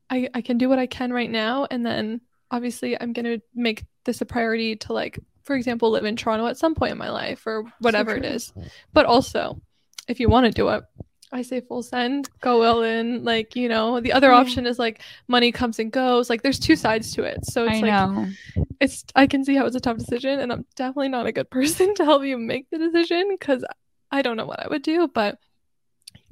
i 0.08 0.28
i 0.34 0.40
can 0.40 0.56
do 0.56 0.68
what 0.68 0.78
i 0.78 0.86
can 0.86 1.12
right 1.12 1.30
now. 1.30 1.66
And 1.70 1.84
then 1.84 2.20
obviously 2.50 3.00
i'm 3.00 3.12
going 3.12 3.24
to 3.24 3.40
make 3.54 3.84
this 4.04 4.20
a 4.20 4.26
priority 4.26 4.76
to 4.76 4.92
like 4.92 5.18
for 5.42 5.56
example 5.56 5.90
live 5.90 6.04
in 6.04 6.16
toronto 6.16 6.46
at 6.46 6.58
some 6.58 6.74
point 6.74 6.92
in 6.92 6.98
my 6.98 7.10
life 7.10 7.46
or 7.46 7.64
whatever 7.80 8.14
it 8.14 8.20
true. 8.20 8.30
is. 8.30 8.52
But 8.92 9.06
also 9.06 9.60
if 10.06 10.20
you 10.20 10.28
want 10.28 10.46
to 10.46 10.52
do 10.52 10.68
it 10.68 10.84
i 11.34 11.42
say 11.42 11.60
full 11.60 11.82
send 11.82 12.30
go 12.40 12.62
all 12.62 12.82
in 12.82 13.24
like 13.24 13.54
you 13.56 13.68
know 13.68 14.00
the 14.00 14.12
other 14.12 14.32
option 14.32 14.66
is 14.66 14.78
like 14.78 15.02
money 15.28 15.50
comes 15.52 15.78
and 15.78 15.92
goes 15.92 16.30
like 16.30 16.42
there's 16.42 16.58
two 16.58 16.76
sides 16.76 17.12
to 17.12 17.22
it 17.24 17.44
so 17.44 17.64
it's 17.66 17.78
I 17.78 17.80
like 17.80 17.90
know. 18.10 18.26
it's 18.80 19.04
i 19.14 19.26
can 19.26 19.44
see 19.44 19.54
how 19.56 19.66
it's 19.66 19.76
a 19.76 19.80
tough 19.80 19.98
decision 19.98 20.40
and 20.40 20.52
i'm 20.52 20.64
definitely 20.76 21.08
not 21.08 21.26
a 21.26 21.32
good 21.32 21.50
person 21.58 21.94
to 21.96 22.04
help 22.04 22.24
you 22.24 22.38
make 22.38 22.70
the 22.70 22.78
decision 22.78 23.28
because 23.30 23.64
i 24.10 24.22
don't 24.22 24.36
know 24.36 24.46
what 24.46 24.60
i 24.64 24.68
would 24.68 24.82
do 24.82 25.08
but 25.08 25.38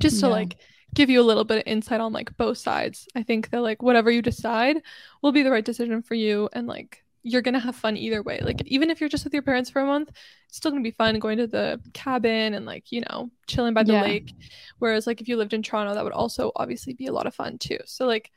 just 0.00 0.20
to 0.20 0.26
Yeah. 0.26 0.32
like 0.32 0.56
give 0.94 1.10
you 1.10 1.20
a 1.20 1.28
little 1.30 1.44
bit 1.44 1.58
of 1.58 1.62
insight 1.66 2.00
on 2.00 2.12
like 2.12 2.36
both 2.36 2.58
sides 2.58 3.08
i 3.16 3.22
think 3.22 3.50
that 3.50 3.60
like 3.60 3.82
whatever 3.82 4.10
you 4.10 4.22
decide 4.22 4.76
will 5.22 5.32
be 5.32 5.42
the 5.42 5.50
right 5.50 5.64
decision 5.64 6.02
for 6.02 6.14
you 6.14 6.48
and 6.52 6.66
like 6.66 7.01
you're 7.22 7.42
gonna 7.42 7.58
have 7.60 7.76
fun 7.76 7.96
either 7.96 8.22
way 8.22 8.40
like 8.42 8.62
even 8.66 8.90
if 8.90 9.00
you're 9.00 9.08
just 9.08 9.24
with 9.24 9.32
your 9.32 9.42
parents 9.42 9.70
for 9.70 9.80
a 9.80 9.86
month 9.86 10.10
it's 10.48 10.56
still 10.56 10.70
gonna 10.70 10.82
be 10.82 10.90
fun 10.90 11.18
going 11.18 11.38
to 11.38 11.46
the 11.46 11.80
cabin 11.92 12.54
and 12.54 12.66
like 12.66 12.90
you 12.90 13.00
know 13.02 13.30
chilling 13.46 13.74
by 13.74 13.82
the 13.82 13.92
Yeah. 13.92 14.02
lake 14.02 14.32
whereas 14.78 15.06
like 15.06 15.20
if 15.20 15.28
you 15.28 15.36
lived 15.36 15.52
in 15.54 15.62
toronto 15.62 15.94
that 15.94 16.04
would 16.04 16.12
also 16.12 16.50
obviously 16.56 16.94
be 16.94 17.06
a 17.06 17.12
lot 17.12 17.26
of 17.26 17.34
fun 17.34 17.58
too 17.58 17.78
so 17.86 18.06
like 18.06 18.30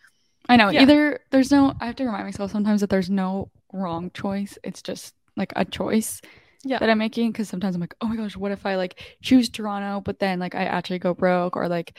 I 0.47 0.57
know. 0.57 0.69
Yeah. 0.69 0.83
Either 0.83 1.21
there's 1.31 1.49
no 1.49 1.73
I 1.81 1.87
have 1.87 1.95
to 1.95 2.05
remind 2.05 2.25
myself 2.25 2.51
sometimes 2.51 2.81
that 2.81 2.89
there's 2.91 3.09
no 3.09 3.49
wrong 3.73 4.11
choice. 4.13 4.59
It's 4.63 4.83
just 4.83 5.15
like 5.35 5.51
a 5.55 5.65
choice 5.65 6.21
Yeah. 6.63 6.77
that 6.77 6.87
I'm 6.87 6.99
making 6.99 7.31
because 7.31 7.49
sometimes 7.49 7.73
I'm 7.73 7.81
like, 7.81 7.95
oh 8.01 8.07
my 8.07 8.15
gosh, 8.15 8.37
what 8.37 8.51
if 8.51 8.63
I 8.63 8.75
like 8.75 9.01
choose 9.23 9.49
Toronto, 9.49 10.01
but 10.01 10.19
then 10.19 10.37
like 10.37 10.53
I 10.53 10.65
actually 10.65 10.99
go 10.99 11.15
broke 11.15 11.55
or 11.55 11.67
like 11.67 11.97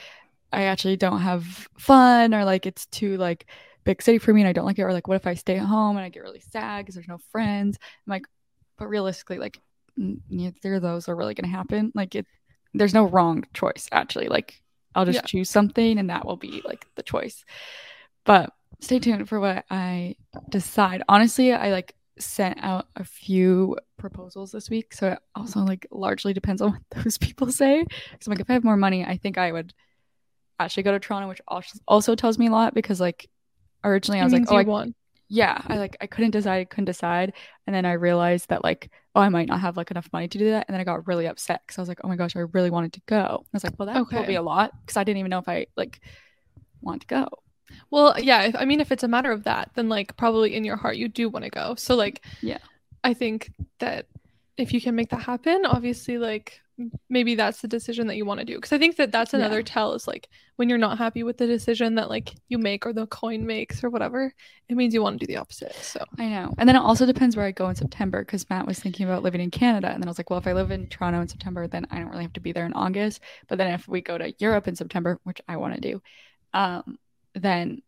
I 0.52 0.62
actually 0.64 0.96
don't 0.96 1.20
have 1.22 1.68
fun 1.76 2.34
or 2.34 2.44
like 2.44 2.66
it's 2.66 2.86
too 2.86 3.16
like 3.16 3.46
big 3.86 4.02
city 4.02 4.18
for 4.18 4.34
me 4.34 4.42
and 4.42 4.48
I 4.48 4.52
don't 4.52 4.66
like 4.66 4.78
it 4.78 4.82
or 4.82 4.92
like 4.92 5.08
what 5.08 5.16
if 5.16 5.26
I 5.26 5.32
stay 5.34 5.56
at 5.58 5.64
home 5.64 5.96
and 5.96 6.04
I 6.04 6.10
get 6.10 6.22
really 6.22 6.40
sad 6.40 6.80
because 6.84 6.94
there's 6.96 7.08
no 7.08 7.18
friends. 7.32 7.78
I'm 8.06 8.10
like, 8.10 8.26
but 8.76 8.88
realistically, 8.88 9.38
like 9.38 9.58
neither 9.96 10.74
of 10.74 10.82
those 10.82 11.08
are 11.08 11.16
really 11.16 11.32
gonna 11.34 11.48
happen. 11.48 11.92
Like 11.94 12.14
it, 12.14 12.26
there's 12.74 12.92
no 12.92 13.04
wrong 13.08 13.44
choice 13.54 13.88
actually. 13.92 14.28
Like 14.28 14.60
I'll 14.94 15.06
just 15.06 15.16
Yeah. 15.20 15.22
choose 15.22 15.48
something 15.48 15.98
and 15.98 16.10
that 16.10 16.26
will 16.26 16.36
be 16.36 16.60
like 16.66 16.86
the 16.96 17.02
choice. 17.02 17.44
But 18.24 18.50
stay 18.80 18.98
tuned 18.98 19.28
for 19.28 19.40
what 19.40 19.64
I 19.70 20.16
decide. 20.50 21.02
Honestly, 21.08 21.52
I 21.52 21.70
like 21.70 21.94
sent 22.18 22.58
out 22.62 22.88
a 22.96 23.04
few 23.04 23.76
proposals 23.98 24.50
this 24.52 24.68
week, 24.68 24.92
so 24.94 25.12
it 25.12 25.18
also 25.34 25.60
like 25.60 25.86
largely 25.90 26.32
depends 26.32 26.60
on 26.60 26.72
what 26.90 27.04
those 27.04 27.18
people 27.18 27.50
say. 27.52 27.84
Because 28.10 28.26
I'm 28.26 28.32
like, 28.32 28.40
if 28.40 28.50
I 28.50 28.54
have 28.54 28.64
more 28.64 28.76
money, 28.76 29.04
I 29.04 29.16
think 29.16 29.38
I 29.38 29.52
would 29.52 29.72
actually 30.58 30.82
go 30.82 30.92
to 30.92 30.98
Toronto, 30.98 31.28
which 31.28 31.40
als- 31.48 31.80
also 31.86 32.14
tells 32.14 32.38
me 32.38 32.46
a 32.48 32.50
lot 32.50 32.74
because 32.74 33.00
like 33.00 33.28
originally 33.86 34.20
I 34.20 34.24
was 34.24 34.32
like, 34.32 34.44
oh, 34.48 34.56
I, 34.56 34.64
won. 34.64 34.94
yeah, 35.28 35.60
I 35.68 35.78
like 35.78 35.96
I 36.00 36.06
couldn't 36.06 36.32
decide, 36.32 36.70
couldn't 36.70 36.86
decide, 36.86 37.32
and 37.66 37.74
then 37.74 37.84
I 37.84 37.92
realized 37.92 38.48
that 38.50 38.64
like, 38.64 38.90
oh, 39.14 39.20
I 39.20 39.28
might 39.28 39.48
not 39.48 39.60
have 39.60 39.76
like 39.76 39.90
enough 39.90 40.08
money 40.12 40.28
to 40.28 40.38
do 40.38 40.50
that, 40.50 40.66
and 40.68 40.74
then 40.74 40.80
I 40.80 40.84
got 40.84 41.06
really 41.06 41.26
upset 41.26 41.62
because 41.66 41.78
I 41.78 41.82
was 41.82 41.88
like, 41.88 42.00
oh 42.04 42.08
my 42.08 42.16
gosh, 42.16 42.36
I 42.36 42.40
really 42.40 42.70
wanted 42.70 42.92
to 42.94 43.02
go. 43.06 43.44
I 43.44 43.50
was 43.52 43.64
like, 43.64 43.74
well, 43.78 43.86
that 43.86 44.12
will 44.12 44.24
be 44.24 44.34
a 44.36 44.42
lot 44.42 44.72
because 44.82 44.96
I 44.96 45.04
didn't 45.04 45.18
even 45.18 45.30
know 45.30 45.38
if 45.38 45.48
I 45.48 45.66
like 45.76 46.00
want 46.80 47.02
to 47.02 47.06
go. 47.08 47.28
Well, 47.90 48.14
yeah, 48.18 48.42
if, 48.44 48.56
I 48.56 48.64
mean 48.64 48.80
if 48.80 48.92
it's 48.92 49.02
a 49.04 49.08
matter 49.08 49.32
of 49.32 49.44
that, 49.44 49.70
then 49.74 49.88
like 49.88 50.16
probably 50.16 50.54
in 50.54 50.64
your 50.64 50.76
heart 50.76 50.96
you 50.96 51.08
do 51.08 51.28
want 51.28 51.44
to 51.44 51.50
go. 51.50 51.74
So 51.76 51.96
like 51.96 52.24
Yeah. 52.40 52.58
I 53.04 53.14
think 53.14 53.52
that 53.78 54.06
if 54.56 54.72
you 54.72 54.80
can 54.80 54.94
make 54.96 55.10
that 55.10 55.22
happen, 55.22 55.64
obviously 55.66 56.18
like 56.18 56.60
maybe 57.08 57.34
that's 57.34 57.62
the 57.62 57.68
decision 57.68 58.06
that 58.06 58.16
you 58.16 58.26
want 58.26 58.40
to 58.40 58.44
do 58.46 58.56
because 58.56 58.72
I 58.72 58.78
think 58.78 58.96
that 58.96 59.10
that's 59.10 59.32
Yeah. 59.32 59.40
another 59.40 59.62
tell 59.62 59.94
is 59.94 60.06
like 60.06 60.28
when 60.56 60.68
you're 60.68 60.78
not 60.78 60.98
happy 60.98 61.22
with 61.22 61.38
the 61.38 61.46
decision 61.46 61.94
that 61.94 62.10
like 62.10 62.34
you 62.48 62.58
make 62.58 62.86
or 62.86 62.92
the 62.92 63.06
coin 63.06 63.46
makes 63.46 63.82
or 63.82 63.88
whatever, 63.90 64.34
it 64.68 64.76
means 64.76 64.92
you 64.92 65.02
want 65.02 65.18
to 65.18 65.26
do 65.26 65.32
the 65.32 65.38
opposite. 65.38 65.74
So, 65.74 66.04
I 66.18 66.26
know, 66.26 66.54
and 66.58 66.68
then 66.68 66.76
it 66.76 66.80
also 66.80 67.06
depends 67.06 67.36
where 67.36 67.46
I 67.46 67.50
go 67.52 67.68
in 67.68 67.76
September 67.76 68.22
because 68.22 68.48
Matt 68.50 68.66
was 68.66 68.78
thinking 68.78 69.06
about 69.06 69.22
living 69.22 69.40
in 69.40 69.50
Canada, 69.50 69.88
and 69.88 70.02
then 70.02 70.08
I 70.08 70.10
was 70.10 70.18
like, 70.18 70.28
well, 70.30 70.38
if 70.38 70.46
I 70.46 70.52
live 70.52 70.70
in 70.70 70.86
Toronto 70.88 71.20
in 71.20 71.28
September, 71.28 71.66
then 71.66 71.86
I 71.90 71.98
don't 71.98 72.08
really 72.08 72.24
have 72.24 72.32
to 72.34 72.40
be 72.40 72.52
there 72.52 72.66
in 72.66 72.72
August. 72.74 73.20
But 73.48 73.58
then 73.58 73.72
if 73.72 73.88
we 73.88 74.00
go 74.00 74.18
to 74.18 74.34
Europe 74.38 74.68
in 74.68 74.76
September, 74.76 75.18
which 75.24 75.40
I 75.48 75.56
want 75.56 75.74
to 75.74 75.80
do, 75.80 76.02
um, 76.52 76.98
then 77.34 77.82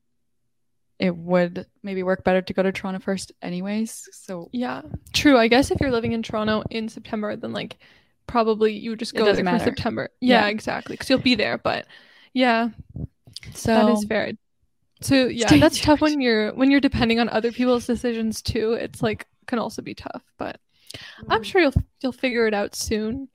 it 0.98 1.14
would 1.14 1.66
maybe 1.82 2.02
work 2.02 2.24
better 2.24 2.42
to 2.42 2.52
go 2.52 2.62
to 2.62 2.72
Toronto 2.72 3.00
first, 3.00 3.32
anyways. 3.40 4.08
So 4.12 4.48
yeah. 4.52 4.82
True. 5.12 5.38
I 5.38 5.48
guess 5.48 5.70
if 5.70 5.80
you're 5.80 5.92
living 5.92 6.12
in 6.12 6.22
Toronto 6.22 6.64
in 6.70 6.88
September, 6.88 7.36
then 7.36 7.52
like 7.52 7.76
probably 8.28 8.72
you 8.72 8.90
would 8.90 8.98
just 9.00 9.14
go 9.14 9.24
there 9.24 9.34
for 9.34 9.42
matter. 9.42 9.64
September. 9.64 10.10
Yeah, 10.20 10.44
Yeah. 10.44 10.48
exactly. 10.48 10.94
Because 10.94 11.10
you'll 11.10 11.18
be 11.18 11.34
there. 11.34 11.58
But 11.58 11.86
yeah, 12.32 12.68
so 13.54 13.74
that 13.74 13.90
is 13.90 14.04
fair. 14.04 14.32
So 15.00 15.26
yeah, 15.26 15.46
Stay 15.46 15.58
that's 15.60 15.80
tough 15.80 16.00
when 16.00 16.20
you're 16.20 16.52
when 16.54 16.70
you're 16.70 16.80
depending 16.80 17.18
on 17.18 17.28
other 17.28 17.50
people's 17.52 17.86
decisions 17.86 18.42
too. 18.42 18.72
It's 18.74 19.02
like 19.02 19.26
can 19.46 19.58
also 19.58 19.82
be 19.82 19.94
tough, 19.94 20.22
but 20.38 20.60
I'm 21.28 21.42
mm. 21.42 21.44
sure 21.44 21.60
you'll 21.60 21.74
you'll 22.00 22.12
figure 22.12 22.46
it 22.46 22.54
out 22.54 22.74
soon. 22.74 23.28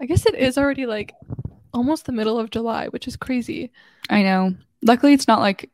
I 0.00 0.06
guess 0.06 0.26
it 0.26 0.34
is 0.34 0.58
already 0.58 0.86
like 0.86 1.14
almost 1.72 2.06
the 2.06 2.12
middle 2.12 2.38
of 2.38 2.50
July, 2.50 2.88
which 2.88 3.06
is 3.08 3.16
crazy. 3.16 3.70
I 4.10 4.22
know. 4.22 4.54
Luckily, 4.82 5.12
it's 5.12 5.28
not 5.28 5.40
like 5.40 5.70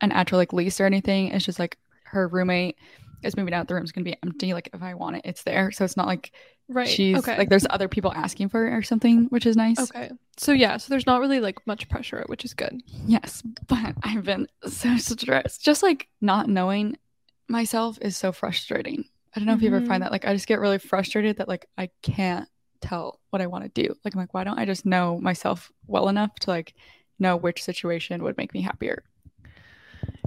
an 0.00 0.12
actual 0.12 0.38
like 0.38 0.52
lease 0.52 0.80
or 0.80 0.86
anything. 0.86 1.28
It's 1.28 1.44
just 1.44 1.58
like 1.58 1.76
her 2.04 2.28
roommate 2.28 2.78
is 3.22 3.36
moving 3.36 3.54
out. 3.54 3.68
The 3.68 3.74
room's 3.74 3.92
gonna 3.92 4.04
be 4.04 4.16
empty. 4.22 4.54
Like 4.54 4.70
if 4.72 4.82
I 4.82 4.94
want 4.94 5.16
it, 5.16 5.22
it's 5.24 5.42
there. 5.42 5.70
So 5.72 5.84
it's 5.84 5.96
not 5.96 6.06
like 6.06 6.32
Right. 6.68 6.88
she's 6.88 7.18
okay. 7.18 7.38
like 7.38 7.48
there's 7.48 7.66
other 7.70 7.86
people 7.86 8.12
asking 8.12 8.48
for 8.48 8.66
it 8.66 8.72
or 8.72 8.82
something, 8.82 9.26
which 9.26 9.46
is 9.46 9.56
nice. 9.56 9.78
okay. 9.78 10.10
So 10.36 10.52
yeah, 10.52 10.76
so 10.76 10.86
there's 10.90 11.06
not 11.06 11.20
really 11.20 11.40
like 11.40 11.64
much 11.66 11.88
pressure, 11.88 12.24
which 12.26 12.44
is 12.44 12.54
good. 12.54 12.82
Yes, 13.06 13.42
but 13.68 13.94
I've 14.02 14.24
been 14.24 14.48
so 14.66 14.96
stressed. 14.96 15.64
Just 15.64 15.82
like 15.82 16.08
not 16.20 16.48
knowing 16.48 16.98
myself 17.48 17.98
is 18.02 18.16
so 18.16 18.32
frustrating. 18.32 19.04
I 19.34 19.38
don't 19.38 19.46
know 19.46 19.54
if 19.54 19.62
you 19.62 19.68
ever 19.68 19.78
find 19.78 19.90
mm-hmm. 19.90 20.00
that. 20.02 20.12
Like 20.12 20.26
I 20.26 20.32
just 20.32 20.46
get 20.46 20.60
really 20.60 20.78
frustrated 20.78 21.36
that 21.36 21.48
like 21.48 21.66
I 21.78 21.90
can't 22.02 22.48
tell 22.80 23.20
what 23.30 23.42
I 23.42 23.46
want 23.46 23.64
to 23.64 23.82
do. 23.82 23.94
Like 24.04 24.14
I'm 24.14 24.20
like, 24.20 24.34
why 24.34 24.44
don't 24.44 24.58
I 24.58 24.64
just 24.64 24.86
know 24.86 25.20
myself 25.20 25.70
well 25.86 26.08
enough 26.08 26.34
to 26.40 26.50
like 26.50 26.74
know 27.18 27.36
which 27.36 27.62
situation 27.62 28.22
would 28.22 28.36
make 28.36 28.54
me 28.54 28.62
happier? 28.62 29.04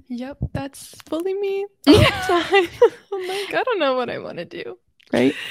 Yep, 0.08 0.38
that's 0.54 0.96
fully 1.08 1.34
me. 1.34 1.66
I'm 1.88 3.28
like, 3.28 3.54
I 3.54 3.64
don't 3.66 3.80
know 3.80 3.96
what 3.96 4.10
I 4.10 4.20
want 4.20 4.38
to 4.38 4.46
do. 4.46 4.78
Right? 5.14 5.36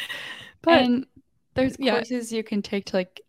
But 0.63 0.83
and 0.83 1.07
there's 1.55 1.77
yeah. 1.79 1.93
courses 1.93 2.33
you 2.33 2.43
can 2.43 2.63
take 2.63 2.87
to 2.87 2.97
like 2.97 3.21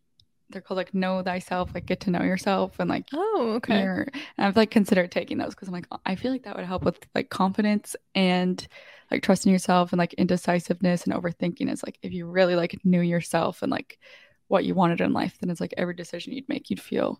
they're 0.49 0.61
called 0.61 0.77
like 0.77 0.93
know 0.93 1.21
thyself, 1.21 1.71
like 1.73 1.85
get 1.85 1.99
to 2.01 2.11
know 2.11 2.23
yourself 2.23 2.79
and 2.79 2.89
like 2.89 3.07
oh, 3.13 3.53
okay. 3.57 3.81
and 3.81 4.09
I've 4.37 4.55
like 4.55 4.71
considered 4.71 5.11
taking 5.11 5.37
those 5.37 5.51
because 5.51 5.67
I'm 5.67 5.73
like 5.73 5.87
I 6.05 6.15
feel 6.15 6.31
like 6.31 6.43
that 6.43 6.55
would 6.55 6.65
help 6.65 6.83
with 6.83 6.99
like 7.13 7.29
confidence 7.29 7.95
and 8.15 8.65
like 9.11 9.23
trusting 9.23 9.51
yourself 9.51 9.91
and 9.91 9.99
like 9.99 10.13
indecisiveness 10.15 11.03
and 11.03 11.13
overthinking 11.13 11.71
is 11.71 11.83
like 11.83 11.99
if 12.01 12.11
you 12.11 12.25
really 12.25 12.55
like 12.55 12.79
knew 12.83 13.01
yourself 13.01 13.61
and 13.61 13.71
like 13.71 13.99
what 14.47 14.65
you 14.65 14.73
wanted 14.73 15.01
in 15.01 15.13
life, 15.13 15.37
then 15.39 15.49
it's 15.49 15.61
like 15.61 15.73
every 15.77 15.93
decision 15.93 16.33
you'd 16.33 16.49
make 16.49 16.69
you'd 16.69 16.81
feel 16.81 17.19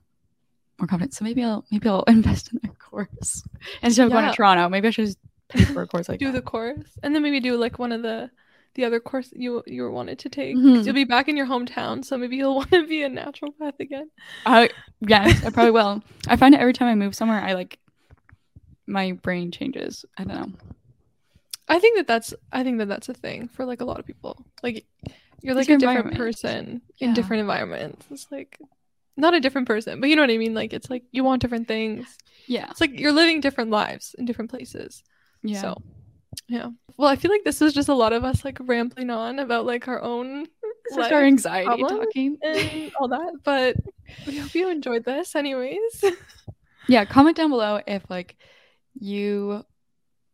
more 0.80 0.88
confident. 0.88 1.14
So 1.14 1.24
maybe 1.24 1.44
I'll 1.44 1.66
maybe 1.72 1.88
I'll 1.88 2.04
invest 2.08 2.52
in 2.52 2.60
a 2.64 2.74
course 2.74 3.44
instead 3.82 4.08
of 4.08 4.12
going 4.12 4.30
to 4.30 4.36
Toronto. 4.36 4.68
Maybe 4.70 4.88
I 4.88 4.92
should 4.92 5.06
just 5.06 5.20
pay 5.50 5.66
for 5.66 5.84
a 5.84 5.88
course 5.88 6.10
like 6.10 6.20
do 6.20 6.28
that. 6.28 6.34
the 6.34 6.42
course 6.42 6.98
and 7.04 7.14
then 7.14 7.24
maybe 7.24 7.40
do 7.40 7.58
like 7.58 7.80
one 7.80 7.92
of 7.92 8.02
the 8.02 8.30
the 8.76 8.86
other 8.86 9.00
course 9.00 9.30
you 9.36 9.64
you 9.66 9.90
wanted 9.92 10.20
to 10.20 10.30
take 10.30 10.56
Mhm. 10.56 10.76
'Cause 10.76 10.86
you'll 10.86 10.96
be 10.96 11.04
back 11.04 11.28
in 11.28 11.36
your 11.38 11.48
hometown 11.48 12.04
so 12.06 12.18
maybe 12.18 12.38
you'll 12.38 12.56
want 12.62 12.72
to 12.72 12.86
be 12.88 13.04
a 13.04 13.10
naturopath 13.10 13.80
again 13.80 14.10
I 14.46 14.70
yes, 15.02 15.46
I 15.46 15.50
probably 15.50 15.72
will. 15.72 16.02
I 16.28 16.36
find 16.36 16.54
it 16.56 16.60
every 16.62 16.74
time 16.74 16.88
I 16.88 16.96
move 16.96 17.16
somewhere, 17.16 17.42
I 17.42 17.54
like 17.54 17.80
my 18.88 19.12
brain 19.14 19.52
changes. 19.52 20.06
I 20.18 20.24
don't 20.24 20.36
know. 20.36 20.52
i 21.68 21.78
think 21.80 21.98
that 21.98 22.08
that's 22.08 22.34
i 22.52 22.64
think 22.64 22.80
that 22.80 22.88
that's 22.88 23.10
a 23.10 23.14
thing 23.14 23.48
for 23.48 23.64
like 23.66 23.82
a 23.82 23.86
lot 23.86 24.00
of 24.00 24.06
people 24.06 24.44
like 24.64 24.86
you're 25.42 25.54
like 25.54 25.68
your 25.68 25.78
a 25.78 25.80
different 25.80 26.16
person 26.16 26.82
in 27.00 27.14
different 27.14 27.42
environments 27.42 28.08
it's 28.10 28.28
like 28.32 28.58
not 29.16 29.34
a 29.36 29.40
different 29.40 29.68
person 29.68 30.00
but 30.02 30.10
you 30.10 30.16
know 30.16 30.24
what 30.24 30.32
i 30.32 30.38
mean 30.38 30.54
like 30.56 30.74
it's 30.74 30.90
like 30.90 31.04
you 31.12 31.24
want 31.24 31.42
different 31.42 31.68
things 31.68 32.18
Yeah. 32.48 32.68
it's 32.72 32.82
like 32.82 33.00
you're 33.00 33.12
living 33.12 33.40
different 33.40 33.70
lives 33.70 34.16
in 34.18 34.26
different 34.26 34.50
places 34.50 35.04
Yeah. 35.44 35.62
so 35.62 35.82
yeah. 36.50 36.70
Well 36.98 37.10
i 37.10 37.16
feel 37.16 37.32
like 37.32 37.44
this 37.44 37.62
is 37.62 37.74
just 37.74 37.90
a 37.90 37.94
lot 37.94 38.12
of 38.12 38.26
us 38.26 38.44
like 38.44 38.58
rambling 38.62 39.10
on 39.10 39.40
about 39.40 39.66
like 39.66 39.88
our 39.88 40.02
own 40.02 40.48
life 40.92 41.12
our 41.14 41.24
anxiety 41.24 41.66
problem 41.66 42.00
talking. 42.06 42.38
and 42.44 42.92
all 43.00 43.08
that 43.08 43.36
but 43.44 43.76
we 44.28 44.38
hope 44.38 44.54
you 44.54 44.70
enjoyed 44.70 45.06
this 45.06 45.36
anyways. 45.36 46.04
Yeah 46.88 47.06
comment 47.06 47.38
down 47.38 47.52
below 47.52 47.80
if 47.86 48.04
like 48.10 48.36
you 49.00 49.64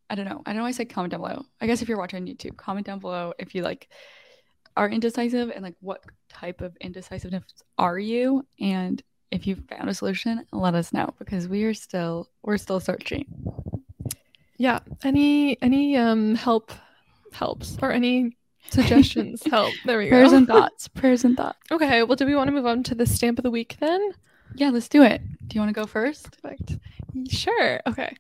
i 0.09 0.15
don't 0.15 0.23
know 0.23 0.41
i 0.45 0.51
don't 0.51 0.57
know 0.57 0.63
why 0.63 0.69
i 0.69 0.71
say 0.71 0.85
comment 0.85 1.11
down 1.11 1.19
below. 1.19 1.43
I 1.59 1.67
guess 1.67 1.81
if 1.81 1.89
you're 1.89 1.97
watching 1.97 2.21
on 2.21 2.27
youtube 2.27 2.55
comment 2.55 2.85
down 2.85 2.99
below 2.99 3.33
if 3.37 3.53
you 3.53 3.61
like 3.61 3.89
are 4.77 4.89
indecisive 4.89 5.49
and 5.49 5.63
like 5.63 5.75
what 5.81 6.03
type 6.29 6.61
of 6.61 6.75
indecisiveness 6.81 7.43
are 7.77 7.99
you? 7.99 8.45
And 8.59 9.01
if 9.31 9.47
you 9.47 9.55
found 9.69 9.89
a 9.89 9.93
solution 9.93 10.45
let 10.51 10.75
us 10.75 10.93
know 10.93 11.13
because 11.19 11.47
we 11.47 11.63
are 11.63 11.73
still 11.73 12.29
we're 12.43 12.57
still 12.57 12.79
searching 12.79 13.25
yeah 14.57 14.79
any 15.03 15.61
any 15.61 15.97
um 15.97 16.35
help 16.35 16.71
helps 17.33 17.77
or 17.81 17.91
any 17.91 18.35
suggestions 18.69 19.43
help? 19.51 19.73
There 19.85 19.97
we 19.97 20.05
go. 20.05 20.11
prayers 20.11 20.31
and 20.31 20.47
thoughts 20.47 20.87
prayers 20.87 21.23
and 21.25 21.35
thoughts. 21.37 21.59
Okay 21.71 22.03
well 22.03 22.15
do 22.15 22.25
we 22.25 22.35
want 22.35 22.47
to 22.47 22.51
move 22.53 22.65
on 22.65 22.83
to 22.83 22.95
the 22.95 23.05
stamp 23.05 23.37
of 23.39 23.43
the 23.43 23.51
week 23.51 23.77
then? 23.79 24.11
Yeah 24.55 24.69
let's 24.69 24.87
do 24.89 25.03
it. 25.03 25.21
Do 25.47 25.55
you 25.55 25.61
want 25.61 25.75
to 25.75 25.79
go 25.79 25.85
first? 25.85 26.41
Perfect. 26.41 26.77
Sure 27.29 27.79
okay. 27.87 28.15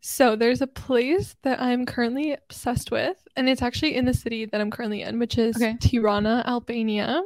So 0.00 0.36
there's 0.36 0.60
a 0.62 0.66
place 0.66 1.36
that 1.42 1.60
i'm 1.62 1.86
currently 1.86 2.32
obsessed 2.32 2.90
with 2.90 3.16
and 3.36 3.48
it's 3.48 3.62
actually 3.62 3.94
in 3.94 4.04
the 4.04 4.14
city 4.14 4.44
that 4.46 4.60
i'm 4.60 4.70
currently 4.70 5.02
in 5.02 5.18
which 5.18 5.38
is 5.38 5.56
Okay. 5.56 5.76
tirana 5.80 6.42
albania. 6.46 7.22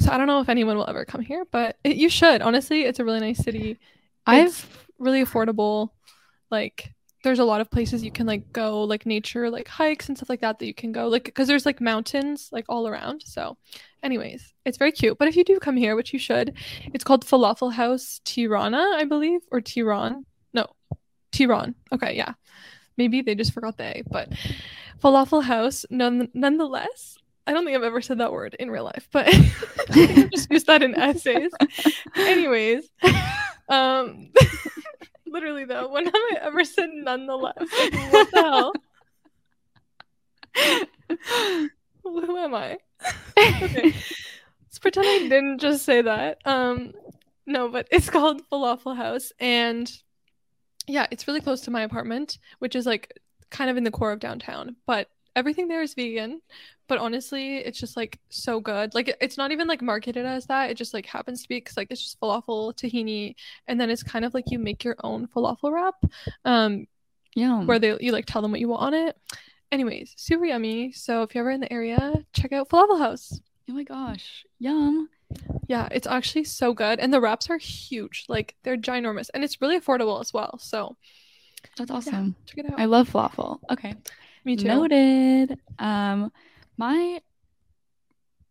So 0.00 0.10
i 0.10 0.16
don't 0.16 0.26
know 0.26 0.40
if 0.40 0.48
anyone 0.48 0.76
will 0.76 0.88
ever 0.88 1.04
come 1.04 1.20
here 1.20 1.44
but 1.50 1.76
it, 1.84 1.96
you 1.96 2.08
should. 2.08 2.40
Honestly 2.42 2.84
it's 2.84 2.98
a 3.00 3.04
really 3.04 3.20
nice 3.20 3.38
city. 3.38 3.78
I've 4.26 4.46
it's 4.46 4.66
really 4.98 5.22
affordable 5.24 5.90
like 6.50 6.93
there's 7.24 7.38
a 7.38 7.44
lot 7.44 7.62
of 7.62 7.70
places 7.70 8.04
you 8.04 8.12
can 8.12 8.26
like 8.26 8.52
go 8.52 8.84
like 8.84 9.06
nature 9.06 9.50
like 9.50 9.66
hikes 9.66 10.08
and 10.08 10.16
stuff 10.16 10.28
like 10.28 10.42
that 10.42 10.58
that 10.58 10.66
you 10.66 10.74
can 10.74 10.92
go 10.92 11.08
like 11.08 11.24
because 11.24 11.48
there's 11.48 11.66
like 11.66 11.80
mountains 11.80 12.50
like 12.52 12.66
all 12.68 12.86
around. 12.86 13.22
So 13.24 13.56
anyways 14.02 14.52
it's 14.64 14.78
very 14.78 14.92
cute. 14.92 15.18
But 15.18 15.28
if 15.28 15.34
you 15.34 15.42
do 15.42 15.58
come 15.58 15.76
here 15.76 15.96
which 15.96 16.12
you 16.12 16.18
should 16.18 16.54
it's 16.92 17.02
called 17.02 17.24
falafel 17.26 17.72
house 17.72 18.20
tirana 18.24 18.92
i 18.94 19.04
believe 19.04 19.40
or 19.50 19.60
tiran. 19.60 20.24
No 20.52 20.66
tiran. 21.32 21.74
Okay 21.90 22.14
yeah. 22.14 22.34
Maybe 22.96 23.22
they 23.22 23.34
just 23.34 23.52
forgot 23.54 23.78
the 23.78 23.98
a 23.98 24.02
but 24.08 24.28
falafel 25.02 25.42
house 25.42 25.84
none, 25.90 26.28
nonetheless 26.34 27.16
i 27.46 27.52
don't 27.52 27.64
think 27.64 27.76
i've 27.76 27.82
ever 27.82 28.00
said 28.00 28.18
that 28.18 28.32
word 28.32 28.54
in 28.60 28.70
real 28.70 28.84
life 28.84 29.08
but 29.12 29.26
i 29.90 30.28
just 30.30 30.50
used 30.50 30.66
that 30.66 30.82
in 30.82 30.94
essays. 30.98 31.52
Anyways 32.16 32.88
um 33.68 34.30
literally 35.34 35.64
though 35.64 35.88
when 35.88 36.06
have 36.06 36.14
i 36.14 36.38
ever 36.40 36.64
said 36.64 36.88
nonetheless? 36.92 37.58
Like, 37.58 38.12
what 38.12 38.30
the 38.30 38.42
hell? 38.42 38.72
Who 42.04 42.36
am 42.38 42.54
i? 42.54 42.78
Okay. 43.36 43.92
Let's 44.62 44.78
pretend 44.80 45.06
i 45.06 45.18
didn't 45.28 45.58
just 45.58 45.84
say 45.84 46.02
that. 46.02 46.38
Um 46.46 46.94
no 47.46 47.68
but 47.68 47.88
it's 47.90 48.08
called 48.16 48.42
falafel 48.48 48.96
house 48.96 49.32
and 49.38 49.90
yeah 50.86 51.06
it's 51.10 51.26
really 51.26 51.40
close 51.40 51.62
to 51.62 51.70
my 51.70 51.82
apartment 51.82 52.38
which 52.60 52.76
is 52.76 52.86
like 52.86 53.18
kind 53.50 53.70
of 53.70 53.76
in 53.76 53.84
the 53.84 53.90
core 53.90 54.12
of 54.12 54.20
downtown 54.20 54.76
but 54.86 55.08
everything 55.36 55.68
there 55.68 55.82
is 55.82 55.94
vegan 55.94 56.40
but 56.88 56.98
honestly 56.98 57.58
it's 57.58 57.78
just 57.78 57.96
like 57.96 58.18
so 58.28 58.60
good 58.60 58.94
like 58.94 59.16
it's 59.20 59.38
not 59.38 59.52
even 59.52 59.66
like 59.66 59.82
marketed 59.82 60.26
as 60.26 60.46
that 60.46 60.70
it 60.70 60.74
just 60.74 60.94
like 60.94 61.06
happens 61.06 61.42
to 61.42 61.48
be 61.48 61.56
because 61.56 61.76
like 61.76 61.88
it's 61.90 62.02
just 62.02 62.20
falafel 62.20 62.74
tahini 62.74 63.34
and 63.68 63.80
then 63.80 63.90
it's 63.90 64.02
kind 64.02 64.24
of 64.24 64.34
like 64.34 64.50
you 64.50 64.58
make 64.58 64.84
your 64.84 64.96
own 65.02 65.26
falafel 65.26 65.72
wrap 65.72 65.94
um 66.44 66.86
yeah 67.34 67.62
where 67.64 67.78
they 67.78 67.96
you 68.00 68.12
like 68.12 68.26
tell 68.26 68.42
them 68.42 68.50
what 68.50 68.60
you 68.60 68.68
want 68.68 68.82
on 68.82 68.94
it 68.94 69.16
anyways 69.72 70.12
super 70.16 70.44
yummy 70.44 70.92
so 70.92 71.22
if 71.22 71.34
you're 71.34 71.42
ever 71.42 71.50
in 71.50 71.60
the 71.60 71.72
area 71.72 72.12
check 72.32 72.52
out 72.52 72.68
falafel 72.68 72.98
house 72.98 73.40
oh 73.68 73.72
my 73.72 73.82
gosh 73.82 74.44
yum 74.58 75.08
yeah 75.68 75.88
it's 75.90 76.06
actually 76.06 76.44
so 76.44 76.72
good 76.72 77.00
and 77.00 77.12
the 77.12 77.20
wraps 77.20 77.50
are 77.50 77.58
huge 77.58 78.24
like 78.28 78.54
they're 78.62 78.76
ginormous 78.76 79.30
and 79.34 79.42
it's 79.42 79.60
really 79.60 79.78
affordable 79.80 80.20
as 80.20 80.32
well 80.32 80.58
so 80.58 80.96
That's 81.76 81.90
awesome. 81.90 82.36
Check 82.46 82.58
it 82.58 82.72
out. 82.72 82.78
I 82.78 82.84
love 82.84 83.10
falafel. 83.10 83.58
Okay. 83.70 83.94
Me 84.44 84.54
too. 84.54 84.68
Noted. 84.68 85.58
Um, 85.78 86.30
my 86.76 87.20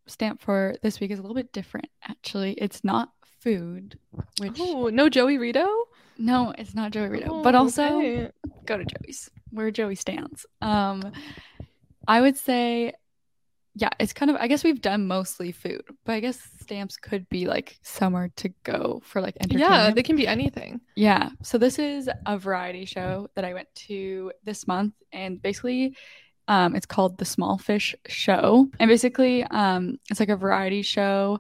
stamp 0.07 0.41
for 0.41 0.75
this 0.81 0.99
week 0.99 1.11
is 1.11 1.19
a 1.19 1.21
little 1.21 1.35
bit 1.35 1.51
different. 1.53 1.87
Actually, 2.07 2.53
it's 2.53 2.83
not 2.83 3.09
food. 3.41 3.97
Which 4.39 4.57
Oh, 4.59 4.87
no 4.89 5.09
Joey 5.09 5.37
Rito? 5.37 5.67
no, 6.17 6.53
it's 6.57 6.75
not 6.75 6.91
Joey 6.91 7.09
Rito, 7.09 7.41
but 7.41 7.55
Oh, 7.55 7.59
also 7.59 7.97
okay. 7.99 8.31
go 8.65 8.77
to 8.77 8.85
Joey's 8.85 9.29
where 9.51 9.71
Joey 9.71 9.95
stands. 9.95 10.45
Um, 10.61 11.11
I 12.07 12.21
would 12.21 12.37
say, 12.37 12.93
yeah, 13.75 13.89
it's 13.99 14.13
kind 14.13 14.29
of. 14.29 14.37
I 14.37 14.47
guess 14.47 14.63
we've 14.63 14.81
done 14.81 15.07
mostly 15.07 15.51
food, 15.51 15.81
but 16.05 16.13
I 16.13 16.19
guess 16.19 16.39
stamps 16.61 16.95
could 16.97 17.27
be 17.29 17.47
like 17.47 17.79
somewhere 17.81 18.29
to 18.37 18.49
go 18.63 19.01
for 19.03 19.19
like 19.21 19.35
entertainment. 19.41 19.71
Yeah, 19.71 19.91
they 19.91 20.03
can 20.03 20.15
be 20.15 20.27
anything. 20.27 20.81
Yeah. 20.95 21.29
So 21.41 21.57
this 21.57 21.79
is 21.79 22.07
a 22.27 22.37
variety 22.37 22.85
show 22.85 23.29
that 23.35 23.45
I 23.45 23.53
went 23.55 23.67
to 23.87 24.31
this 24.43 24.67
month, 24.67 24.93
and 25.11 25.41
basically, 25.41 25.95
um, 26.47 26.75
it's 26.75 26.85
called 26.85 27.17
the 27.17 27.25
Small 27.25 27.57
Fish 27.57 27.95
Show, 28.07 28.69
and 28.79 28.89
basically, 28.89 29.43
um, 29.43 29.97
it's 30.09 30.19
like 30.19 30.29
a 30.29 30.35
variety 30.35 30.81
show, 30.81 31.39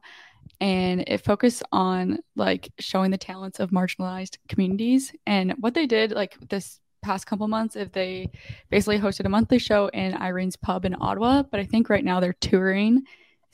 and 0.61 1.03
it 1.07 1.23
focused 1.23 1.63
on 1.71 2.19
like 2.35 2.71
showing 2.79 3.11
the 3.11 3.17
talents 3.17 3.59
of 3.59 3.71
marginalized 3.71 4.37
communities. 4.47 5.13
And 5.25 5.51
what 5.59 5.73
they 5.73 5.85
did, 5.85 6.11
like 6.11 6.37
this 6.49 6.79
past 7.01 7.27
couple 7.27 7.47
months, 7.47 7.75
if 7.75 7.91
they 7.91 8.31
basically 8.69 8.97
hosted 8.97 9.25
a 9.25 9.29
monthly 9.29 9.59
show 9.59 9.87
in 9.87 10.13
Irene's 10.13 10.55
Pub 10.55 10.85
in 10.85 10.95
Ottawa, 10.99 11.43
but 11.43 11.59
I 11.59 11.65
think 11.65 11.89
right 11.89 12.05
now 12.05 12.19
they're 12.19 12.33
touring. 12.33 13.03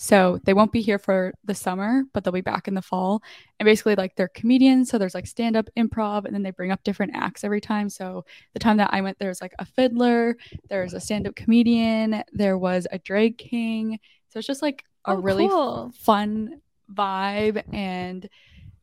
So 0.01 0.39
they 0.45 0.53
won't 0.53 0.71
be 0.71 0.81
here 0.81 0.97
for 0.97 1.33
the 1.43 1.53
summer, 1.53 2.03
but 2.13 2.23
they'll 2.23 2.31
be 2.31 2.39
back 2.41 2.69
in 2.69 2.73
the 2.73 2.81
fall. 2.81 3.21
And 3.59 3.65
basically 3.65 3.95
like 3.95 4.15
they're 4.15 4.29
comedians 4.29 4.89
so 4.89 4.97
there's 4.97 5.13
like 5.13 5.27
stand 5.27 5.57
up 5.57 5.69
improv 5.77 6.23
and 6.25 6.33
then 6.33 6.41
they 6.43 6.51
bring 6.51 6.71
up 6.71 6.83
different 6.83 7.11
acts 7.15 7.43
every 7.43 7.59
time. 7.61 7.89
So 7.89 8.23
the 8.53 8.59
time 8.59 8.77
that 8.77 8.89
i 8.93 9.01
went 9.01 9.19
there 9.19 9.27
was 9.29 9.41
like 9.41 9.53
a 9.59 9.65
fiddler 9.65 10.37
there 10.69 10.83
was 10.83 10.93
a 10.93 10.99
stand 11.01 11.27
up 11.27 11.35
comedian 11.35 12.23
there 12.31 12.57
was 12.57 12.87
a 12.91 12.99
drag 12.99 13.37
king. 13.37 13.99
So 14.29 14.39
it's 14.39 14.47
just 14.47 14.61
like 14.61 14.85
a 15.07 15.15
Oh, 15.15 15.15
really 15.17 15.47
cool. 15.49 15.91
fun 15.91 16.61
vibe 16.93 17.63
and 17.73 18.27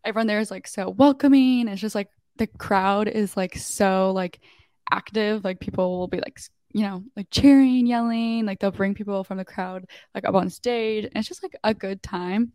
everyone 0.05 0.27
there 0.27 0.41
is 0.41 0.51
like 0.51 0.67
so 0.69 0.91
welcoming. 0.91 1.69
It's 1.69 1.81
just 1.81 1.95
like 1.95 2.09
the 2.37 2.47
crowd 2.47 3.09
is 3.09 3.37
like 3.37 3.57
so 3.57 4.13
like 4.13 4.41
active. 4.91 5.45
Like 5.45 5.61
people 5.61 5.99
will 5.99 6.09
be 6.09 6.19
like 6.19 6.39
you 6.77 6.83
know 6.83 7.03
like 7.17 7.27
cheering 7.31 7.87
yelling 7.87 8.45
like 8.45 8.59
they'll 8.59 8.71
bring 8.71 8.95
people 8.95 9.25
from 9.25 9.39
the 9.39 9.45
crowd 9.45 9.87
like 10.15 10.27
up 10.27 10.35
on 10.35 10.51
stage 10.51 11.05
and 11.05 11.13
it's 11.17 11.29
just 11.29 11.43
like 11.43 11.57
a 11.65 11.73
good 11.73 12.03
time 12.03 12.53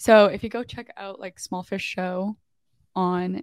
so 0.00 0.24
if 0.24 0.42
you 0.42 0.48
go 0.48 0.64
check 0.64 0.90
out 0.96 1.20
like 1.20 1.38
Small 1.38 1.62
Fish 1.62 1.82
Show 1.84 2.34
on 2.96 3.42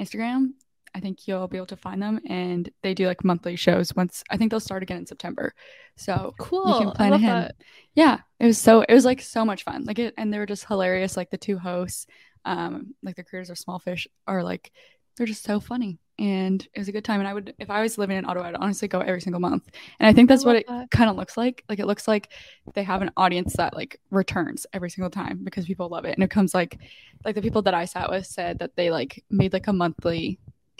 Instagram, 0.00 0.48
I 0.92 0.98
think 0.98 1.28
you'll 1.28 1.46
be 1.46 1.58
able 1.58 1.66
to 1.66 1.76
find 1.76 2.02
them. 2.02 2.20
And 2.28 2.68
they 2.82 2.92
do 2.92 3.06
like 3.06 3.24
monthly 3.24 3.54
shows 3.54 3.94
once 3.94 4.24
I 4.28 4.36
think 4.36 4.50
they'll 4.50 4.58
start 4.58 4.82
again 4.82 4.96
in 4.96 5.06
September. 5.06 5.54
So 5.96 6.34
Cool. 6.40 6.66
You 6.66 6.86
can 6.86 6.90
plan 6.90 7.12
ahead. 7.12 7.44
that. 7.44 7.54
yeah, 7.94 8.18
it 8.40 8.46
was 8.46 8.58
so 8.58 8.82
it 8.82 8.92
was 8.92 9.04
like 9.04 9.20
so 9.20 9.44
much 9.44 9.62
fun. 9.62 9.84
Like 9.84 10.00
it 10.00 10.12
and 10.18 10.34
they 10.34 10.38
were 10.38 10.46
just 10.46 10.64
hilarious. 10.64 11.16
Like 11.16 11.30
the 11.30 11.38
two 11.38 11.56
hosts, 11.56 12.08
um, 12.44 12.96
like 13.04 13.14
the 13.14 13.22
creators 13.22 13.50
of 13.50 13.58
Small 13.58 13.78
Fish 13.78 14.08
are 14.26 14.42
like 14.42 14.72
they're 15.16 15.26
just 15.28 15.44
so 15.44 15.60
funny. 15.60 16.00
And 16.18 16.66
it 16.74 16.78
was 16.78 16.88
a 16.88 16.92
good 16.92 17.04
time. 17.04 17.20
And 17.20 17.28
I 17.28 17.34
would 17.34 17.54
if 17.58 17.70
I 17.70 17.82
was 17.82 17.98
living 17.98 18.16
in 18.18 18.24
Ottawa, 18.26 18.48
I'd 18.48 18.54
honestly 18.56 18.86
go 18.88 19.00
every 19.00 19.20
single 19.20 19.40
month. 19.40 19.68
And 19.98 20.06
I 20.06 20.12
think 20.12 20.28
I 20.30 20.34
that's 20.34 20.44
what 20.44 20.56
it 20.56 20.66
that. 20.68 20.90
kind 20.90 21.10
of 21.10 21.16
looks 21.16 21.36
like. 21.36 21.64
Like 21.68 21.78
it 21.78 21.86
looks 21.86 22.06
like 22.06 22.30
they 22.74 22.82
have 22.84 23.02
an 23.02 23.10
audience 23.16 23.56
that 23.56 23.74
like 23.74 23.98
returns 24.10 24.66
every 24.72 24.90
single 24.90 25.10
time 25.10 25.40
because 25.42 25.66
people 25.66 25.88
love 25.88 26.04
it. 26.04 26.14
And 26.14 26.22
it 26.22 26.30
comes 26.30 26.54
like 26.54 26.78
like 27.24 27.34
the 27.34 27.42
people 27.42 27.62
that 27.62 27.74
I 27.74 27.86
sat 27.86 28.10
with 28.10 28.26
said 28.26 28.58
that 28.60 28.76
they 28.76 28.90
like 28.90 29.24
made 29.30 29.52
like 29.52 29.66
a 29.68 29.72
monthly 29.72 30.38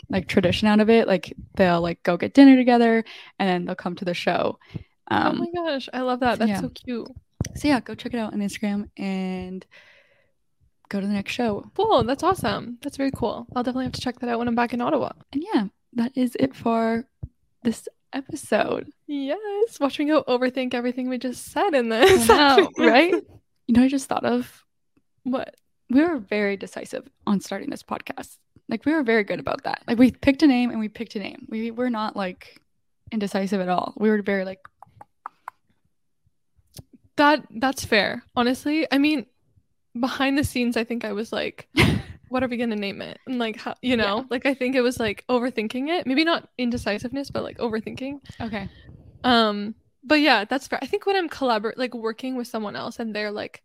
like 0.09 0.27
tradition 0.27 0.67
out 0.67 0.79
of 0.79 0.89
it. 0.89 1.07
Like 1.07 1.33
they'll 1.55 1.81
like 1.81 2.03
go 2.03 2.17
get 2.17 2.33
dinner 2.33 2.55
together 2.55 3.03
and 3.39 3.49
then 3.49 3.65
they'll 3.65 3.75
come 3.75 3.95
to 3.95 4.05
the 4.05 4.13
show. 4.13 4.59
oh 5.25 5.33
Um 5.33 5.37
my 5.37 5.47
gosh, 5.55 5.89
I 5.93 6.01
love 6.01 6.19
that. 6.21 6.39
That's 6.39 6.49
yeah. 6.49 6.61
so 6.61 6.69
cute. 6.69 7.07
so 7.55 7.67
yeah, 7.67 7.79
go 7.81 7.95
check 7.95 8.13
it 8.13 8.17
out 8.19 8.33
on 8.33 8.39
Instagram 8.39 8.89
and 8.97 9.65
go 10.93 11.01
to 11.01 11.07
the 11.07 11.13
next 11.13 11.33
show. 11.33 11.69
Cool. 11.75 12.03
That's 12.03 12.23
awesome. 12.23 12.77
That's 12.81 12.97
very 12.97 13.11
cool. 13.11 13.47
I'll 13.55 13.63
definitely 13.63 13.85
have 13.85 13.93
to 13.93 14.01
check 14.01 14.19
that 14.19 14.29
out 14.29 14.37
when 14.39 14.47
I'm 14.47 14.55
back 14.55 14.73
in 14.73 14.81
Ottawa. 14.81 15.11
And 15.33 15.43
yeah, 15.53 15.65
that 15.93 16.11
is 16.15 16.37
it 16.39 16.55
for 16.55 17.05
this 17.63 17.87
episode. 18.13 18.91
Yes. 19.07 19.79
Watch 19.79 19.97
me 19.97 20.05
go 20.05 20.23
overthink 20.23 20.73
everything 20.75 21.09
we 21.09 21.17
just 21.17 21.51
said 21.51 21.73
in 21.73 21.89
this. 21.89 22.27
Know, 22.27 22.69
right? 22.77 23.13
You 23.67 23.75
know, 23.75 23.83
I 23.83 23.87
just 23.87 24.07
thought 24.07 24.23
of 24.25 24.63
What? 25.23 25.55
we 25.89 26.01
were 26.03 26.17
very 26.17 26.57
decisive 26.57 27.07
on 27.27 27.39
starting 27.41 27.69
this 27.69 27.83
podcast. 27.83 28.37
Like 28.69 28.85
we 28.85 28.93
were 28.93 29.03
very 29.03 29.23
good 29.23 29.39
about 29.39 29.63
that. 29.63 29.81
Like 29.87 29.97
we 29.97 30.11
picked 30.11 30.43
a 30.43 30.47
name 30.47 30.69
and 30.69 30.79
we 30.79 30.89
picked 30.89 31.15
a 31.15 31.19
name. 31.19 31.47
We 31.49 31.71
were 31.71 31.89
not 31.89 32.15
like 32.15 32.61
indecisive 33.11 33.61
at 33.61 33.69
all. 33.69 33.93
We 33.97 34.09
were 34.09 34.21
very 34.21 34.45
like 34.45 34.59
That 37.17 37.45
that's 37.49 37.83
fair. 37.85 38.23
Honestly, 38.35 38.87
I 38.91 38.97
mean, 38.97 39.25
behind 39.99 40.37
the 40.37 40.43
scenes, 40.43 40.77
I 40.77 40.83
think 40.83 41.05
I 41.05 41.13
was 41.13 41.31
like, 41.31 41.67
"What 42.29 42.43
are 42.43 42.47
we 42.47 42.57
gonna 42.57 42.75
name 42.75 43.01
it?" 43.01 43.19
And 43.27 43.39
like, 43.39 43.57
how, 43.57 43.75
you 43.81 43.97
know, 43.97 44.17
Yeah. 44.17 44.23
like 44.29 44.45
I 44.45 44.53
think 44.53 44.75
it 44.75 44.81
was 44.81 44.99
like 44.99 45.23
overthinking 45.29 45.89
it. 45.89 46.07
Maybe 46.07 46.23
not 46.23 46.49
indecisiveness, 46.57 47.29
but 47.31 47.43
like 47.43 47.57
overthinking. 47.57 48.19
okay. 48.41 48.69
Um, 49.23 49.75
but 50.03 50.19
yeah, 50.19 50.45
that's 50.45 50.67
fair. 50.67 50.79
I 50.81 50.85
think 50.87 51.05
when 51.05 51.15
I'm 51.15 51.29
collaborate, 51.29 51.77
like 51.77 51.93
working 51.93 52.35
with 52.35 52.47
someone 52.47 52.75
else, 52.75 52.99
and 52.99 53.15
they're 53.15 53.31
like, 53.31 53.63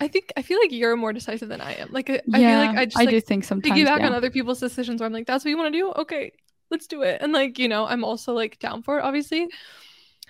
I 0.00 0.08
think 0.08 0.32
I 0.36 0.42
feel 0.42 0.58
like 0.60 0.72
you're 0.72 0.96
more 0.96 1.12
decisive 1.12 1.48
than 1.48 1.60
I 1.60 1.74
am. 1.74 1.88
Like, 1.92 2.08
I, 2.08 2.20
I 2.32 2.38
feel 2.38 2.58
like 2.58 2.76
I 2.76 2.84
just 2.86 2.96
I 2.96 3.00
like, 3.02 3.10
do 3.10 3.20
think 3.20 3.44
sometimes 3.44 3.74
piggyback 3.78 3.98
yeah. 3.98 4.06
on 4.06 4.14
other 4.14 4.30
people's 4.30 4.60
decisions 4.60 5.00
where 5.00 5.06
I'm 5.06 5.12
like, 5.12 5.26
that's 5.26 5.44
what 5.44 5.50
you 5.50 5.58
want 5.58 5.72
to 5.74 5.78
do? 5.78 5.92
Okay, 5.92 6.32
let's 6.70 6.86
do 6.86 7.02
it. 7.02 7.20
And 7.20 7.32
like, 7.32 7.58
you 7.58 7.68
know, 7.68 7.84
I'm 7.86 8.04
also 8.04 8.32
like 8.32 8.58
down 8.60 8.82
for 8.82 8.98
it, 8.98 9.02
obviously. 9.02 9.48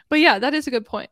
But 0.08 0.20
yeah, 0.20 0.38
that 0.38 0.54
is 0.54 0.66
a 0.66 0.70
good 0.70 0.86
point. 0.86 1.10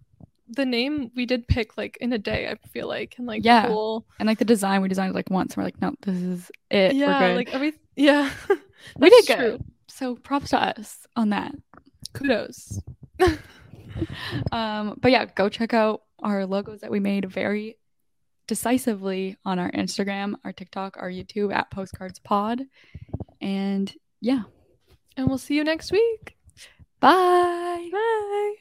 The 0.48 0.64
name 0.66 1.10
we 1.16 1.26
did 1.26 1.48
pick 1.48 1.76
like 1.76 1.96
in 2.00 2.12
a 2.12 2.18
day, 2.18 2.48
I 2.48 2.54
feel 2.68 2.86
like, 2.88 3.14
and 3.18 3.26
like 3.26 3.44
Yeah. 3.44 3.66
whole 3.66 4.06
and 4.20 4.26
like 4.26 4.38
the 4.38 4.44
design 4.44 4.80
we 4.82 4.88
designed 4.88 5.14
like 5.14 5.28
once 5.30 5.54
and 5.54 5.58
we're 5.58 5.64
like, 5.66 5.80
no, 5.80 5.92
this 6.02 6.16
is 6.16 6.50
it. 6.70 6.94
yeah, 6.94 7.06
we're 7.20 7.28
good. 7.28 7.36
like 7.36 7.54
every 7.54 7.72
yeah, 7.96 8.30
we 8.98 9.10
did 9.10 9.26
good. 9.26 9.64
So 9.88 10.14
props 10.16 10.50
to 10.50 10.58
us 10.60 11.06
on 11.16 11.30
that. 11.30 11.54
Kudos. 12.12 12.80
Um, 14.52 14.98
but 15.00 15.10
yeah, 15.10 15.24
go 15.24 15.48
check 15.48 15.72
out 15.72 16.02
our 16.22 16.44
logos 16.44 16.80
that 16.82 16.90
we 16.90 17.00
made 17.00 17.30
very 17.30 17.78
decisively 18.46 19.38
on 19.42 19.58
our 19.58 19.70
Instagram, 19.72 20.34
our 20.44 20.52
TikTok, 20.52 20.96
our 20.98 21.08
YouTube 21.10 21.50
at 21.54 21.70
Postcards 21.70 22.18
Pod. 22.18 22.60
And 23.40 23.90
yeah, 24.20 24.42
And 25.16 25.28
we'll 25.28 25.38
see 25.38 25.54
you 25.54 25.64
next 25.64 25.92
week. 25.92 26.36
bye. 27.00 27.88
Bye. 27.90 28.54